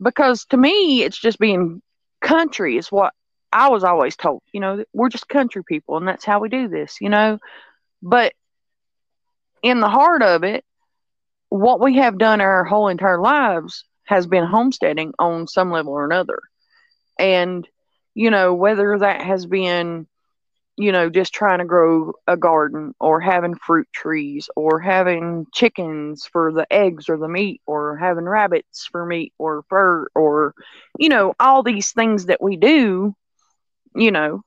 Because 0.01 0.45
to 0.45 0.57
me 0.57 1.03
it's 1.03 1.19
just 1.19 1.39
being 1.39 1.81
country 2.21 2.77
is 2.77 2.91
what 2.91 3.13
I 3.51 3.69
was 3.69 3.83
always 3.83 4.15
told, 4.15 4.41
you 4.51 4.59
know, 4.59 4.83
we're 4.93 5.09
just 5.09 5.27
country 5.29 5.63
people 5.63 5.97
and 5.97 6.07
that's 6.07 6.25
how 6.25 6.39
we 6.39 6.49
do 6.49 6.67
this, 6.67 6.97
you 6.99 7.09
know. 7.09 7.37
But 8.01 8.33
in 9.61 9.79
the 9.79 9.89
heart 9.89 10.23
of 10.23 10.43
it, 10.43 10.65
what 11.49 11.79
we 11.79 11.97
have 11.97 12.17
done 12.17 12.41
our 12.41 12.63
whole 12.63 12.87
entire 12.87 13.21
lives 13.21 13.85
has 14.05 14.27
been 14.27 14.45
homesteading 14.45 15.13
on 15.19 15.47
some 15.47 15.71
level 15.71 15.93
or 15.93 16.05
another. 16.05 16.41
And, 17.19 17.67
you 18.15 18.31
know, 18.31 18.53
whether 18.53 18.97
that 18.99 19.21
has 19.21 19.45
been, 19.45 20.07
you 20.77 20.91
know, 20.91 21.09
just 21.09 21.33
trying 21.33 21.59
to 21.59 21.65
grow 21.65 22.13
a 22.27 22.37
garden 22.37 22.93
or 22.99 23.19
having 23.21 23.55
fruit 23.55 23.87
trees 23.93 24.49
or 24.55 24.79
having 24.79 25.45
chickens 25.53 26.25
for 26.25 26.51
the 26.51 26.71
eggs 26.73 27.09
or 27.09 27.17
the 27.17 27.27
meat 27.27 27.61
or 27.67 27.97
having 27.97 28.25
rabbits 28.25 28.87
for 28.91 29.05
meat 29.05 29.33
or 29.37 29.63
fur 29.69 30.07
or, 30.15 30.53
you 30.97 31.09
know, 31.09 31.33
all 31.39 31.63
these 31.63 31.91
things 31.91 32.25
that 32.25 32.41
we 32.41 32.57
do, 32.57 33.15
you 33.95 34.11
know, 34.11 34.43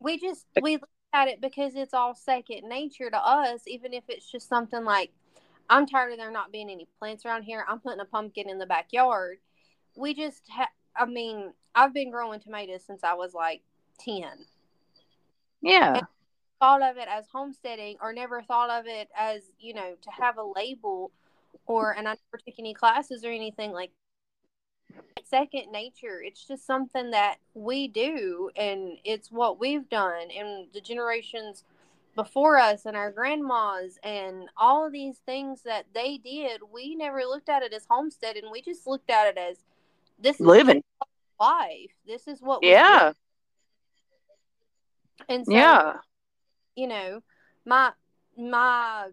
We 0.00 0.18
just 0.18 0.46
we 0.60 0.74
look 0.76 0.88
at 1.12 1.28
it 1.28 1.40
because 1.40 1.74
it's 1.74 1.94
all 1.94 2.14
second 2.14 2.68
nature 2.68 3.10
to 3.10 3.16
us, 3.16 3.62
even 3.66 3.92
if 3.94 4.04
it's 4.08 4.30
just 4.30 4.48
something 4.48 4.84
like 4.84 5.12
I'm 5.70 5.86
tired 5.86 6.12
of 6.12 6.18
there 6.18 6.30
not 6.30 6.52
being 6.52 6.70
any 6.70 6.88
plants 6.98 7.24
around 7.24 7.44
here. 7.44 7.64
I'm 7.68 7.80
putting 7.80 8.00
a 8.00 8.04
pumpkin 8.04 8.50
in 8.50 8.58
the 8.58 8.66
backyard. 8.66 9.38
We 9.96 10.14
just 10.14 10.42
ha- 10.50 10.68
I 10.96 11.06
mean, 11.06 11.52
I've 11.74 11.94
been 11.94 12.10
growing 12.10 12.40
tomatoes 12.40 12.84
since 12.86 13.04
I 13.04 13.14
was 13.14 13.34
like 13.34 13.62
10. 14.00 14.46
Yeah. 15.64 16.00
thought 16.60 16.82
of 16.82 16.96
it 16.96 17.08
as 17.08 17.26
homesteading 17.32 17.96
or 18.00 18.12
never 18.12 18.42
thought 18.42 18.70
of 18.70 18.86
it 18.86 19.08
as 19.16 19.42
you 19.58 19.74
know 19.74 19.94
to 20.00 20.10
have 20.10 20.38
a 20.38 20.42
label 20.42 21.10
or 21.66 21.92
and 21.92 22.06
i 22.08 22.12
never 22.12 22.42
took 22.44 22.54
any 22.58 22.74
classes 22.74 23.24
or 23.24 23.30
anything 23.30 23.72
like 23.72 23.90
second 25.24 25.72
nature 25.72 26.22
it's 26.22 26.46
just 26.46 26.66
something 26.66 27.10
that 27.10 27.36
we 27.54 27.88
do 27.88 28.50
and 28.56 28.98
it's 29.04 29.32
what 29.32 29.58
we've 29.58 29.88
done 29.88 30.28
and 30.36 30.68
the 30.72 30.80
generations 30.80 31.64
before 32.14 32.58
us 32.58 32.86
and 32.86 32.96
our 32.96 33.10
grandmas 33.10 33.98
and 34.04 34.48
all 34.56 34.86
of 34.86 34.92
these 34.92 35.18
things 35.26 35.62
that 35.62 35.86
they 35.94 36.18
did 36.18 36.60
we 36.72 36.94
never 36.94 37.20
looked 37.22 37.48
at 37.48 37.62
it 37.62 37.72
as 37.72 37.86
homestead 37.88 38.36
and 38.36 38.50
we 38.52 38.62
just 38.62 38.86
looked 38.86 39.10
at 39.10 39.26
it 39.26 39.38
as 39.38 39.56
this 40.20 40.36
is 40.36 40.46
Living. 40.46 40.82
life 41.40 41.90
this 42.06 42.28
is 42.28 42.40
what 42.40 42.62
we 42.62 42.70
Yeah. 42.70 43.12
And 45.28 45.44
so 45.46 45.52
Yeah. 45.52 45.96
you 46.76 46.86
know, 46.86 47.22
my 47.64 47.92
my 48.36 49.08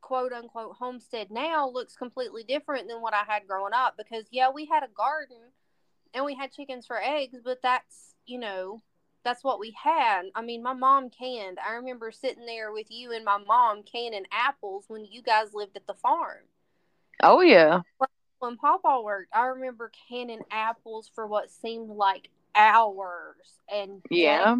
quote 0.00 0.32
unquote 0.32 0.76
homestead 0.76 1.30
now 1.30 1.68
looks 1.68 1.94
completely 1.96 2.42
different 2.42 2.88
than 2.88 3.00
what 3.00 3.14
I 3.14 3.22
had 3.26 3.46
growing 3.46 3.72
up 3.74 3.96
because 3.96 4.26
yeah, 4.30 4.50
we 4.50 4.66
had 4.66 4.82
a 4.82 4.88
garden 4.88 5.38
and 6.14 6.24
we 6.24 6.34
had 6.34 6.52
chickens 6.52 6.86
for 6.86 7.00
eggs, 7.02 7.38
but 7.42 7.60
that's, 7.62 8.14
you 8.26 8.38
know, 8.38 8.82
that's 9.24 9.44
what 9.44 9.60
we 9.60 9.74
had. 9.82 10.22
I 10.34 10.42
mean, 10.42 10.62
my 10.62 10.74
mom 10.74 11.10
canned. 11.10 11.58
I 11.64 11.74
remember 11.74 12.10
sitting 12.10 12.44
there 12.44 12.72
with 12.72 12.90
you 12.90 13.12
and 13.12 13.24
my 13.24 13.38
mom 13.38 13.82
canning 13.84 14.26
apples 14.32 14.84
when 14.88 15.04
you 15.04 15.22
guys 15.22 15.54
lived 15.54 15.76
at 15.76 15.86
the 15.86 15.94
farm. 15.94 16.44
Oh 17.22 17.40
yeah. 17.40 17.82
When 18.40 18.56
Papa 18.56 19.00
worked, 19.02 19.30
I 19.32 19.46
remember 19.46 19.92
canning 20.08 20.42
apples 20.50 21.08
for 21.14 21.26
what 21.28 21.50
seemed 21.50 21.90
like 21.90 22.28
hours 22.56 23.60
and 23.72 24.02
Yeah. 24.10 24.56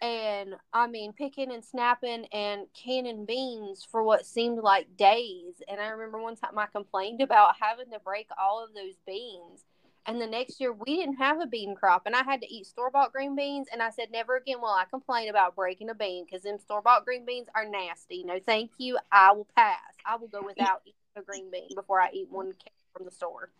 And 0.00 0.54
I 0.72 0.86
mean 0.86 1.12
picking 1.12 1.52
and 1.52 1.64
snapping 1.64 2.26
and 2.32 2.66
canning 2.74 3.26
beans 3.26 3.86
for 3.90 4.02
what 4.02 4.24
seemed 4.24 4.58
like 4.58 4.96
days. 4.96 5.62
And 5.68 5.80
I 5.80 5.88
remember 5.88 6.20
one 6.20 6.36
time 6.36 6.58
I 6.58 6.66
complained 6.66 7.20
about 7.20 7.56
having 7.60 7.90
to 7.92 7.98
break 7.98 8.28
all 8.40 8.64
of 8.64 8.74
those 8.74 8.94
beans. 9.06 9.64
And 10.06 10.20
the 10.20 10.26
next 10.26 10.60
year 10.60 10.72
we 10.72 10.96
didn't 10.96 11.16
have 11.16 11.40
a 11.40 11.46
bean 11.46 11.74
crop, 11.74 12.02
and 12.06 12.16
I 12.16 12.22
had 12.22 12.40
to 12.40 12.52
eat 12.52 12.66
store 12.66 12.90
bought 12.90 13.12
green 13.12 13.36
beans. 13.36 13.68
And 13.70 13.82
I 13.82 13.90
said, 13.90 14.10
never 14.10 14.36
again 14.36 14.60
will 14.60 14.68
I 14.68 14.84
complain 14.88 15.28
about 15.28 15.54
breaking 15.54 15.90
a 15.90 15.94
bean 15.94 16.24
because 16.24 16.42
them 16.42 16.58
store 16.58 16.80
bought 16.80 17.04
green 17.04 17.26
beans 17.26 17.48
are 17.54 17.66
nasty. 17.66 18.24
No, 18.24 18.40
thank 18.44 18.70
you. 18.78 18.98
I 19.12 19.32
will 19.32 19.46
pass. 19.54 19.76
I 20.06 20.16
will 20.16 20.28
go 20.28 20.42
without 20.42 20.80
eating 20.86 20.94
a 21.16 21.22
green 21.22 21.50
bean 21.50 21.68
before 21.74 22.00
I 22.00 22.10
eat 22.12 22.28
one 22.30 22.54
from 22.96 23.04
the 23.04 23.10
store. 23.10 23.50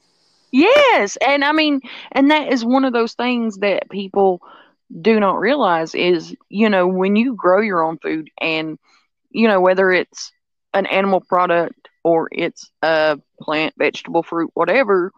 Yes, 0.51 1.16
and 1.24 1.45
I 1.45 1.53
mean, 1.53 1.80
and 2.12 2.30
that 2.30 2.53
is 2.53 2.64
one 2.64 2.84
of 2.84 2.93
those 2.93 3.14
things 3.14 3.59
that 3.59 3.88
people 3.91 4.41
do 5.01 5.20
not 5.20 5.38
realize 5.38 5.95
is, 5.95 6.34
you 6.49 6.68
know, 6.68 6.86
when 6.86 7.16
you 7.16 7.34
grow 7.34 7.61
your 7.61 7.82
own 7.82 7.99
food 7.99 8.30
and, 8.41 8.78
you 9.30 9.47
know, 9.47 9.61
whether 9.61 9.91
it's 9.91 10.32
an 10.74 10.86
animal 10.86 11.20
product 11.20 11.88
or 12.03 12.28
it's 12.32 12.70
a 12.82 13.18
plant, 13.41 13.74
vegetable, 13.78 14.22
fruit, 14.22 14.51
whatever, 14.55 15.12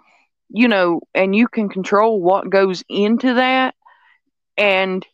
you 0.50 0.68
know, 0.68 1.00
and 1.14 1.34
you 1.34 1.48
can 1.48 1.68
control 1.68 2.20
what 2.20 2.50
goes 2.50 2.84
into 2.88 3.34
that. 3.34 3.74
And 4.56 5.06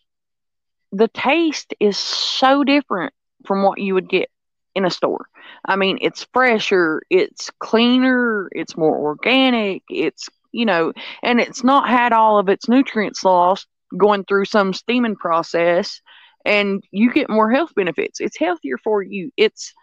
the 0.90 1.08
taste 1.08 1.74
is 1.78 1.96
so 1.96 2.64
different 2.64 3.12
from 3.46 3.62
what 3.62 3.78
you 3.78 3.94
would 3.94 4.08
get 4.08 4.30
in 4.74 4.84
a 4.84 4.90
store. 4.90 5.26
I 5.64 5.76
mean, 5.76 5.98
it's 6.00 6.26
fresher, 6.32 7.02
it's 7.10 7.50
cleaner, 7.58 8.48
it's 8.52 8.76
more 8.76 8.96
organic, 8.96 9.82
it's, 9.88 10.28
you 10.50 10.66
know, 10.66 10.92
and 11.22 11.40
it's 11.40 11.62
not 11.62 11.88
had 11.88 12.12
all 12.12 12.38
of 12.38 12.48
its 12.48 12.68
nutrients 12.68 13.24
lost 13.24 13.66
going 13.96 14.24
through 14.24 14.44
some 14.44 14.72
steaming 14.72 15.16
process 15.16 16.00
and 16.44 16.82
you 16.90 17.12
get 17.12 17.28
more 17.28 17.50
health 17.50 17.74
benefits. 17.74 18.20
It's 18.20 18.38
healthier 18.38 18.78
for 18.78 19.02
you. 19.02 19.30
It's 19.36 19.74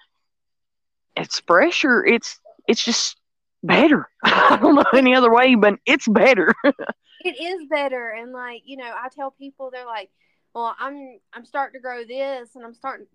it's 1.16 1.40
fresher. 1.42 2.06
It's 2.06 2.40
it's 2.68 2.84
just 2.84 3.18
better. 3.64 4.10
I 4.24 4.58
don't 4.62 4.76
know 4.76 4.86
any 4.94 5.16
other 5.16 5.32
way, 5.32 5.56
but 5.56 5.76
it's 5.86 6.08
better. 6.08 6.54
it 6.64 7.42
is 7.42 7.68
better 7.70 8.10
and 8.10 8.32
like, 8.32 8.62
you 8.66 8.78
know, 8.78 8.92
I 8.92 9.10
tell 9.10 9.32
people 9.32 9.70
they're 9.72 9.86
like, 9.86 10.10
"Well, 10.54 10.76
I'm 10.80 11.20
I'm 11.34 11.46
starting 11.46 11.80
to 11.80 11.84
grow 11.84 12.04
this 12.04 12.56
and 12.56 12.64
I'm 12.64 12.74
starting 12.74 13.08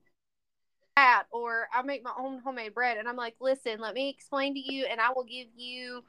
that 0.97 1.24
or 1.30 1.68
I 1.72 1.82
make 1.82 2.05
my 2.05 2.12
own 2.18 2.41
homemade 2.41 2.74
bread." 2.74 2.99
And 2.99 3.09
I'm 3.09 3.16
like, 3.16 3.34
"Listen, 3.41 3.80
let 3.80 3.95
me 3.95 4.09
explain 4.11 4.55
to 4.55 4.61
you 4.61 4.86
and 4.86 5.01
I 5.01 5.11
will 5.14 5.24
give 5.24 5.49
you 5.57 6.05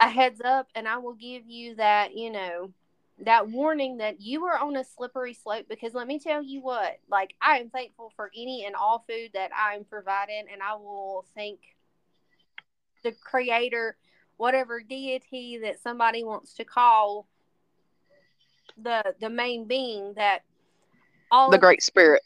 a 0.00 0.08
heads 0.08 0.40
up 0.44 0.68
and 0.74 0.86
I 0.86 0.98
will 0.98 1.14
give 1.14 1.46
you 1.46 1.74
that, 1.76 2.14
you 2.14 2.30
know, 2.30 2.72
that 3.24 3.48
warning 3.48 3.98
that 3.98 4.20
you 4.20 4.44
are 4.44 4.58
on 4.58 4.76
a 4.76 4.84
slippery 4.84 5.34
slope 5.34 5.66
because 5.68 5.94
let 5.94 6.06
me 6.06 6.18
tell 6.18 6.42
you 6.42 6.60
what 6.62 6.98
like 7.10 7.34
i 7.42 7.58
am 7.58 7.68
thankful 7.68 8.12
for 8.14 8.30
any 8.36 8.64
and 8.64 8.76
all 8.76 9.04
food 9.08 9.30
that 9.34 9.50
i'm 9.56 9.84
providing 9.84 10.44
and 10.52 10.62
i 10.62 10.74
will 10.74 11.24
thank 11.34 11.58
the 13.02 13.12
creator 13.12 13.96
whatever 14.36 14.80
deity 14.80 15.58
that 15.62 15.80
somebody 15.80 16.22
wants 16.22 16.54
to 16.54 16.64
call 16.64 17.26
the 18.82 19.02
the 19.20 19.28
main 19.28 19.66
being 19.66 20.14
that 20.14 20.42
all 21.30 21.50
the 21.50 21.58
great 21.58 21.82
spirit. 21.82 22.22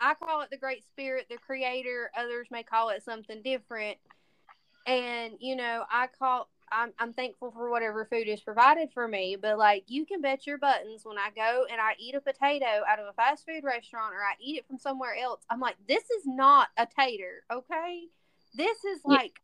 I 0.00 0.14
call 0.14 0.40
it 0.40 0.50
the 0.50 0.56
great 0.56 0.84
spirit. 0.84 1.26
The 1.28 1.36
creator 1.36 2.10
others 2.16 2.48
may 2.50 2.62
call 2.62 2.88
it 2.90 3.02
something 3.02 3.42
different. 3.42 3.98
And 4.86 5.34
you 5.40 5.56
know 5.56 5.84
i 5.90 6.08
call 6.18 6.48
I'm, 6.72 6.92
I'm 6.98 7.12
thankful 7.12 7.50
for 7.50 7.70
whatever 7.70 8.04
food 8.04 8.28
is 8.28 8.40
provided 8.40 8.90
for 8.92 9.08
me, 9.08 9.36
but 9.40 9.58
like 9.58 9.84
you 9.88 10.06
can 10.06 10.20
bet 10.20 10.46
your 10.46 10.58
buttons 10.58 11.02
when 11.04 11.18
I 11.18 11.30
go 11.34 11.66
and 11.70 11.80
I 11.80 11.94
eat 11.98 12.14
a 12.14 12.20
potato 12.20 12.82
out 12.88 12.98
of 12.98 13.06
a 13.06 13.12
fast 13.12 13.44
food 13.46 13.64
restaurant 13.64 14.14
or 14.14 14.18
I 14.18 14.34
eat 14.40 14.58
it 14.58 14.66
from 14.66 14.78
somewhere 14.78 15.16
else, 15.16 15.40
I'm 15.50 15.60
like, 15.60 15.76
this 15.88 16.04
is 16.04 16.26
not 16.26 16.68
a 16.76 16.86
tater, 16.86 17.42
okay? 17.52 18.04
This 18.54 18.84
is 18.84 19.00
like 19.04 19.40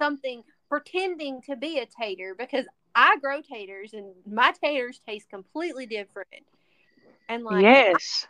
yeah. 0.00 0.06
something 0.06 0.42
pretending 0.68 1.42
to 1.42 1.56
be 1.56 1.78
a 1.78 1.86
tater 1.86 2.34
because 2.38 2.66
I 2.94 3.16
grow 3.20 3.40
taters 3.42 3.92
and 3.92 4.14
my 4.26 4.52
taters 4.52 5.00
taste 5.06 5.28
completely 5.28 5.86
different. 5.86 6.28
And 7.28 7.44
like, 7.44 7.62
yes, 7.62 8.26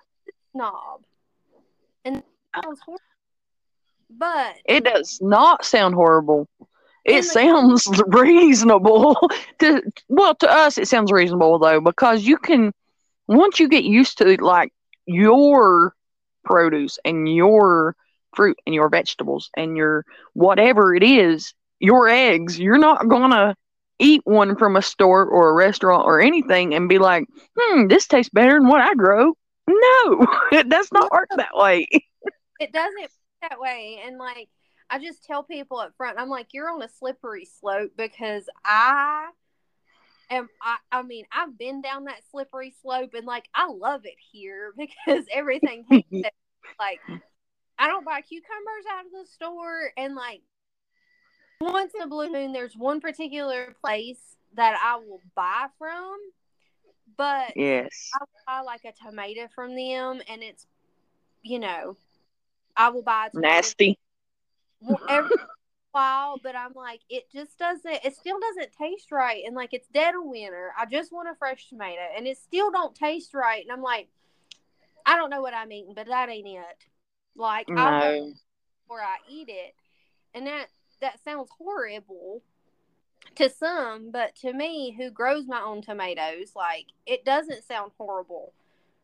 snob, 0.53 1.05
and 2.05 2.23
uh, 2.53 2.63
sounds 2.63 2.81
horrible, 2.81 3.03
but 4.11 4.57
it 4.67 4.85
does 4.85 5.21
not 5.23 5.65
sound 5.65 5.95
horrible 5.95 6.47
it 7.05 7.25
sounds 7.25 7.89
reasonable. 8.09 9.17
To 9.61 9.83
well 10.09 10.35
to 10.37 10.51
us 10.51 10.79
it 10.79 10.89
sounds 10.89 11.13
reasonable 11.13 11.59
though 11.59 11.81
because 11.81 12.25
you 12.25 12.37
can 12.39 12.73
once 13.27 13.59
you 13.59 13.69
get 13.69 13.85
used 13.85 14.19
to 14.19 14.37
like 14.43 14.73
your 15.07 15.95
produce 16.45 16.99
and 17.05 17.29
your 17.29 17.97
fruit 18.35 18.59
and 18.67 18.75
your 18.75 18.89
vegetables 18.89 19.51
and 19.57 19.77
your 19.77 20.05
whatever 20.35 20.95
it 20.95 21.03
is 21.03 21.55
your 21.81 22.09
eggs 22.09 22.59
you're 22.59 22.79
not 22.79 23.09
gonna 23.09 23.55
eat 23.99 24.23
one 24.25 24.57
from 24.57 24.77
a 24.77 24.83
store 24.83 25.25
or 25.27 25.51
a 25.51 25.55
restaurant 25.55 26.05
or 26.05 26.21
anything 26.21 26.75
and 26.75 26.89
be 26.89 26.99
like 26.99 27.25
hmm 27.59 27.87
this 27.89 28.07
tastes 28.07 28.31
better 28.33 28.55
than 28.59 28.69
what 28.69 28.81
i 28.81 28.95
grow. 28.95 29.33
No 29.69 30.27
it 30.53 30.69
does 30.69 30.91
not 30.93 31.11
work 31.11 31.31
that 31.37 31.55
way. 31.55 31.87
It 32.59 32.73
doesn't 32.73 33.11
that 33.43 33.59
way. 33.61 34.01
And 34.05 34.19
like 34.19 34.49
I 34.91 34.99
just 34.99 35.25
tell 35.25 35.45
people 35.45 35.79
up 35.79 35.95
front, 35.97 36.19
I'm 36.19 36.29
like, 36.29 36.49
you're 36.53 36.69
on 36.69 36.83
a 36.83 36.89
slippery 36.89 37.45
slope 37.45 37.93
because 37.97 38.49
I 38.65 39.29
am. 40.31 40.49
I, 40.61 40.77
I 40.91 41.03
mean, 41.03 41.25
I've 41.33 41.57
been 41.57 41.81
down 41.81 42.05
that 42.05 42.23
slippery 42.31 42.75
slope 42.83 43.15
and 43.15 43.25
like 43.25 43.49
I 43.55 43.69
love 43.69 44.03
it 44.05 44.17
here 44.33 44.75
because 44.79 45.25
everything 45.33 45.85
like 46.79 47.01
I 47.79 47.87
don't 47.87 48.05
buy 48.05 48.21
cucumbers 48.21 48.85
out 48.93 49.07
of 49.07 49.13
the 49.13 49.31
store 49.31 49.93
and 49.97 50.17
like 50.17 50.43
once 51.61 51.93
in 51.95 52.03
a 52.03 52.09
blue 52.09 52.33
moon, 52.33 52.53
there's 52.53 52.75
one 52.77 53.01
particular 53.01 53.77
place 53.81 54.37
that 54.55 54.77
I 54.83 54.97
will 54.97 55.21
buy 55.37 55.67
from, 55.79 56.19
but 57.17 57.57
yes, 57.57 58.11
I 58.15 58.25
buy 58.47 58.61
like 58.63 58.85
a 58.85 58.93
tomato 58.93 59.47
from 59.55 59.77
them, 59.77 60.21
and 60.29 60.43
it's 60.43 60.67
you 61.43 61.59
know, 61.59 61.97
I 62.77 62.89
will 62.89 63.03
buy 63.03 63.29
nasty 63.35 63.99
every 65.09 65.37
while, 65.93 66.39
but 66.43 66.57
I'm 66.57 66.73
like, 66.75 67.01
it 67.09 67.25
just 67.33 67.59
doesn't. 67.59 68.05
It 68.05 68.17
still 68.17 68.39
doesn't 68.39 68.73
taste 68.73 69.11
right, 69.11 69.43
and 69.47 69.55
like 69.55 69.73
it's 69.73 69.89
dead 69.89 70.15
of 70.15 70.23
winter. 70.25 70.73
I 70.79 70.87
just 70.87 71.13
want 71.13 71.29
a 71.29 71.35
fresh 71.35 71.69
tomato, 71.69 72.03
and 72.17 72.27
it 72.27 72.39
still 72.39 72.71
don't 72.71 72.95
taste 72.95 73.35
right. 73.35 73.63
And 73.63 73.73
I'm 73.73 73.83
like, 73.83 74.09
I 75.05 75.17
don't 75.17 75.31
know 75.31 75.43
what 75.43 75.55
I'm 75.55 75.73
eating, 75.73 75.95
but 75.95 76.07
that 76.07 76.29
ain't 76.29 76.47
it. 76.47 76.85
Like 77.37 77.69
no. 77.69 77.81
I 77.81 78.33
before 78.83 79.03
I 79.03 79.17
eat 79.29 79.49
it, 79.49 79.75
and 80.35 80.47
that 80.47 80.67
that 81.01 81.23
sounds 81.25 81.51
horrible 81.57 82.43
to 83.37 83.49
some, 83.49 84.11
but 84.11 84.35
to 84.37 84.53
me, 84.53 84.95
who 84.97 85.11
grows 85.11 85.47
my 85.47 85.61
own 85.61 85.83
tomatoes, 85.83 86.53
like 86.55 86.87
it 87.07 87.25
doesn't 87.25 87.65
sound 87.65 87.93
horrible 87.99 88.53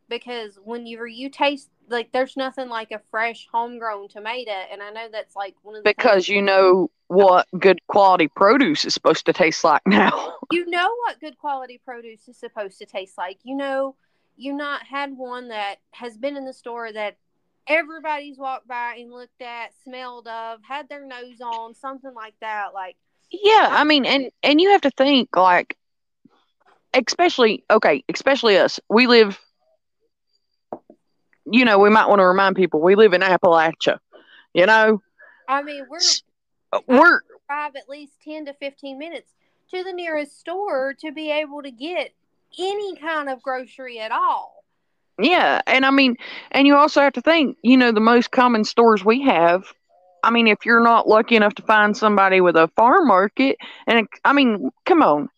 because 0.09 0.59
when 0.62 0.87
you 0.87 1.05
you 1.07 1.29
taste 1.29 1.70
like 1.89 2.12
there's 2.12 2.37
nothing 2.37 2.68
like 2.68 2.91
a 2.91 3.01
fresh 3.11 3.47
homegrown 3.53 4.09
tomato 4.09 4.51
and 4.51 4.82
i 4.82 4.91
know 4.91 5.09
that's 5.11 5.37
like 5.37 5.55
one 5.62 5.76
of 5.76 5.84
the 5.84 5.91
because 5.91 6.28
you 6.28 6.43
know 6.43 6.91
what 7.09 7.47
good 7.59 7.80
quality 7.87 8.28
produce 8.28 8.84
is 8.84 8.95
supposed 8.95 9.26
to 9.26 9.32
taste 9.32 9.62
like 9.62 9.82
now. 9.87 10.34
You 10.51 10.66
know 10.66 10.89
what 11.05 11.20
good 11.20 11.39
quality 11.39 11.80
produce 11.84 12.26
is 12.28 12.37
supposed 12.37 12.78
to 12.78 12.87
taste 12.87 13.16
like. 13.16 13.39
You 13.45 13.57
know 13.57 13.95
you 14.37 14.53
not 14.53 14.82
had 14.84 15.16
one 15.16 15.49
that 15.49 15.76
has 15.93 16.16
been 16.16 16.37
in 16.37 16.45
the 16.45 16.53
store 16.53 16.93
that 16.93 17.16
everybody's 17.68 18.39
walked 18.39 18.68
by 18.68 18.97
and 18.99 19.11
looked 19.11 19.41
at 19.41 19.70
smelled 19.82 20.28
of 20.28 20.61
had 20.62 20.89
their 20.89 21.07
nose 21.07 21.41
on 21.41 21.74
something 21.74 22.14
like 22.14 22.34
that 22.41 22.72
like 22.72 22.95
yeah 23.32 23.68
i 23.72 23.82
mean 23.82 24.05
and 24.05 24.30
and 24.45 24.61
you 24.61 24.70
have 24.70 24.80
to 24.80 24.91
think 24.91 25.37
like 25.37 25.76
especially 26.95 27.64
okay 27.70 28.05
especially 28.09 28.57
us. 28.57 28.80
We 28.89 29.07
live 29.07 29.41
you 31.51 31.65
know, 31.65 31.79
we 31.79 31.91
might 31.91 32.09
want 32.09 32.21
to 32.21 32.27
remind 32.27 32.57
people 32.57 32.81
we 32.81 32.95
live 32.95 33.13
in 33.13 33.21
Appalachia. 33.21 33.99
You 34.53 34.67
know, 34.67 35.01
I 35.49 35.63
mean, 35.63 35.85
we're 35.89 35.99
uh, 36.73 36.81
we're 36.87 37.21
drive 37.47 37.77
at 37.77 37.89
least 37.89 38.15
ten 38.23 38.47
to 38.47 38.55
fifteen 38.55 38.99
minutes 38.99 39.33
to 39.71 39.83
the 39.85 39.93
nearest 39.93 40.39
store 40.39 40.95
to 41.01 41.13
be 41.13 41.31
able 41.31 41.63
to 41.63 41.71
get 41.71 42.13
any 42.59 42.97
kind 42.97 43.29
of 43.29 43.43
grocery 43.43 44.01
at 44.01 44.13
all. 44.13 44.65
Yeah, 45.19 45.63
and 45.67 45.87
I 45.87 45.91
mean, 45.91 46.17
and 46.51 46.67
you 46.67 46.77
also 46.77 47.01
have 47.01 47.15
to 47.15 47.23
think, 47.23 47.57
you 47.63 47.77
know, 47.77 47.91
the 47.91 48.01
most 48.01 48.31
common 48.31 48.65
stores 48.65 49.05
we 49.05 49.23
have. 49.23 49.65
I 50.23 50.31
mean, 50.31 50.47
if 50.47 50.67
you're 50.67 50.83
not 50.83 51.09
lucky 51.09 51.37
enough 51.37 51.55
to 51.55 51.63
find 51.63 51.97
somebody 51.97 52.41
with 52.41 52.57
a 52.57 52.69
farm 52.77 53.07
market, 53.07 53.57
and 53.87 54.01
it, 54.01 54.07
I 54.25 54.33
mean, 54.33 54.71
come 54.85 55.03
on, 55.03 55.29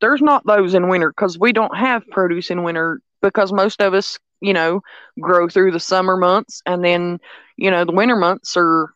there's 0.00 0.22
not 0.22 0.46
those 0.46 0.74
in 0.74 0.88
winter 0.88 1.10
because 1.10 1.38
we 1.38 1.52
don't 1.52 1.76
have 1.76 2.06
produce 2.08 2.50
in 2.50 2.62
winter 2.64 3.00
because 3.20 3.52
most 3.52 3.82
of 3.82 3.94
us 3.94 4.18
you 4.40 4.52
know, 4.52 4.80
grow 5.20 5.48
through 5.48 5.72
the 5.72 5.80
summer 5.80 6.16
months. 6.16 6.62
And 6.66 6.84
then, 6.84 7.18
you 7.56 7.70
know, 7.70 7.84
the 7.84 7.92
winter 7.92 8.16
months 8.16 8.56
are 8.56 8.92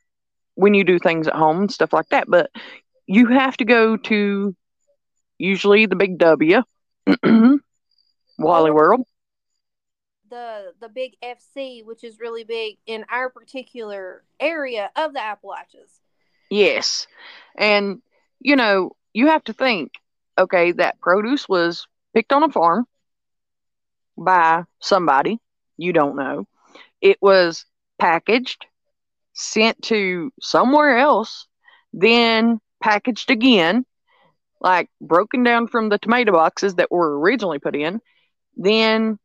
when 0.54 0.74
you 0.74 0.84
do 0.84 0.98
things 0.98 1.26
at 1.26 1.34
home 1.34 1.60
and 1.60 1.72
stuff 1.72 1.92
like 1.92 2.08
that. 2.10 2.26
But 2.28 2.50
you 3.06 3.26
have 3.28 3.56
to 3.58 3.64
go 3.64 3.96
to 3.96 4.54
usually 5.38 5.86
the 5.86 5.96
big 5.96 6.18
W, 6.18 6.62
Wally 8.38 8.70
World. 8.70 9.06
The, 10.30 10.72
the 10.80 10.88
big 10.88 11.12
FC, 11.22 11.84
which 11.84 12.02
is 12.02 12.18
really 12.18 12.44
big 12.44 12.76
in 12.86 13.04
our 13.10 13.30
particular 13.30 14.24
area 14.40 14.90
of 14.96 15.12
the 15.12 15.22
Appalachians. 15.22 16.00
Yes. 16.50 17.06
And, 17.56 18.02
you 18.40 18.56
know, 18.56 18.92
you 19.12 19.28
have 19.28 19.44
to 19.44 19.52
think 19.52 19.92
okay, 20.38 20.72
that 20.72 21.00
produce 21.00 21.48
was 21.48 21.86
picked 22.14 22.32
on 22.32 22.42
a 22.42 22.50
farm 22.50 22.86
by 24.16 24.64
somebody 24.80 25.40
you 25.76 25.92
don't 25.92 26.16
know. 26.16 26.46
It 27.00 27.18
was 27.20 27.66
packaged, 27.98 28.66
sent 29.34 29.82
to 29.82 30.32
somewhere 30.40 30.98
else, 30.98 31.46
then 31.92 32.60
packaged 32.82 33.30
again, 33.30 33.84
like 34.60 34.88
broken 35.00 35.42
down 35.42 35.68
from 35.68 35.88
the 35.88 35.98
tomato 35.98 36.32
boxes 36.32 36.76
that 36.76 36.90
were 36.90 37.18
originally 37.18 37.58
put 37.58 37.76
in, 37.76 38.00
Then 38.56 39.18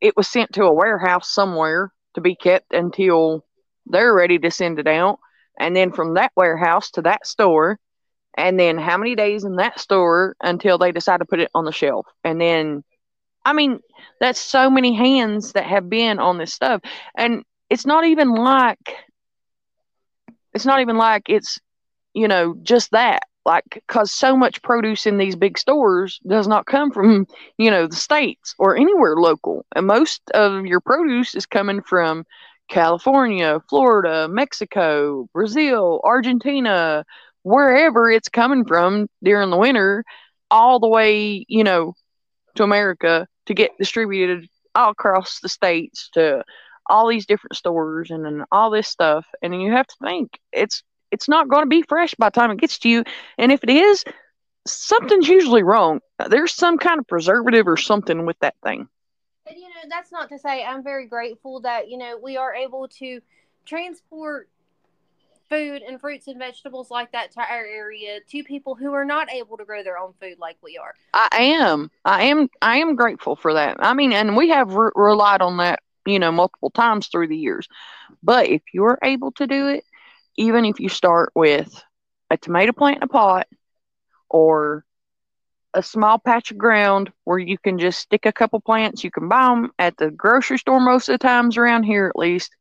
it 0.00 0.16
was 0.16 0.28
sent 0.28 0.52
to 0.54 0.64
a 0.64 0.72
warehouse 0.72 1.28
somewhere 1.32 1.92
to 2.14 2.20
be 2.20 2.34
kept 2.34 2.72
until 2.72 3.44
they're 3.86 4.14
ready 4.14 4.38
to 4.38 4.50
send 4.50 4.78
it 4.78 4.86
out. 4.86 5.18
And 5.58 5.76
then 5.76 5.92
from 5.92 6.14
that 6.14 6.32
warehouse 6.36 6.90
to 6.92 7.02
that 7.02 7.26
store. 7.26 7.78
And 8.36 8.58
then 8.58 8.78
how 8.78 8.96
many 8.96 9.14
days 9.14 9.44
in 9.44 9.56
that 9.56 9.78
store 9.78 10.36
until 10.42 10.78
they 10.78 10.90
decide 10.90 11.18
to 11.18 11.26
put 11.26 11.40
it 11.40 11.50
on 11.54 11.64
the 11.64 11.72
shelf. 11.72 12.06
And 12.24 12.40
then, 12.40 12.82
I 13.44 13.52
mean, 13.52 13.80
that's 14.20 14.40
so 14.40 14.70
many 14.70 14.94
hands 14.94 15.52
that 15.52 15.64
have 15.64 15.88
been 15.88 16.18
on 16.18 16.38
this 16.38 16.52
stuff. 16.52 16.80
And 17.16 17.42
it's 17.70 17.86
not 17.86 18.04
even 18.04 18.34
like, 18.34 18.96
it's 20.54 20.66
not 20.66 20.80
even 20.80 20.96
like 20.96 21.24
it's, 21.28 21.58
you 22.14 22.28
know, 22.28 22.54
just 22.62 22.90
that. 22.92 23.22
Like 23.44 23.64
because 23.72 24.12
so 24.12 24.36
much 24.36 24.62
produce 24.62 25.06
in 25.06 25.18
these 25.18 25.34
big 25.34 25.58
stores 25.58 26.20
does 26.28 26.46
not 26.46 26.66
come 26.66 26.92
from 26.92 27.26
you 27.58 27.70
know 27.72 27.88
the 27.88 27.96
states 27.96 28.54
or 28.58 28.76
anywhere 28.76 29.16
local. 29.16 29.66
And 29.74 29.86
most 29.86 30.22
of 30.32 30.64
your 30.64 30.80
produce 30.80 31.34
is 31.34 31.46
coming 31.46 31.82
from 31.82 32.24
california 32.68 33.60
florida 33.68 34.28
mexico 34.28 35.28
brazil 35.34 36.00
argentina 36.04 37.04
wherever 37.42 38.10
it's 38.10 38.28
coming 38.28 38.64
from 38.64 39.08
during 39.22 39.50
the 39.50 39.56
winter 39.56 40.04
all 40.50 40.78
the 40.78 40.88
way 40.88 41.44
you 41.48 41.64
know 41.64 41.92
to 42.54 42.62
america 42.62 43.26
to 43.46 43.54
get 43.54 43.76
distributed 43.78 44.48
all 44.74 44.90
across 44.90 45.40
the 45.40 45.48
states 45.48 46.08
to 46.14 46.42
all 46.86 47.08
these 47.08 47.26
different 47.26 47.56
stores 47.56 48.10
and, 48.10 48.26
and 48.26 48.44
all 48.50 48.70
this 48.70 48.88
stuff 48.88 49.26
and 49.42 49.60
you 49.60 49.70
have 49.70 49.86
to 49.86 49.94
think 50.02 50.38
it's 50.52 50.82
it's 51.12 51.28
not 51.28 51.48
going 51.48 51.62
to 51.62 51.68
be 51.68 51.82
fresh 51.82 52.14
by 52.14 52.28
the 52.28 52.32
time 52.32 52.50
it 52.50 52.58
gets 52.58 52.78
to 52.78 52.88
you. 52.88 53.04
And 53.38 53.52
if 53.52 53.62
it 53.62 53.70
is, 53.70 54.02
something's 54.66 55.28
usually 55.28 55.62
wrong. 55.62 56.00
There's 56.28 56.54
some 56.54 56.78
kind 56.78 56.98
of 56.98 57.06
preservative 57.06 57.68
or 57.68 57.76
something 57.76 58.26
with 58.26 58.38
that 58.40 58.54
thing. 58.64 58.88
And 59.46 59.56
you 59.56 59.68
know, 59.68 59.88
that's 59.88 60.10
not 60.10 60.30
to 60.30 60.38
say 60.38 60.64
I'm 60.64 60.82
very 60.82 61.06
grateful 61.06 61.60
that, 61.60 61.88
you 61.88 61.98
know, 61.98 62.18
we 62.20 62.36
are 62.36 62.54
able 62.54 62.88
to 62.98 63.20
transport 63.66 64.48
food 65.52 65.82
and 65.82 66.00
fruits 66.00 66.28
and 66.28 66.38
vegetables 66.38 66.90
like 66.90 67.12
that 67.12 67.30
to 67.30 67.40
our 67.40 67.66
area 67.66 68.20
to 68.26 68.42
people 68.42 68.74
who 68.74 68.94
are 68.94 69.04
not 69.04 69.30
able 69.30 69.58
to 69.58 69.66
grow 69.66 69.82
their 69.82 69.98
own 69.98 70.14
food 70.18 70.38
like 70.38 70.56
we 70.62 70.78
are. 70.78 70.94
I 71.12 71.28
am. 71.60 71.90
I 72.06 72.24
am 72.24 72.48
I 72.62 72.78
am 72.78 72.96
grateful 72.96 73.36
for 73.36 73.52
that. 73.52 73.76
I 73.80 73.92
mean, 73.92 74.12
and 74.14 74.34
we 74.34 74.48
have 74.48 74.72
re- 74.72 74.92
relied 74.94 75.42
on 75.42 75.58
that, 75.58 75.80
you 76.06 76.18
know, 76.18 76.32
multiple 76.32 76.70
times 76.70 77.08
through 77.08 77.28
the 77.28 77.36
years. 77.36 77.68
But 78.22 78.48
if 78.48 78.62
you're 78.72 78.98
able 79.02 79.32
to 79.32 79.46
do 79.46 79.68
it, 79.68 79.84
even 80.38 80.64
if 80.64 80.80
you 80.80 80.88
start 80.88 81.32
with 81.34 81.84
a 82.30 82.38
tomato 82.38 82.72
plant 82.72 82.98
in 82.98 83.02
a 83.02 83.08
pot 83.08 83.46
or 84.30 84.86
a 85.74 85.82
small 85.82 86.18
patch 86.18 86.50
of 86.50 86.56
ground 86.56 87.12
where 87.24 87.38
you 87.38 87.58
can 87.58 87.78
just 87.78 88.00
stick 88.00 88.24
a 88.24 88.32
couple 88.32 88.60
plants, 88.60 89.04
you 89.04 89.10
can 89.10 89.28
buy 89.28 89.48
them 89.48 89.70
at 89.78 89.98
the 89.98 90.10
grocery 90.10 90.58
store 90.58 90.80
most 90.80 91.10
of 91.10 91.14
the 91.14 91.18
times 91.18 91.58
around 91.58 91.82
here 91.82 92.06
at 92.06 92.18
least. 92.18 92.56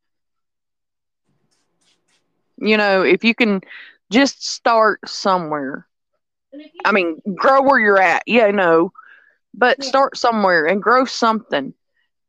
You 2.62 2.78
know, 2.78 3.04
if 3.04 3.24
you 3.24 3.36
can 3.36 3.62
just 4.12 4.46
start 4.46 5.00
somewhere. 5.08 5.88
I 6.86 6.92
mean, 6.92 7.22
grow 7.36 7.62
where 7.62 7.80
you're 7.80 8.02
at. 8.02 8.24
Yeah, 8.28 8.52
no. 8.52 8.92
But 9.54 9.84
start 9.84 10.18
somewhere 10.18 10.66
and 10.66 10.82
grow 10.82 11.06
something 11.06 11.74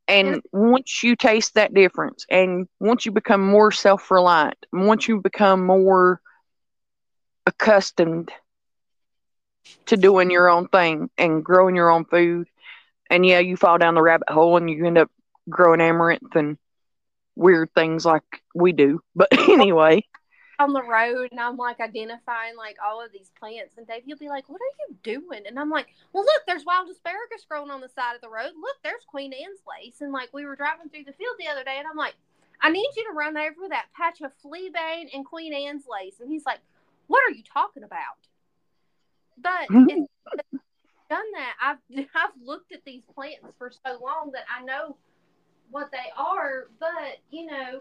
and 0.08 0.42
once 0.52 1.02
you 1.02 1.16
taste 1.16 1.54
that 1.54 1.74
difference, 1.74 2.26
and 2.30 2.68
once 2.80 3.06
you 3.06 3.12
become 3.12 3.40
more 3.40 3.70
self 3.72 4.10
reliant, 4.10 4.58
once 4.72 5.08
you 5.08 5.20
become 5.20 5.64
more 5.66 6.20
accustomed 7.46 8.32
to 9.86 9.96
doing 9.96 10.30
your 10.30 10.48
own 10.48 10.68
thing 10.68 11.10
and 11.18 11.44
growing 11.44 11.76
your 11.76 11.90
own 11.90 12.04
food, 12.04 12.48
and 13.10 13.24
yeah, 13.26 13.38
you 13.38 13.56
fall 13.56 13.78
down 13.78 13.94
the 13.94 14.02
rabbit 14.02 14.30
hole 14.30 14.56
and 14.56 14.70
you 14.70 14.86
end 14.86 14.98
up 14.98 15.10
growing 15.48 15.80
amaranth 15.80 16.34
and 16.36 16.56
weird 17.36 17.70
things 17.74 18.04
like 18.04 18.22
we 18.54 18.72
do. 18.72 19.00
But 19.14 19.28
anyway 19.48 20.04
on 20.58 20.72
the 20.72 20.82
road 20.82 21.28
and 21.30 21.40
I'm 21.40 21.56
like 21.56 21.80
identifying 21.80 22.56
like 22.56 22.76
all 22.84 23.04
of 23.04 23.12
these 23.12 23.30
plants 23.38 23.74
and 23.76 23.86
Dave, 23.86 24.02
you'll 24.06 24.18
be 24.18 24.28
like, 24.28 24.48
What 24.48 24.60
are 24.60 24.76
you 24.88 24.96
doing? 25.02 25.42
And 25.46 25.58
I'm 25.58 25.70
like, 25.70 25.88
Well 26.12 26.24
look, 26.24 26.42
there's 26.46 26.64
wild 26.64 26.88
asparagus 26.90 27.44
growing 27.48 27.70
on 27.70 27.80
the 27.80 27.88
side 27.88 28.14
of 28.14 28.20
the 28.20 28.28
road. 28.28 28.52
Look, 28.60 28.76
there's 28.82 29.04
Queen 29.06 29.32
Anne's 29.32 29.60
lace. 29.66 30.00
And 30.00 30.12
like 30.12 30.30
we 30.32 30.44
were 30.44 30.56
driving 30.56 30.88
through 30.88 31.04
the 31.04 31.12
field 31.12 31.36
the 31.38 31.48
other 31.48 31.64
day 31.64 31.76
and 31.78 31.86
I'm 31.88 31.96
like, 31.96 32.14
I 32.60 32.70
need 32.70 32.90
you 32.96 33.04
to 33.04 33.16
run 33.16 33.36
over 33.36 33.68
that 33.68 33.86
patch 33.96 34.20
of 34.20 34.32
fleabane 34.44 35.08
and 35.12 35.26
Queen 35.26 35.52
Anne's 35.52 35.84
lace. 35.90 36.20
And 36.20 36.30
he's 36.30 36.46
like, 36.46 36.60
What 37.06 37.22
are 37.26 37.34
you 37.34 37.42
talking 37.42 37.82
about? 37.82 38.20
But 39.38 39.66
it's 39.70 40.12
done 41.10 41.32
that. 41.34 41.54
I've 41.60 41.78
I've 42.14 42.30
looked 42.44 42.72
at 42.72 42.84
these 42.84 43.02
plants 43.14 43.46
for 43.58 43.70
so 43.70 43.98
long 44.02 44.30
that 44.32 44.44
I 44.54 44.64
know 44.64 44.96
what 45.70 45.90
they 45.90 46.12
are, 46.16 46.68
but 46.78 47.18
you 47.30 47.46
know, 47.46 47.80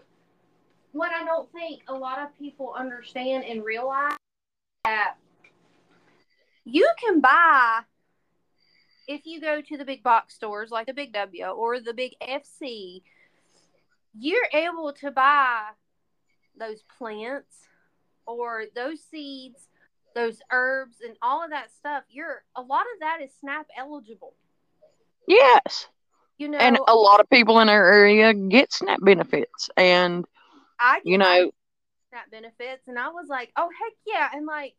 what 0.92 1.10
I 1.12 1.24
don't 1.24 1.50
think 1.52 1.82
a 1.88 1.94
lot 1.94 2.18
of 2.18 2.36
people 2.38 2.74
understand 2.76 3.44
and 3.44 3.64
realize 3.64 4.16
that 4.84 5.14
you 6.64 6.88
can 7.00 7.20
buy 7.20 7.80
if 9.08 9.26
you 9.26 9.40
go 9.40 9.60
to 9.60 9.76
the 9.76 9.84
big 9.84 10.02
box 10.02 10.34
stores 10.34 10.70
like 10.70 10.86
the 10.86 10.94
Big 10.94 11.12
W 11.12 11.44
or 11.46 11.80
the 11.80 11.94
Big 11.94 12.12
FC, 12.22 13.02
you're 14.18 14.48
able 14.52 14.92
to 14.92 15.10
buy 15.10 15.62
those 16.58 16.82
plants 16.98 17.68
or 18.26 18.64
those 18.74 19.00
seeds, 19.10 19.68
those 20.14 20.38
herbs, 20.50 20.96
and 21.04 21.16
all 21.22 21.42
of 21.42 21.50
that 21.50 21.72
stuff. 21.72 22.04
You're 22.10 22.44
a 22.54 22.62
lot 22.62 22.82
of 22.94 23.00
that 23.00 23.18
is 23.22 23.30
SNAP 23.40 23.66
eligible. 23.76 24.34
Yes. 25.26 25.88
You 26.38 26.48
know, 26.48 26.58
and 26.58 26.78
a 26.88 26.94
lot 26.94 27.20
of 27.20 27.28
people 27.30 27.60
in 27.60 27.68
our 27.68 27.92
area 27.92 28.32
get 28.34 28.72
SNAP 28.72 29.00
benefits, 29.02 29.70
and 29.76 30.24
I 30.82 31.00
you 31.04 31.16
know 31.16 31.52
that 32.10 32.30
benefits, 32.30 32.88
and 32.88 32.98
I 32.98 33.08
was 33.08 33.28
like, 33.28 33.52
oh 33.56 33.70
heck 33.70 33.92
yeah, 34.06 34.28
and 34.34 34.46
like 34.46 34.74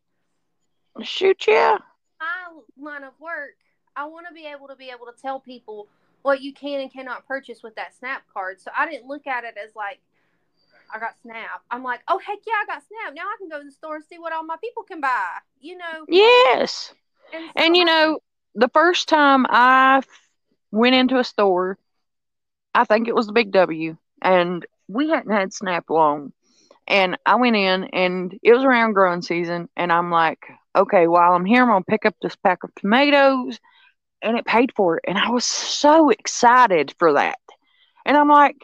shoot 1.02 1.46
yeah. 1.48 1.78
My 2.20 2.92
line 2.92 3.04
of 3.04 3.14
work, 3.20 3.56
I 3.96 4.06
want 4.06 4.28
to 4.28 4.34
be 4.34 4.46
able 4.46 4.68
to 4.68 4.76
be 4.76 4.90
able 4.90 5.06
to 5.06 5.22
tell 5.22 5.40
people 5.40 5.88
what 6.22 6.42
you 6.42 6.54
can 6.54 6.82
and 6.82 6.92
cannot 6.92 7.28
purchase 7.28 7.64
with 7.64 7.76
that 7.76 7.96
Snap 7.96 8.24
card. 8.34 8.62
So 8.62 8.72
I 8.78 8.90
didn't 8.90 9.08
look 9.08 9.28
at 9.28 9.44
it 9.44 9.56
as 9.58 9.76
like 9.76 10.00
I 10.94 11.00
got 11.00 11.16
Snap. 11.22 11.62
I'm 11.72 11.84
like, 11.84 12.02
oh 12.08 12.20
heck 12.20 12.40
yeah, 12.46 12.54
I 12.62 12.66
got 12.66 12.84
Snap. 12.88 13.14
Now 13.16 13.24
I 13.24 13.36
can 13.38 13.50
go 13.50 13.60
to 13.60 13.66
the 13.66 13.72
store 13.72 13.96
and 13.96 14.06
see 14.06 14.20
what 14.20 14.34
all 14.34 14.44
my 14.44 14.58
people 14.62 14.84
can 14.84 15.02
buy. 15.02 15.38
You 15.62 15.78
know. 15.78 16.06
Yes. 16.08 16.94
And, 17.34 17.46
so 17.46 17.64
and 17.64 17.76
you 17.76 17.84
I, 17.84 17.86
know, 17.86 18.20
the 18.56 18.70
first 18.70 19.08
time 19.08 19.46
I 19.50 20.02
went 20.72 20.96
into 20.96 21.18
a 21.18 21.24
store, 21.24 21.78
I 22.76 22.84
think 22.84 23.08
it 23.08 23.16
was 23.16 23.28
the 23.28 23.34
Big 23.34 23.52
W, 23.52 23.98
and 24.22 24.66
we 24.94 25.10
hadn't 25.10 25.32
had 25.32 25.54
snap 25.54 25.90
long. 25.90 26.32
And 26.88 27.18
I 27.26 27.36
went 27.36 27.56
in 27.56 27.86
and 27.86 28.38
it 28.44 28.54
was 28.54 28.64
around 28.64 28.94
growing 28.94 29.22
season. 29.22 29.70
And 29.76 29.92
I'm 29.92 30.12
like, 30.12 30.40
okay, 30.76 31.08
while 31.08 31.34
I'm 31.34 31.46
here, 31.46 31.64
I'm 31.64 31.70
going 31.70 31.84
to 31.84 31.92
pick 31.92 32.06
up 32.06 32.16
this 32.22 32.36
pack 32.36 32.64
of 32.64 32.76
tomatoes. 32.76 33.60
And 34.22 34.38
it 34.38 34.46
paid 34.46 34.72
for 34.76 34.98
it. 34.98 35.04
And 35.08 35.18
I 35.18 35.30
was 35.30 35.46
so 35.46 36.10
excited 36.10 36.94
for 37.00 37.14
that. 37.14 37.40
And 38.06 38.16
I'm 38.16 38.30
like, 38.30 38.58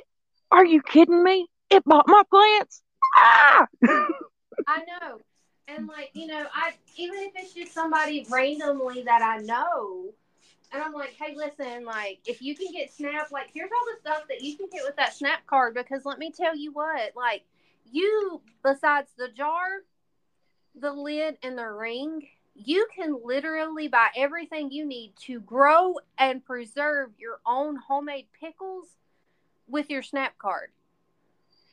are 0.52 0.66
you 0.66 0.82
kidding 0.82 1.24
me? 1.24 1.48
It 1.70 1.84
bought 1.86 2.08
my 2.08 2.24
plants. 2.30 2.82
Ah! 3.18 3.68
I 4.68 4.80
know. 4.86 5.20
And 5.68 5.88
like, 5.88 6.12
you 6.14 6.28
know, 6.28 6.46
I 6.54 6.74
even 6.96 7.20
if 7.20 7.32
it's 7.36 7.54
just 7.54 7.74
somebody 7.74 8.26
randomly 8.30 9.04
that 9.04 9.22
I 9.22 9.38
know, 9.44 10.14
and 10.72 10.84
I'm 10.84 10.94
like, 10.94 11.16
hey, 11.20 11.36
listen, 11.36 11.84
like, 11.86 12.20
if 12.26 12.42
you 12.42 12.56
can 12.56 12.72
get 12.72 12.94
Snap, 12.94 13.32
like, 13.32 13.50
here's 13.54 13.72
all 13.72 13.86
the 13.94 14.00
stuff 14.00 14.28
that 14.30 14.42
you 14.42 14.56
can 14.56 14.68
get 14.72 14.84
with 14.84 14.96
that 14.98 15.14
Snap 15.14 15.46
card 15.48 15.74
because 15.74 16.06
let 16.06 16.20
me 16.20 16.32
tell 16.32 16.56
you 16.56 16.72
what, 16.72 17.14
like, 17.16 17.44
you, 17.92 18.42
besides 18.64 19.10
the 19.18 19.30
jar, 19.30 19.84
the 20.76 20.92
lid, 20.92 21.38
and 21.42 21.58
the 21.58 21.68
ring, 21.68 22.28
you 22.54 22.88
can 22.96 23.18
literally 23.24 23.88
buy 23.88 24.08
everything 24.16 24.72
you 24.72 24.86
need 24.86 25.14
to 25.26 25.40
grow 25.40 25.96
and 26.18 26.46
preserve 26.46 27.12
your 27.18 27.40
own 27.46 27.76
homemade 27.76 28.28
pickles 28.40 28.88
with 29.68 29.90
your 29.90 30.04
Snap 30.04 30.38
card. 30.38 30.70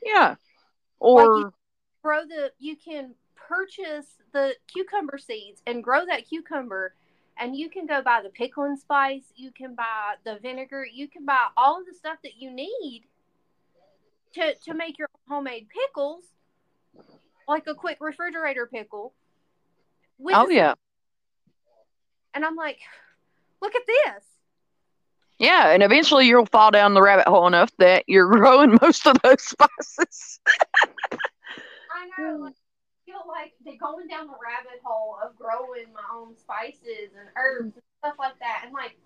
Yeah. 0.03 0.35
Or 0.99 1.43
like 1.43 1.53
grow 2.01 2.25
the, 2.25 2.51
you 2.59 2.75
can 2.75 3.13
purchase 3.35 4.07
the 4.33 4.55
cucumber 4.73 5.17
seeds 5.17 5.61
and 5.67 5.83
grow 5.83 6.05
that 6.05 6.27
cucumber 6.27 6.93
and 7.39 7.55
you 7.55 7.69
can 7.69 7.85
go 7.85 8.01
buy 8.01 8.21
the 8.23 8.29
pickling 8.29 8.77
spice, 8.77 9.23
you 9.35 9.51
can 9.51 9.75
buy 9.75 10.15
the 10.23 10.39
vinegar, 10.41 10.85
you 10.85 11.07
can 11.07 11.25
buy 11.25 11.47
all 11.55 11.79
of 11.79 11.85
the 11.85 11.93
stuff 11.93 12.17
that 12.23 12.37
you 12.37 12.51
need 12.51 13.03
to 14.33 14.55
to 14.65 14.73
make 14.73 14.97
your 14.97 15.09
homemade 15.27 15.67
pickles, 15.69 16.23
like 17.47 17.67
a 17.67 17.75
quick 17.75 17.97
refrigerator 17.99 18.65
pickle. 18.65 19.13
oh 20.33 20.49
yeah. 20.49 20.73
And 22.33 22.45
I'm 22.45 22.55
like, 22.55 22.79
look 23.61 23.75
at 23.75 23.81
this. 23.87 24.23
Yeah, 25.39 25.69
and 25.69 25.83
eventually 25.83 26.27
you'll 26.27 26.47
fall 26.47 26.71
down 26.71 26.93
the 26.93 27.01
rabbit 27.01 27.27
hole 27.27 27.47
enough 27.47 27.71
that 27.77 28.03
you're 28.07 28.27
growing 28.31 28.77
most 28.81 29.05
of 29.05 29.17
those 29.23 29.43
spices. 29.43 30.39
I 31.93 32.09
know. 32.17 32.37
Like, 32.37 32.53
like 33.27 33.53
they're 33.65 33.77
going 33.77 34.07
down 34.07 34.27
the 34.27 34.33
rabbit 34.33 34.81
hole 34.83 35.17
of 35.23 35.37
growing 35.37 35.93
my 35.93 36.01
own 36.13 36.37
spices 36.37 37.11
and 37.17 37.29
herbs 37.35 37.75
and 37.75 37.83
stuff 37.99 38.15
like 38.19 38.39
that. 38.39 38.63
And 38.65 38.73
like 38.73 38.97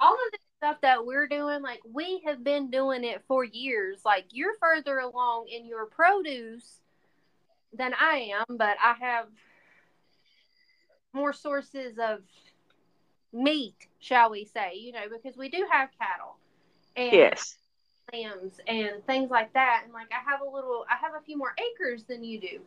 all 0.00 0.14
of 0.14 0.32
this 0.32 0.40
stuff 0.58 0.80
that 0.82 1.04
we're 1.06 1.26
doing, 1.26 1.62
like 1.62 1.80
we 1.90 2.22
have 2.26 2.42
been 2.44 2.70
doing 2.70 3.04
it 3.04 3.22
for 3.28 3.44
years. 3.44 4.00
Like 4.04 4.26
you're 4.30 4.54
further 4.60 4.98
along 4.98 5.46
in 5.48 5.66
your 5.66 5.86
produce 5.86 6.80
than 7.76 7.92
I 8.00 8.32
am, 8.48 8.56
but 8.56 8.76
I 8.82 8.94
have 9.00 9.26
more 11.12 11.32
sources 11.32 11.98
of 11.98 12.20
meat, 13.32 13.88
shall 14.00 14.30
we 14.30 14.44
say, 14.44 14.74
you 14.76 14.92
know, 14.92 15.08
because 15.12 15.36
we 15.36 15.48
do 15.48 15.66
have 15.70 15.90
cattle 15.98 16.36
and 16.96 17.12
Yes. 17.12 17.56
lambs 18.12 18.60
and 18.66 19.04
things 19.06 19.30
like 19.30 19.52
that. 19.54 19.82
And 19.84 19.92
like 19.92 20.10
I 20.12 20.30
have 20.30 20.40
a 20.40 20.48
little 20.48 20.84
I 20.90 20.96
have 20.96 21.14
a 21.20 21.24
few 21.24 21.36
more 21.36 21.54
acres 21.72 22.04
than 22.04 22.24
you 22.24 22.40
do. 22.40 22.60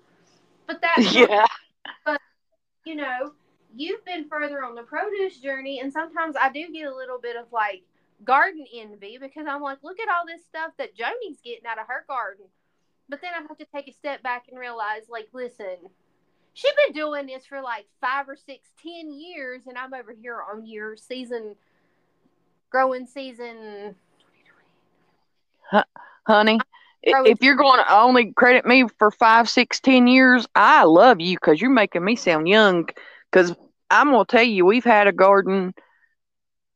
But 0.68 0.82
that 0.82 0.98
Yeah. 1.14 1.46
But 2.06 2.22
you 2.86 2.96
know, 2.96 3.34
you've 3.76 4.06
been 4.06 4.28
further 4.30 4.64
on 4.64 4.76
the 4.76 4.84
produce 4.84 5.40
journey, 5.40 5.80
and 5.80 5.92
sometimes 5.92 6.36
I 6.40 6.52
do 6.52 6.72
get 6.72 6.88
a 6.88 6.96
little 6.96 7.20
bit 7.20 7.36
of 7.36 7.46
like 7.52 7.84
garden 8.24 8.66
envy 8.74 9.18
because 9.20 9.46
I'm 9.48 9.62
like, 9.62 9.80
look 9.84 10.00
at 10.00 10.10
all 10.10 10.26
this 10.26 10.46
stuff 10.46 10.72
that 10.78 10.96
Joni's 10.96 11.40
getting 11.44 11.66
out 11.66 11.80
of 11.80 11.88
her 11.88 12.06
garden. 12.08 12.46
But 13.10 13.22
then 13.22 13.32
I 13.34 13.42
have 13.42 13.58
to 13.58 13.66
take 13.74 13.88
a 13.88 13.94
step 13.94 14.22
back 14.22 14.46
and 14.50 14.60
realize, 14.60 15.04
like, 15.10 15.30
listen, 15.32 15.78
she's 16.54 16.74
been 16.86 16.94
doing 16.94 17.28
this 17.28 17.46
for 17.46 17.62
like 17.62 17.86
five 18.02 18.28
or 18.28 18.36
six, 18.36 18.70
ten 18.82 19.12
years, 19.12 19.62
and 19.68 19.78
I'm 19.78 19.94
over 19.94 20.14
here 20.20 20.42
on 20.52 20.66
your 20.66 20.98
season, 20.98 21.56
growing 22.70 23.06
season. 23.06 23.96
honey. 26.26 26.60
If 27.08 27.42
you're 27.42 27.56
going 27.56 27.80
to 27.80 27.94
only 27.94 28.34
credit 28.34 28.66
me 28.66 28.86
for 29.00 29.12
five, 29.12 29.50
six, 29.50 29.80
ten 29.80 30.08
years, 30.08 30.48
I 30.56 30.84
love 30.84 31.20
you 31.22 31.38
because 31.38 31.62
you're 31.62 31.70
making 31.70 32.04
me 32.04 32.16
sound 32.16 32.48
young. 32.48 32.88
Because 33.32 33.56
I'm 33.90 34.12
gonna 34.12 34.26
tell 34.26 34.44
you, 34.44 34.66
we've 34.66 34.84
had 34.84 35.08
a 35.08 35.12
garden. 35.12 35.74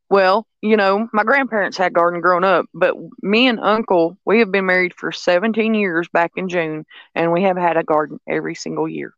Well, 0.10 0.46
you 0.62 0.76
know, 0.76 1.08
my 1.14 1.24
grandparents 1.24 1.78
had 1.78 1.94
garden 1.94 2.22
growing 2.22 2.44
up, 2.44 2.66
but 2.74 2.96
me 3.22 3.48
and 3.48 3.60
Uncle, 3.60 4.18
we 4.26 4.40
have 4.40 4.52
been 4.52 4.66
married 4.66 4.94
for 4.94 5.12
17 5.12 5.74
years 5.74 6.10
back 6.10 6.32
in 6.36 6.50
June, 6.50 6.86
and 7.16 7.32
we 7.32 7.44
have 7.44 7.58
had 7.58 7.78
a 7.78 7.84
garden 7.84 8.20
every 8.28 8.56
single 8.56 8.90
year. 8.90 9.14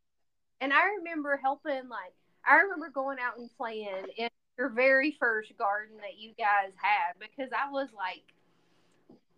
And 0.61 0.71
I 0.71 0.83
remember 0.99 1.39
helping, 1.41 1.89
like, 1.89 2.13
I 2.45 2.57
remember 2.57 2.89
going 2.89 3.17
out 3.19 3.37
and 3.37 3.49
playing 3.57 4.05
in 4.17 4.29
your 4.57 4.69
very 4.69 5.17
first 5.19 5.57
garden 5.57 5.97
that 5.97 6.17
you 6.17 6.33
guys 6.37 6.71
had 6.77 7.19
because 7.19 7.51
I 7.51 7.71
was 7.71 7.89
like 7.97 8.23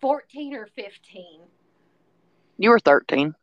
14 0.01 0.53
or 0.55 0.67
15. 0.75 1.41
You 2.57 2.69
were 2.69 2.79
13. 2.79 3.35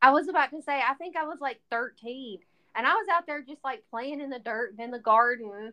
I 0.00 0.10
was 0.10 0.28
about 0.28 0.50
to 0.50 0.62
say, 0.62 0.80
I 0.80 0.94
think 0.94 1.16
I 1.16 1.24
was 1.24 1.38
like 1.40 1.60
13. 1.70 2.38
And 2.76 2.86
I 2.86 2.94
was 2.94 3.06
out 3.12 3.26
there 3.26 3.42
just 3.42 3.64
like 3.64 3.82
playing 3.90 4.20
in 4.20 4.30
the 4.30 4.38
dirt 4.38 4.72
and 4.72 4.80
in 4.80 4.90
the 4.90 4.98
garden 4.98 5.72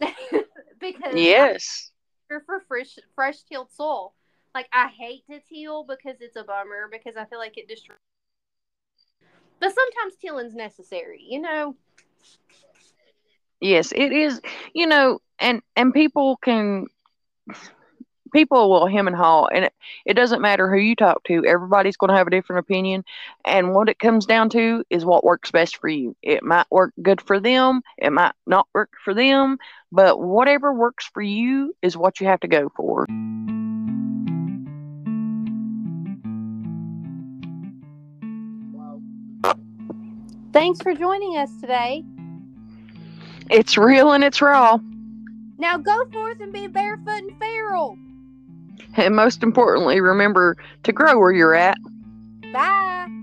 because 0.80 1.14
Yes. 1.14 1.90
For 2.28 2.62
fresh, 2.66 2.98
fresh 3.14 3.42
tilled 3.42 3.70
soil. 3.72 4.14
Like, 4.54 4.68
I 4.72 4.88
hate 4.88 5.24
to 5.30 5.40
till 5.40 5.84
because 5.84 6.16
it's 6.20 6.36
a 6.36 6.44
bummer 6.44 6.88
because 6.90 7.16
I 7.16 7.24
feel 7.24 7.38
like 7.38 7.56
it 7.56 7.68
destroys. 7.68 7.96
But 9.60 9.74
sometimes 9.74 10.16
tilling's 10.20 10.54
necessary, 10.54 11.24
you 11.26 11.40
know? 11.40 11.76
Yes, 13.60 13.92
it 13.92 14.12
is. 14.12 14.40
You 14.74 14.86
know, 14.86 15.20
and 15.38 15.62
and 15.76 15.94
people 15.94 16.36
can 16.38 16.86
people 18.32 18.70
will 18.70 18.86
hem 18.86 19.06
and 19.06 19.16
haw, 19.16 19.46
and 19.46 19.66
it, 19.66 19.74
it 20.04 20.14
doesn't 20.14 20.42
matter 20.42 20.70
who 20.70 20.78
you 20.78 20.96
talk 20.96 21.22
to. 21.24 21.44
Everybody's 21.44 21.96
going 21.96 22.08
to 22.10 22.16
have 22.16 22.26
a 22.26 22.30
different 22.30 22.60
opinion, 22.60 23.04
and 23.44 23.74
what 23.74 23.88
it 23.88 23.98
comes 23.98 24.26
down 24.26 24.48
to 24.50 24.84
is 24.90 25.04
what 25.04 25.24
works 25.24 25.50
best 25.50 25.76
for 25.76 25.88
you. 25.88 26.16
It 26.22 26.42
might 26.42 26.66
work 26.70 26.92
good 27.02 27.20
for 27.20 27.38
them, 27.38 27.82
it 27.98 28.10
might 28.10 28.32
not 28.46 28.66
work 28.74 28.90
for 29.04 29.14
them, 29.14 29.58
but 29.90 30.20
whatever 30.20 30.72
works 30.72 31.08
for 31.12 31.22
you 31.22 31.74
is 31.82 31.96
what 31.96 32.20
you 32.20 32.26
have 32.26 32.40
to 32.40 32.48
go 32.48 32.72
for. 32.76 33.06
Thanks 40.52 40.82
for 40.82 40.94
joining 40.94 41.38
us 41.38 41.50
today. 41.60 42.04
It's 43.50 43.76
real 43.78 44.12
and 44.12 44.22
it's 44.22 44.40
raw, 44.40 44.78
Now 45.58 45.76
go 45.78 46.04
forth 46.12 46.40
and 46.40 46.52
be 46.52 46.66
barefoot 46.66 47.08
and 47.08 47.38
feral. 47.38 47.96
And 48.94 49.16
most 49.16 49.42
importantly, 49.42 50.00
remember 50.00 50.56
to 50.84 50.92
grow 50.92 51.18
where 51.18 51.32
you're 51.32 51.54
at. 51.54 51.78
Bye. 52.52 53.21